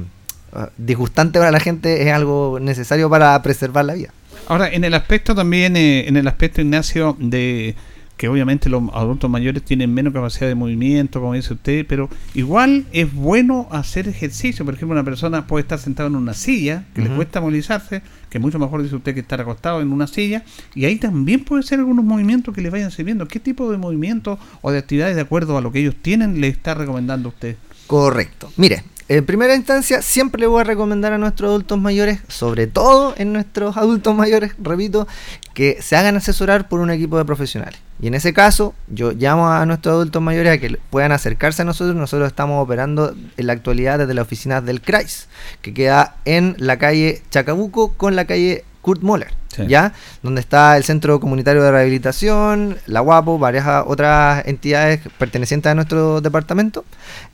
disgustante 0.77 1.39
para 1.39 1.51
la 1.51 1.59
gente, 1.59 2.07
es 2.07 2.13
algo 2.13 2.59
necesario 2.61 3.09
para 3.09 3.41
preservar 3.41 3.85
la 3.85 3.93
vida. 3.93 4.09
Ahora, 4.47 4.69
en 4.71 4.83
el 4.85 4.93
aspecto 4.93 5.35
también, 5.35 5.75
eh, 5.75 6.07
en 6.07 6.15
el 6.15 6.27
aspecto, 6.27 6.61
Ignacio, 6.61 7.17
de 7.19 7.75
que 8.17 8.27
obviamente 8.27 8.69
los 8.69 8.83
adultos 8.93 9.29
mayores 9.29 9.63
tienen 9.63 9.93
menos 9.93 10.11
capacidad 10.11 10.47
de 10.47 10.55
movimiento, 10.55 11.21
como 11.21 11.35
dice 11.35 11.53
usted, 11.53 11.85
pero 11.87 12.09
igual 12.33 12.85
es 12.91 13.13
bueno 13.13 13.67
hacer 13.71 14.07
ejercicio. 14.07 14.65
Por 14.65 14.73
ejemplo, 14.73 14.93
una 14.93 15.03
persona 15.03 15.45
puede 15.45 15.61
estar 15.61 15.77
sentada 15.77 16.09
en 16.09 16.15
una 16.15 16.33
silla, 16.33 16.85
que 16.95 17.01
le 17.01 17.09
cuesta 17.09 17.39
movilizarse, 17.39 18.01
que 18.29 18.39
mucho 18.39 18.57
mejor 18.57 18.81
dice 18.81 18.95
usted 18.95 19.13
que 19.13 19.19
estar 19.19 19.39
acostado 19.39 19.81
en 19.81 19.91
una 19.91 20.07
silla, 20.07 20.43
y 20.73 20.85
ahí 20.85 20.97
también 20.97 21.43
puede 21.43 21.61
ser 21.63 21.79
algunos 21.79 22.03
movimientos 22.03 22.53
que 22.55 22.61
le 22.61 22.71
vayan 22.71 22.91
sirviendo. 22.91 23.27
¿Qué 23.27 23.39
tipo 23.39 23.71
de 23.71 23.77
movimientos 23.77 24.39
o 24.61 24.71
de 24.71 24.79
actividades 24.79 25.15
de 25.15 25.21
acuerdo 25.21 25.57
a 25.57 25.61
lo 25.61 25.71
que 25.71 25.79
ellos 25.79 25.95
tienen 26.01 26.41
le 26.41 26.47
está 26.47 26.73
recomendando 26.73 27.29
usted? 27.29 27.55
Correcto. 27.85 28.51
Mire, 28.57 28.83
en 29.09 29.25
primera 29.25 29.55
instancia, 29.55 30.01
siempre 30.01 30.41
le 30.41 30.47
voy 30.47 30.61
a 30.61 30.63
recomendar 30.65 31.13
a 31.13 31.17
nuestros 31.17 31.49
adultos 31.49 31.79
mayores, 31.79 32.19
sobre 32.27 32.67
todo 32.67 33.13
en 33.17 33.31
nuestros 33.31 33.77
adultos 33.77 34.13
mayores, 34.13 34.53
repito, 34.59 35.07
que 35.53 35.77
se 35.81 35.95
hagan 35.95 36.17
asesorar 36.17 36.67
por 36.67 36.81
un 36.81 36.91
equipo 36.91 37.17
de 37.17 37.23
profesionales. 37.23 37.79
Y 38.01 38.07
en 38.07 38.13
ese 38.13 38.33
caso, 38.33 38.75
yo 38.87 39.13
llamo 39.13 39.49
a 39.49 39.65
nuestros 39.65 39.93
adultos 39.93 40.21
mayores 40.21 40.53
a 40.53 40.57
que 40.59 40.77
puedan 40.89 41.11
acercarse 41.11 41.61
a 41.61 41.65
nosotros. 41.65 41.95
Nosotros 41.95 42.27
estamos 42.27 42.61
operando 42.63 43.15
en 43.37 43.47
la 43.47 43.53
actualidad 43.53 43.97
desde 43.97 44.13
la 44.13 44.21
oficina 44.21 44.61
del 44.61 44.81
CRAIS, 44.81 45.27
que 45.61 45.73
queda 45.73 46.17
en 46.25 46.55
la 46.59 46.77
calle 46.77 47.21
Chacabuco 47.31 47.93
con 47.93 48.15
la 48.15 48.25
calle 48.25 48.65
Kurt 48.81 49.01
Moller. 49.01 49.33
Sí. 49.55 49.65
¿Ya? 49.67 49.93
Donde 50.21 50.41
está 50.41 50.77
el 50.77 50.83
Centro 50.83 51.19
Comunitario 51.19 51.63
de 51.63 51.71
Rehabilitación, 51.71 52.77
la 52.85 53.01
UAPO, 53.01 53.39
varias 53.39 53.65
otras 53.87 54.45
entidades 54.45 54.99
pertenecientes 55.17 55.71
a 55.71 55.75
nuestro 55.75 56.21
departamento. 56.21 56.85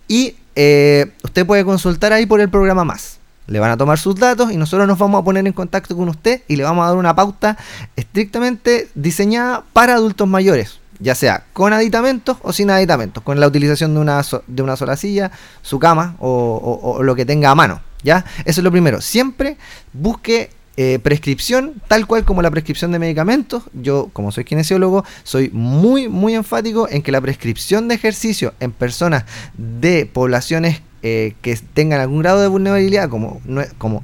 Y 0.07 0.35
eh, 0.55 1.11
usted 1.23 1.45
puede 1.45 1.63
consultar 1.65 2.13
ahí 2.13 2.25
por 2.25 2.41
el 2.41 2.49
programa 2.49 2.83
más. 2.83 3.17
Le 3.47 3.59
van 3.59 3.71
a 3.71 3.77
tomar 3.77 3.99
sus 3.99 4.15
datos 4.15 4.51
y 4.51 4.57
nosotros 4.57 4.87
nos 4.87 4.97
vamos 4.97 5.21
a 5.21 5.23
poner 5.25 5.45
en 5.45 5.53
contacto 5.53 5.97
con 5.97 6.07
usted 6.09 6.41
y 6.47 6.55
le 6.55 6.63
vamos 6.63 6.83
a 6.85 6.89
dar 6.89 6.97
una 6.97 7.13
pauta 7.15 7.57
estrictamente 7.97 8.89
diseñada 8.95 9.63
para 9.73 9.95
adultos 9.95 10.27
mayores, 10.27 10.79
ya 10.99 11.15
sea 11.15 11.43
con 11.53 11.73
aditamentos 11.73 12.37
o 12.41 12.53
sin 12.53 12.69
aditamentos, 12.69 13.23
con 13.23 13.39
la 13.39 13.47
utilización 13.47 13.93
de 13.93 13.99
una, 13.99 14.23
so- 14.23 14.43
de 14.47 14.61
una 14.63 14.75
sola 14.75 14.95
silla, 14.95 15.31
su 15.61 15.79
cama 15.79 16.15
o, 16.19 16.29
o- 16.29 16.91
o 16.91 17.03
lo 17.03 17.15
que 17.15 17.25
tenga 17.25 17.49
a 17.49 17.55
mano. 17.55 17.81
¿ya? 18.03 18.25
Eso 18.45 18.59
es 18.61 18.63
lo 18.63 18.71
primero. 18.71 19.01
Siempre 19.01 19.57
busque 19.93 20.49
eh, 20.75 20.97
prescripción, 20.97 21.81
tal 21.87 22.07
cual 22.07 22.25
como 22.25 22.41
la 22.41 22.49
prescripción 22.49 22.91
de 22.91 22.97
medicamentos. 22.97 23.63
Yo, 23.73 24.09
como 24.11 24.31
soy 24.31 24.43
kinesiólogo, 24.43 25.05
soy 25.23 25.51
muy, 25.53 26.09
muy 26.09 26.33
enfático 26.33 26.87
en 26.89 27.03
que 27.03 27.11
la 27.11 27.21
prescripción 27.21 27.87
de 27.87 27.93
ejercicio 27.95 28.55
en 28.59 28.71
personas 28.71 29.25
de 29.55 30.07
poblaciones 30.07 30.81
eh, 31.03 31.35
que 31.43 31.55
tengan 31.75 32.01
algún 32.01 32.21
grado 32.21 32.41
de 32.41 32.47
vulnerabilidad, 32.47 33.07
como, 33.07 33.41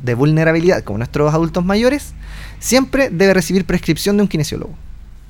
de 0.04 0.14
vulnerabilidad, 0.14 0.84
como 0.84 1.00
nuestros 1.00 1.34
adultos 1.34 1.66
mayores, 1.66 2.14
siempre 2.60 3.10
debe 3.10 3.34
recibir 3.34 3.66
prescripción 3.66 4.18
de 4.18 4.24
un 4.24 4.28
kinesiólogo. 4.28 4.76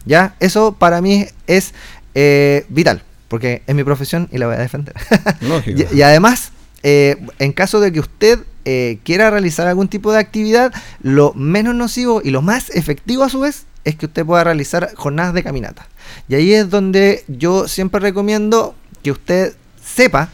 ¿Ya? 0.06 0.36
Eso 0.42 0.74
para 0.74 1.00
mí 1.00 1.26
es 1.48 1.74
eh, 2.16 2.66
vital, 2.68 3.04
porque 3.30 3.62
es 3.66 3.76
mi 3.76 3.86
profesión 3.86 4.28
y 4.32 4.40
la 4.40 4.48
voy 4.48 4.56
a 4.56 4.60
defender. 4.60 4.94
Lógico. 5.42 5.80
Y, 5.94 6.00
y 6.00 6.02
además, 6.02 6.52
eh, 6.84 7.18
en 7.40 7.52
caso 7.52 7.80
de 7.80 7.92
que 7.92 8.00
usted 8.00 8.40
eh, 8.66 9.00
quiera 9.04 9.30
realizar 9.30 9.68
algún 9.68 9.88
tipo 9.88 10.12
de 10.12 10.20
actividad, 10.20 10.74
lo 11.02 11.34
menos 11.34 11.76
nocivo 11.76 12.22
y 12.24 12.30
lo 12.30 12.42
más 12.42 12.70
efectivo 12.70 13.24
a 13.24 13.30
su 13.30 13.40
vez 13.40 13.66
es 13.84 13.96
que 13.96 14.06
usted 14.06 14.26
pueda 14.26 14.44
realizar 14.44 14.94
jornadas 14.96 15.34
de 15.34 15.44
caminata. 15.44 15.88
Y 16.28 16.36
ahí 16.36 16.54
es 16.54 16.70
donde 16.70 17.24
yo 17.28 17.68
siempre 17.68 18.00
recomiendo 18.00 18.76
que 19.02 19.12
usted 19.12 19.56
sepa 19.84 20.30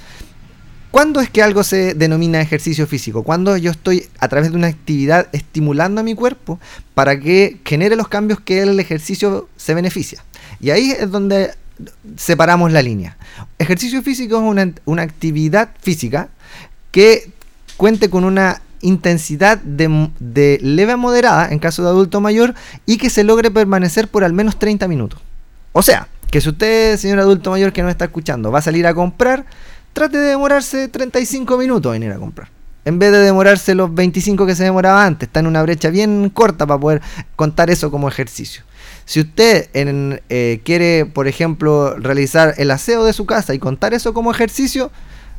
cuándo 0.91 1.19
es 1.19 1.29
que 1.29 1.43
algo 1.43 1.63
se 1.63 1.93
denomina 1.93 2.41
ejercicio 2.41 2.87
físico, 2.87 3.23
cuándo 3.23 3.57
yo 3.57 3.71
estoy 3.71 4.07
a 4.19 4.27
través 4.27 4.51
de 4.51 4.57
una 4.57 4.67
actividad 4.67 5.27
estimulando 5.31 6.01
a 6.01 6.03
mi 6.03 6.15
cuerpo 6.15 6.59
para 6.93 7.19
que 7.19 7.59
genere 7.65 7.95
los 7.95 8.07
cambios 8.07 8.39
que 8.39 8.61
el 8.61 8.79
ejercicio 8.79 9.49
se 9.55 9.73
beneficia. 9.73 10.23
Y 10.59 10.71
ahí 10.71 10.91
es 10.91 11.11
donde 11.11 11.51
separamos 12.15 12.71
la 12.71 12.81
línea. 12.81 13.17
Ejercicio 13.59 14.01
físico 14.01 14.37
es 14.37 14.43
una, 14.43 14.73
una 14.85 15.01
actividad 15.01 15.71
física 15.81 16.29
que 16.95 17.29
cuente 17.75 18.09
con 18.09 18.23
una 18.23 18.61
intensidad 18.79 19.57
de, 19.57 20.07
leve 20.61 20.93
a 20.93 20.95
moderada 20.95 21.49
en 21.51 21.59
caso 21.59 21.83
de 21.83 21.89
adulto 21.89 22.21
mayor 22.21 22.55
y 22.85 22.95
que 22.97 23.09
se 23.09 23.25
logre 23.25 23.51
permanecer 23.51 24.07
por 24.07 24.23
al 24.23 24.31
menos 24.31 24.57
30 24.57 24.87
minutos. 24.87 25.19
O 25.73 25.81
sea, 25.81 26.07
que 26.31 26.39
si 26.39 26.47
usted, 26.47 26.95
señor 26.95 27.19
adulto 27.19 27.51
mayor 27.51 27.73
que 27.73 27.83
nos 27.83 27.91
está 27.91 28.05
escuchando, 28.05 28.49
va 28.49 28.59
a 28.59 28.61
salir 28.61 28.87
a 28.87 28.93
comprar, 28.93 29.45
trate 29.91 30.17
de 30.17 30.29
demorarse 30.29 30.87
35 30.87 31.57
minutos 31.57 31.93
en 31.93 32.03
ir 32.03 32.13
a 32.13 32.15
comprar. 32.15 32.47
En 32.85 32.97
vez 32.97 33.11
de 33.11 33.17
demorarse 33.17 33.75
los 33.75 33.93
25 33.93 34.45
que 34.45 34.55
se 34.55 34.63
demoraba 34.63 35.05
antes, 35.05 35.27
está 35.27 35.41
en 35.41 35.47
una 35.47 35.63
brecha 35.63 35.89
bien 35.89 36.29
corta 36.29 36.65
para 36.65 36.79
poder 36.79 37.01
contar 37.35 37.69
eso 37.69 37.91
como 37.91 38.07
ejercicio. 38.07 38.63
Si 39.03 39.19
usted 39.19 39.67
en, 39.73 40.21
eh, 40.29 40.61
quiere, 40.63 41.05
por 41.05 41.27
ejemplo, 41.27 41.97
realizar 41.97 42.53
el 42.57 42.71
aseo 42.71 43.03
de 43.03 43.11
su 43.11 43.25
casa 43.25 43.53
y 43.53 43.59
contar 43.59 43.93
eso 43.93 44.13
como 44.13 44.31
ejercicio, 44.31 44.91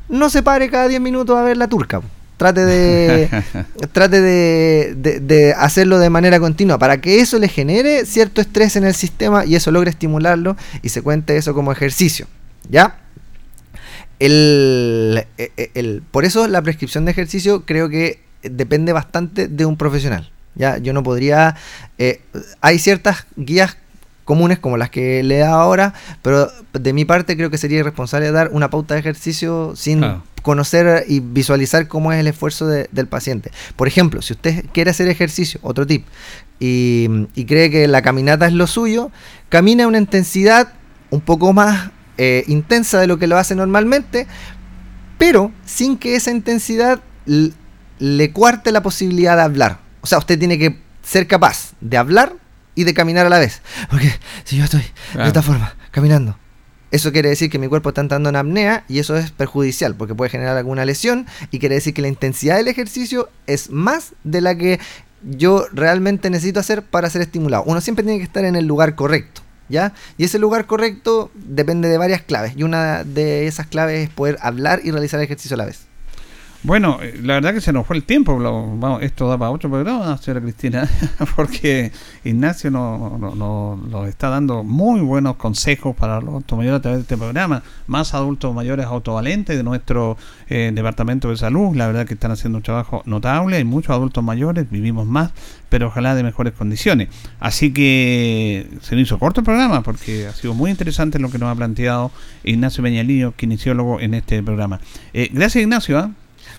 no 0.09 0.31
se 0.31 0.43
pare 0.43 0.69
cada 0.71 0.89
10 0.89 1.01
minutos 1.01 1.37
a 1.37 1.43
ver 1.43 1.57
la 1.57 1.69
turca. 1.69 2.01
Trate 2.37 2.65
de, 2.67 3.29
trate 3.93 4.21
de, 4.21 4.95
de- 4.97 5.21
de 5.21 5.53
hacerlo 5.55 5.99
de 5.99 6.11
manera 6.11 6.39
continua 6.39 6.79
para 6.79 7.01
que 7.01 7.21
eso 7.21 7.39
le 7.39 7.49
genere 7.49 8.05
cierto 8.05 8.41
estrés 8.43 8.77
en 8.77 8.85
el 8.85 8.95
sistema 8.95 9.47
y 9.47 9.55
eso 9.57 9.71
logre 9.71 9.89
estimularlo 9.91 10.55
y 10.83 10.91
se 10.91 11.01
cuente 11.03 11.37
eso 11.39 11.55
como 11.55 11.73
ejercicio. 11.73 12.27
¿Ya? 12.69 12.99
El, 14.19 15.25
eh, 15.39 15.53
eh, 15.57 15.71
el- 15.75 16.03
por 16.11 16.25
eso 16.25 16.47
la 16.49 16.63
prescripción 16.63 17.05
de 17.05 17.11
ejercicio 17.11 17.65
creo 17.67 17.89
que 17.89 18.21
depende 18.43 18.93
bastante 18.93 19.49
de 19.49 19.65
un 19.67 19.77
profesional. 19.77 20.31
¿ya? 20.55 20.79
Yo 20.79 20.93
no 20.93 21.03
podría... 21.03 21.57
eh, 21.99 22.21
hay 22.61 22.79
ciertas 22.79 23.27
guías 23.37 23.77
comunes 24.27 24.59
como 24.59 24.77
las 24.77 24.91
que 24.91 25.23
le 25.23 25.37
he 25.37 25.39
dado 25.39 25.61
ahora, 25.61 25.95
pero 26.21 26.51
de 26.75 26.93
mi 26.93 27.07
parte 27.07 27.35
creo 27.37 27.49
que 27.49 27.57
sería 27.57 27.79
irresponsable 27.79 28.31
dar 28.33 28.51
una 28.53 28.69
pauta 28.69 28.93
de 28.93 29.01
ejercicio 29.01 29.73
sin 29.77 30.03
conocer 30.43 31.05
y 31.09 31.21
visualizar 31.21 31.89
cómo 31.89 32.13
es 32.13 32.21
el 32.21 32.27
esfuerzo 32.27 32.67
de- 32.67 32.89
del 32.93 33.07
paciente. 33.07 33.51
Por 33.77 33.89
ejemplo, 33.89 34.21
si 34.23 34.35
usted 34.35 34.67
quiere 34.73 34.91
hacer 34.91 35.09
ejercicio, 35.09 35.59
otro 35.63 35.87
tip, 35.87 36.05
y, 36.61 37.09
y 37.35 37.45
cree 37.47 37.71
que 37.71 37.89
la 37.89 38.03
caminata 38.03 38.47
es 38.47 38.53
lo 38.53 38.67
suyo, 38.67 39.11
camina 39.49 39.85
a 39.85 39.87
una 39.87 39.99
intensidad 39.99 40.73
un 41.11 41.21
poco 41.21 41.53
más 41.53 41.91
eh, 42.19 42.45
intensa 42.49 43.01
de 43.01 43.07
lo 43.07 43.19
que 43.19 43.27
lo 43.27 43.37
hace 43.39 43.55
normalmente, 43.55 44.27
pero 45.19 45.51
sin 45.65 45.97
que 45.97 46.15
esa 46.17 46.31
intensidad 46.31 47.01
le 47.99 48.33
cuarte 48.33 48.73
la 48.73 48.83
posibilidad 48.83 49.37
de 49.37 49.43
hablar. 49.43 49.79
O 50.01 50.07
sea, 50.07 50.19
usted 50.19 50.39
tiene 50.39 50.59
que 50.59 50.79
ser 51.03 51.27
capaz 51.27 51.73
de 51.81 51.97
hablar 51.97 52.35
y 52.77 52.85
de 52.85 52.95
caminar 52.95 53.27
a 53.27 53.31
la 53.31 53.41
vez. 53.41 53.61
Porque 53.91 54.13
si 54.45 54.57
yo 54.57 54.65
estoy 54.65 54.85
de 55.15 55.27
esta 55.27 55.43
forma, 55.43 55.75
caminando, 55.91 56.39
eso 56.93 57.11
quiere 57.11 57.31
decir 57.31 57.51
que 57.51 57.59
mi 57.59 57.67
cuerpo 57.67 57.89
está 57.89 58.01
entrando 58.01 58.29
en 58.29 58.37
apnea 58.37 58.85
y 58.87 59.01
eso 59.01 59.17
es 59.17 59.33
perjudicial 59.33 59.97
porque 59.97 60.15
puede 60.15 60.31
generar 60.31 60.57
alguna 60.57 60.85
lesión 60.85 61.27
y 61.51 61.59
quiere 61.59 61.75
decir 61.75 61.93
que 61.93 62.03
la 62.03 62.09
intensidad 62.09 62.57
del 62.57 62.69
ejercicio 62.69 63.29
es 63.49 63.71
más 63.71 64.13
de 64.23 64.41
la 64.41 64.57
que 64.57 64.79
yo 65.23 65.67
realmente 65.73 66.31
necesito 66.31 66.61
hacer 66.61 66.83
para 66.83 67.11
ser 67.11 67.23
estimulado. 67.23 67.65
Uno 67.67 67.81
siempre 67.81 68.05
tiene 68.05 68.19
que 68.19 68.25
estar 68.25 68.45
en 68.45 68.55
el 68.55 68.67
lugar 68.67 68.95
correcto, 68.95 69.43
¿ya? 69.69 69.95
Y 70.17 70.25
ese 70.25 70.39
lugar 70.39 70.67
correcto 70.67 71.33
depende 71.35 71.89
de 71.89 71.99
varias 71.99 72.23
claves 72.23 72.53
y 72.57 72.63
una 72.63 73.03
de 73.03 73.49
esas 73.49 73.67
claves 73.67 74.09
es 74.09 74.15
poder 74.15 74.39
hablar 74.41 74.81
y 74.85 74.93
realizar 74.93 75.21
ejercicio 75.21 75.55
a 75.55 75.59
la 75.59 75.67
vez. 75.67 75.86
Bueno, 76.63 76.99
eh, 77.01 77.15
la 77.23 77.35
verdad 77.35 77.55
que 77.55 77.61
se 77.61 77.73
nos 77.73 77.87
fue 77.87 77.97
el 77.97 78.03
tiempo. 78.03 78.37
vamos, 78.39 79.03
esto 79.03 79.29
da 79.29 79.39
para 79.39 79.53
otro 79.53 79.71
programa, 79.71 80.17
señora 80.19 80.41
Cristina, 80.41 80.89
porque 81.37 81.93
Ignacio 82.25 82.73
nos 82.73 83.21
no, 83.37 83.77
no- 83.77 84.07
está 84.07 84.31
dando 84.31 84.65
muy 84.65 85.01
buenos 85.01 85.37
consejos 85.37 85.95
para 85.95 86.21
los 86.21 86.31
adultos 86.31 86.59
mayores 86.59 86.79
a 86.79 86.83
través 86.83 86.99
de 86.99 87.03
este 87.03 87.17
programa. 87.17 87.63
Más 87.87 88.15
adultos 88.15 88.53
mayores 88.53 88.87
autovalentes 88.87 89.57
de 89.57 89.63
nuestro 89.63 90.17
eh, 90.49 90.73
departamento 90.75 91.31
de 91.31 91.37
salud. 91.37 91.77
La 91.77 91.87
verdad 91.87 92.05
que 92.05 92.15
están 92.15 92.33
haciendo 92.33 92.59
un 92.59 92.63
trabajo 92.65 93.03
notable. 93.07 93.59
Hay 93.59 93.65
muchos 93.65 93.91
adultos 93.91 94.25
mayores, 94.25 94.69
vivimos 94.69 95.07
más, 95.07 95.31
pero 95.69 95.87
ojalá 95.87 96.17
de 96.17 96.25
mejores 96.25 96.53
condiciones. 96.55 97.09
Así 97.39 97.73
que 97.73 98.67
se 98.83 98.97
nos 98.97 99.03
hizo 99.03 99.19
corto 99.21 99.41
el 99.41 99.45
programa 99.45 99.83
porque 99.83 100.27
ha 100.27 100.33
sido 100.33 100.53
muy 100.53 100.73
interesante 100.73 101.21
lo 101.21 101.31
que 101.31 101.39
nos 101.39 101.49
ha 101.49 101.55
planteado 101.55 102.11
Ignacio 102.43 102.83
Peñalillo, 102.83 103.35
kinesiólogo, 103.37 104.01
en 104.01 104.15
este 104.15 104.43
programa. 104.43 104.81
Eh, 105.13 105.31
gracias, 105.33 105.63
Ignacio. 105.63 105.99
¿ah? 105.99 106.11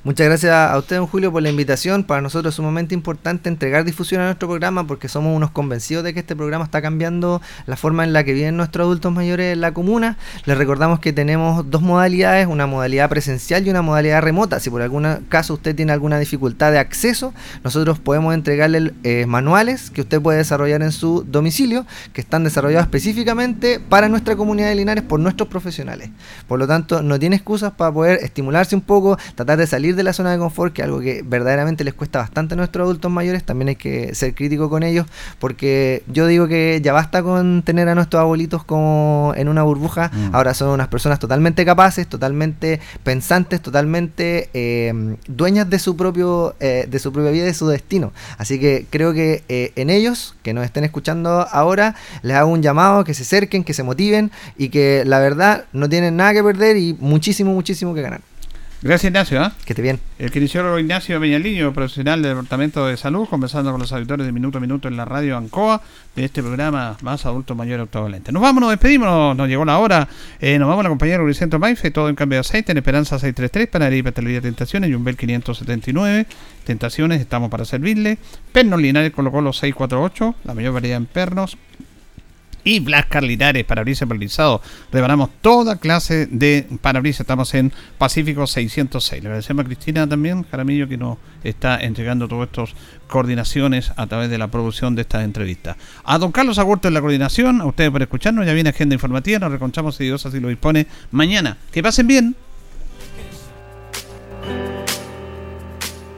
Muchas 0.08 0.26
gracias 0.26 0.54
a 0.54 0.78
usted, 0.78 0.96
don 0.96 1.06
Julio, 1.06 1.34
por 1.34 1.44
la 1.44 1.50
invitación. 1.50 2.06
Para 2.06 2.22
nosotros 2.22 2.54
es 2.54 2.56
sumamente 2.56 2.96
importante 2.96 3.50
entregar 3.50 3.84
difusión 3.84 4.22
a 4.22 4.28
nuestro 4.28 4.48
programa 4.48 4.88
porque 4.88 5.10
somos 5.10 5.36
unos 5.36 5.52
convencidos 5.52 6.06
de 6.06 6.14
que 6.14 6.22
este 6.22 6.34
programa 6.34 6.64
está 6.64 6.82
cambiando 6.82 7.42
la 7.66 7.76
forma 7.76 8.06
en 8.06 8.14
la 8.14 8.24
que 8.24 8.32
viven 8.32 8.56
nuestros 8.56 8.86
adultos 8.86 9.12
mayores 9.12 9.52
en 9.52 9.60
la 9.60 9.74
comuna. 9.74 10.18
Les 10.46 10.58
recordamos 10.58 11.02
que 11.02 11.12
tenemos 11.12 11.70
dos 11.70 11.82
modalidades, 11.82 12.48
una 12.48 12.68
modalidad 12.68 13.10
presencial 13.10 13.68
y 13.68 13.70
una 13.70 13.82
modalidad 13.82 14.22
remota. 14.22 14.62
Si 14.62 14.70
por 14.70 14.82
algún 14.82 15.26
caso 15.28 15.56
usted 15.56 15.76
tiene 15.76 15.92
alguna 15.92 16.18
dificultad 16.20 16.72
de 16.72 16.80
acceso, 16.80 17.34
nosotros 17.66 18.00
podemos 18.00 18.34
entregarle 18.34 18.94
eh, 19.04 19.26
manuales 19.26 19.90
que 19.90 20.00
usted 20.00 20.22
puede 20.22 20.38
desarrollar 20.38 20.84
en 20.84 20.94
su 20.94 21.26
domicilio, 21.28 21.86
que 22.14 22.22
están 22.22 22.46
desarrollados 22.46 22.86
específicamente 22.86 23.82
para 23.82 24.08
nuestra 24.08 24.38
comunidad 24.38 24.70
de 24.70 24.76
Linares 24.76 25.04
por 25.04 25.20
nuestros 25.20 25.50
profesionales. 25.50 26.12
Por 26.48 26.60
lo 26.60 26.66
tanto, 26.66 27.02
no 27.04 27.20
tiene 27.20 27.36
excusas 27.36 27.74
para 27.74 27.92
poder 27.92 28.20
estimularse 28.24 28.74
un 28.74 28.82
poco, 28.82 29.18
tratar 29.36 29.58
de 29.58 29.68
salir 29.68 29.97
de 29.98 30.04
la 30.04 30.14
zona 30.14 30.32
de 30.32 30.38
confort, 30.38 30.74
que 30.74 30.82
es 30.82 30.86
algo 30.86 31.00
que 31.02 31.24
verdaderamente 31.26 31.84
les 31.84 31.94
cuesta 31.94 32.20
bastante 32.20 32.54
a 32.54 32.58
nuestros 32.58 32.86
adultos 32.86 33.12
mayores, 33.12 33.44
también 33.44 33.70
hay 33.70 33.76
que 33.76 34.16
ser 34.16 34.34
crítico 34.34 34.70
con 34.70 34.84
ellos, 34.84 35.06
porque 35.40 36.04
yo 36.08 36.28
digo 36.28 36.48
que 36.48 36.80
ya 36.84 36.94
basta 36.94 37.24
con 37.24 37.64
tener 37.64 37.90
a 37.90 37.96
nuestros 37.96 38.22
abuelitos 38.22 38.64
como 38.64 39.34
en 39.36 39.50
una 39.50 39.64
burbuja, 39.64 40.12
mm. 40.14 40.36
ahora 40.36 40.54
son 40.54 40.70
unas 40.70 40.88
personas 40.88 41.20
totalmente 41.20 41.66
capaces, 41.66 42.08
totalmente 42.08 42.80
pensantes, 43.04 43.62
totalmente 43.62 44.50
eh, 44.54 45.18
dueñas 45.28 45.70
de 45.70 45.80
su 45.80 45.98
propio, 45.98 46.56
eh, 46.60 46.88
de 46.90 47.00
su 47.00 47.12
propia 47.12 47.32
vida 47.32 47.44
y 47.44 47.48
de 47.48 47.54
su 47.54 47.68
destino. 47.68 48.14
Así 48.38 48.60
que 48.60 48.86
creo 48.90 49.14
que 49.14 49.44
eh, 49.50 49.72
en 49.76 49.90
ellos, 49.90 50.36
que 50.44 50.54
nos 50.54 50.66
estén 50.66 50.84
escuchando 50.84 51.48
ahora, 51.52 51.96
les 52.22 52.36
hago 52.38 52.52
un 52.52 52.62
llamado, 52.62 53.04
que 53.04 53.14
se 53.14 53.24
acerquen, 53.24 53.64
que 53.64 53.74
se 53.74 53.84
motiven 53.84 54.32
y 54.58 54.70
que 54.70 55.04
la 55.06 55.20
verdad 55.20 55.66
no 55.74 55.90
tienen 55.90 56.18
nada 56.18 56.34
que 56.34 56.44
perder 56.44 56.78
y 56.78 56.96
muchísimo, 57.00 57.54
muchísimo 57.54 57.94
que 57.94 58.02
ganar. 58.02 58.22
Gracias, 58.80 59.10
Ignacio. 59.10 59.44
¿eh? 59.44 59.50
Que 59.66 59.74
esté 59.74 59.82
bien. 59.82 60.00
El 60.20 60.30
kinesiólogo 60.30 60.78
Ignacio 60.78 61.20
Peñaliño, 61.20 61.74
profesional 61.74 62.22
del 62.22 62.34
Departamento 62.34 62.86
de 62.86 62.96
Salud, 62.96 63.28
conversando 63.28 63.72
con 63.72 63.82
los 63.82 63.92
auditores 63.92 64.24
de 64.24 64.32
Minuto 64.32 64.60
a 64.60 64.62
Minuto 64.62 64.88
en 64.88 64.96
la 64.96 65.04
radio 65.04 65.36
Ancoa 65.36 65.82
de 66.16 66.26
este 66.26 66.44
programa 66.44 66.96
Más 67.02 67.26
Adulto 67.26 67.56
Mayor 67.56 67.80
Autovalente. 67.80 68.32
Nos 68.32 68.44
vamos, 68.44 68.62
nos 68.62 68.70
despedimos, 68.70 69.36
nos 69.36 69.48
llegó 69.48 69.66
la 69.66 69.80
hora. 69.80 70.08
Eh, 70.40 70.60
nos 70.60 70.68
vamos 70.68 70.82
a 70.82 70.84
la 70.84 70.90
compañera 70.90 71.24
Uricentro 71.24 71.58
Maife, 71.58 71.90
todo 71.90 72.08
en 72.08 72.16
cambio 72.16 72.36
de 72.36 72.42
aceite, 72.42 72.72
en 72.72 72.78
Esperanza 72.78 73.18
633, 73.18 73.68
Panadería 73.68 74.00
y 74.00 74.04
Pastelería 74.04 74.42
Tentaciones, 74.42 74.92
Yumbel 74.92 75.18
579, 75.18 76.28
Tentaciones, 76.64 77.20
estamos 77.20 77.50
para 77.50 77.66
servirle. 77.66 78.20
Pernos 78.52 78.80
Linares 78.80 79.12
colocó 79.12 79.42
los 79.42 79.58
648, 79.58 80.36
la 80.44 80.54
mayor 80.54 80.74
variedad 80.74 80.98
en 80.98 81.08
pernos, 81.08 81.58
y 82.68 82.82
Blascar 82.82 83.24
Linares, 83.24 83.64
parabrisas 83.64 84.10
paralizado. 84.10 84.62
Reparamos 84.92 85.30
toda 85.40 85.78
clase 85.78 86.28
de 86.30 86.68
parabrisas. 86.82 87.22
Estamos 87.22 87.54
en 87.54 87.72
Pacífico 87.98 88.46
606. 88.46 89.24
Le 89.24 89.30
agradecemos 89.30 89.64
a 89.64 89.68
Cristina 89.68 90.06
también, 90.06 90.44
Jaramillo, 90.44 90.90
que 90.90 90.98
nos 90.98 91.18
está 91.46 91.80
entregando 91.80 92.28
todas 92.28 92.50
estas 92.50 92.76
coordinaciones 93.08 93.94
a 93.96 94.06
través 94.08 94.30
de 94.30 94.38
la 94.38 94.50
producción 94.50 94.96
de 94.96 95.04
esta 95.04 95.24
entrevista. 95.24 95.78
A 96.04 96.18
don 96.18 96.34
Carlos 96.34 96.60
Agurto 96.60 96.90
en 96.90 96.94
la 96.94 97.00
coordinación, 97.00 97.62
a 97.62 97.66
ustedes 97.66 97.90
por 97.90 98.02
escucharnos. 98.02 98.46
Ya 98.46 98.52
viene 98.52 98.72
agenda 98.72 98.96
informativa. 98.96 99.40
Nos 99.40 99.54
reconchamos 99.54 99.96
si 99.96 100.04
Dios 100.04 100.26
así 100.26 100.42
lo 100.42 100.50
dispone 100.50 100.88
mañana. 101.12 101.56
Que 101.72 101.82
pasen 101.82 102.06
bien. 102.06 102.36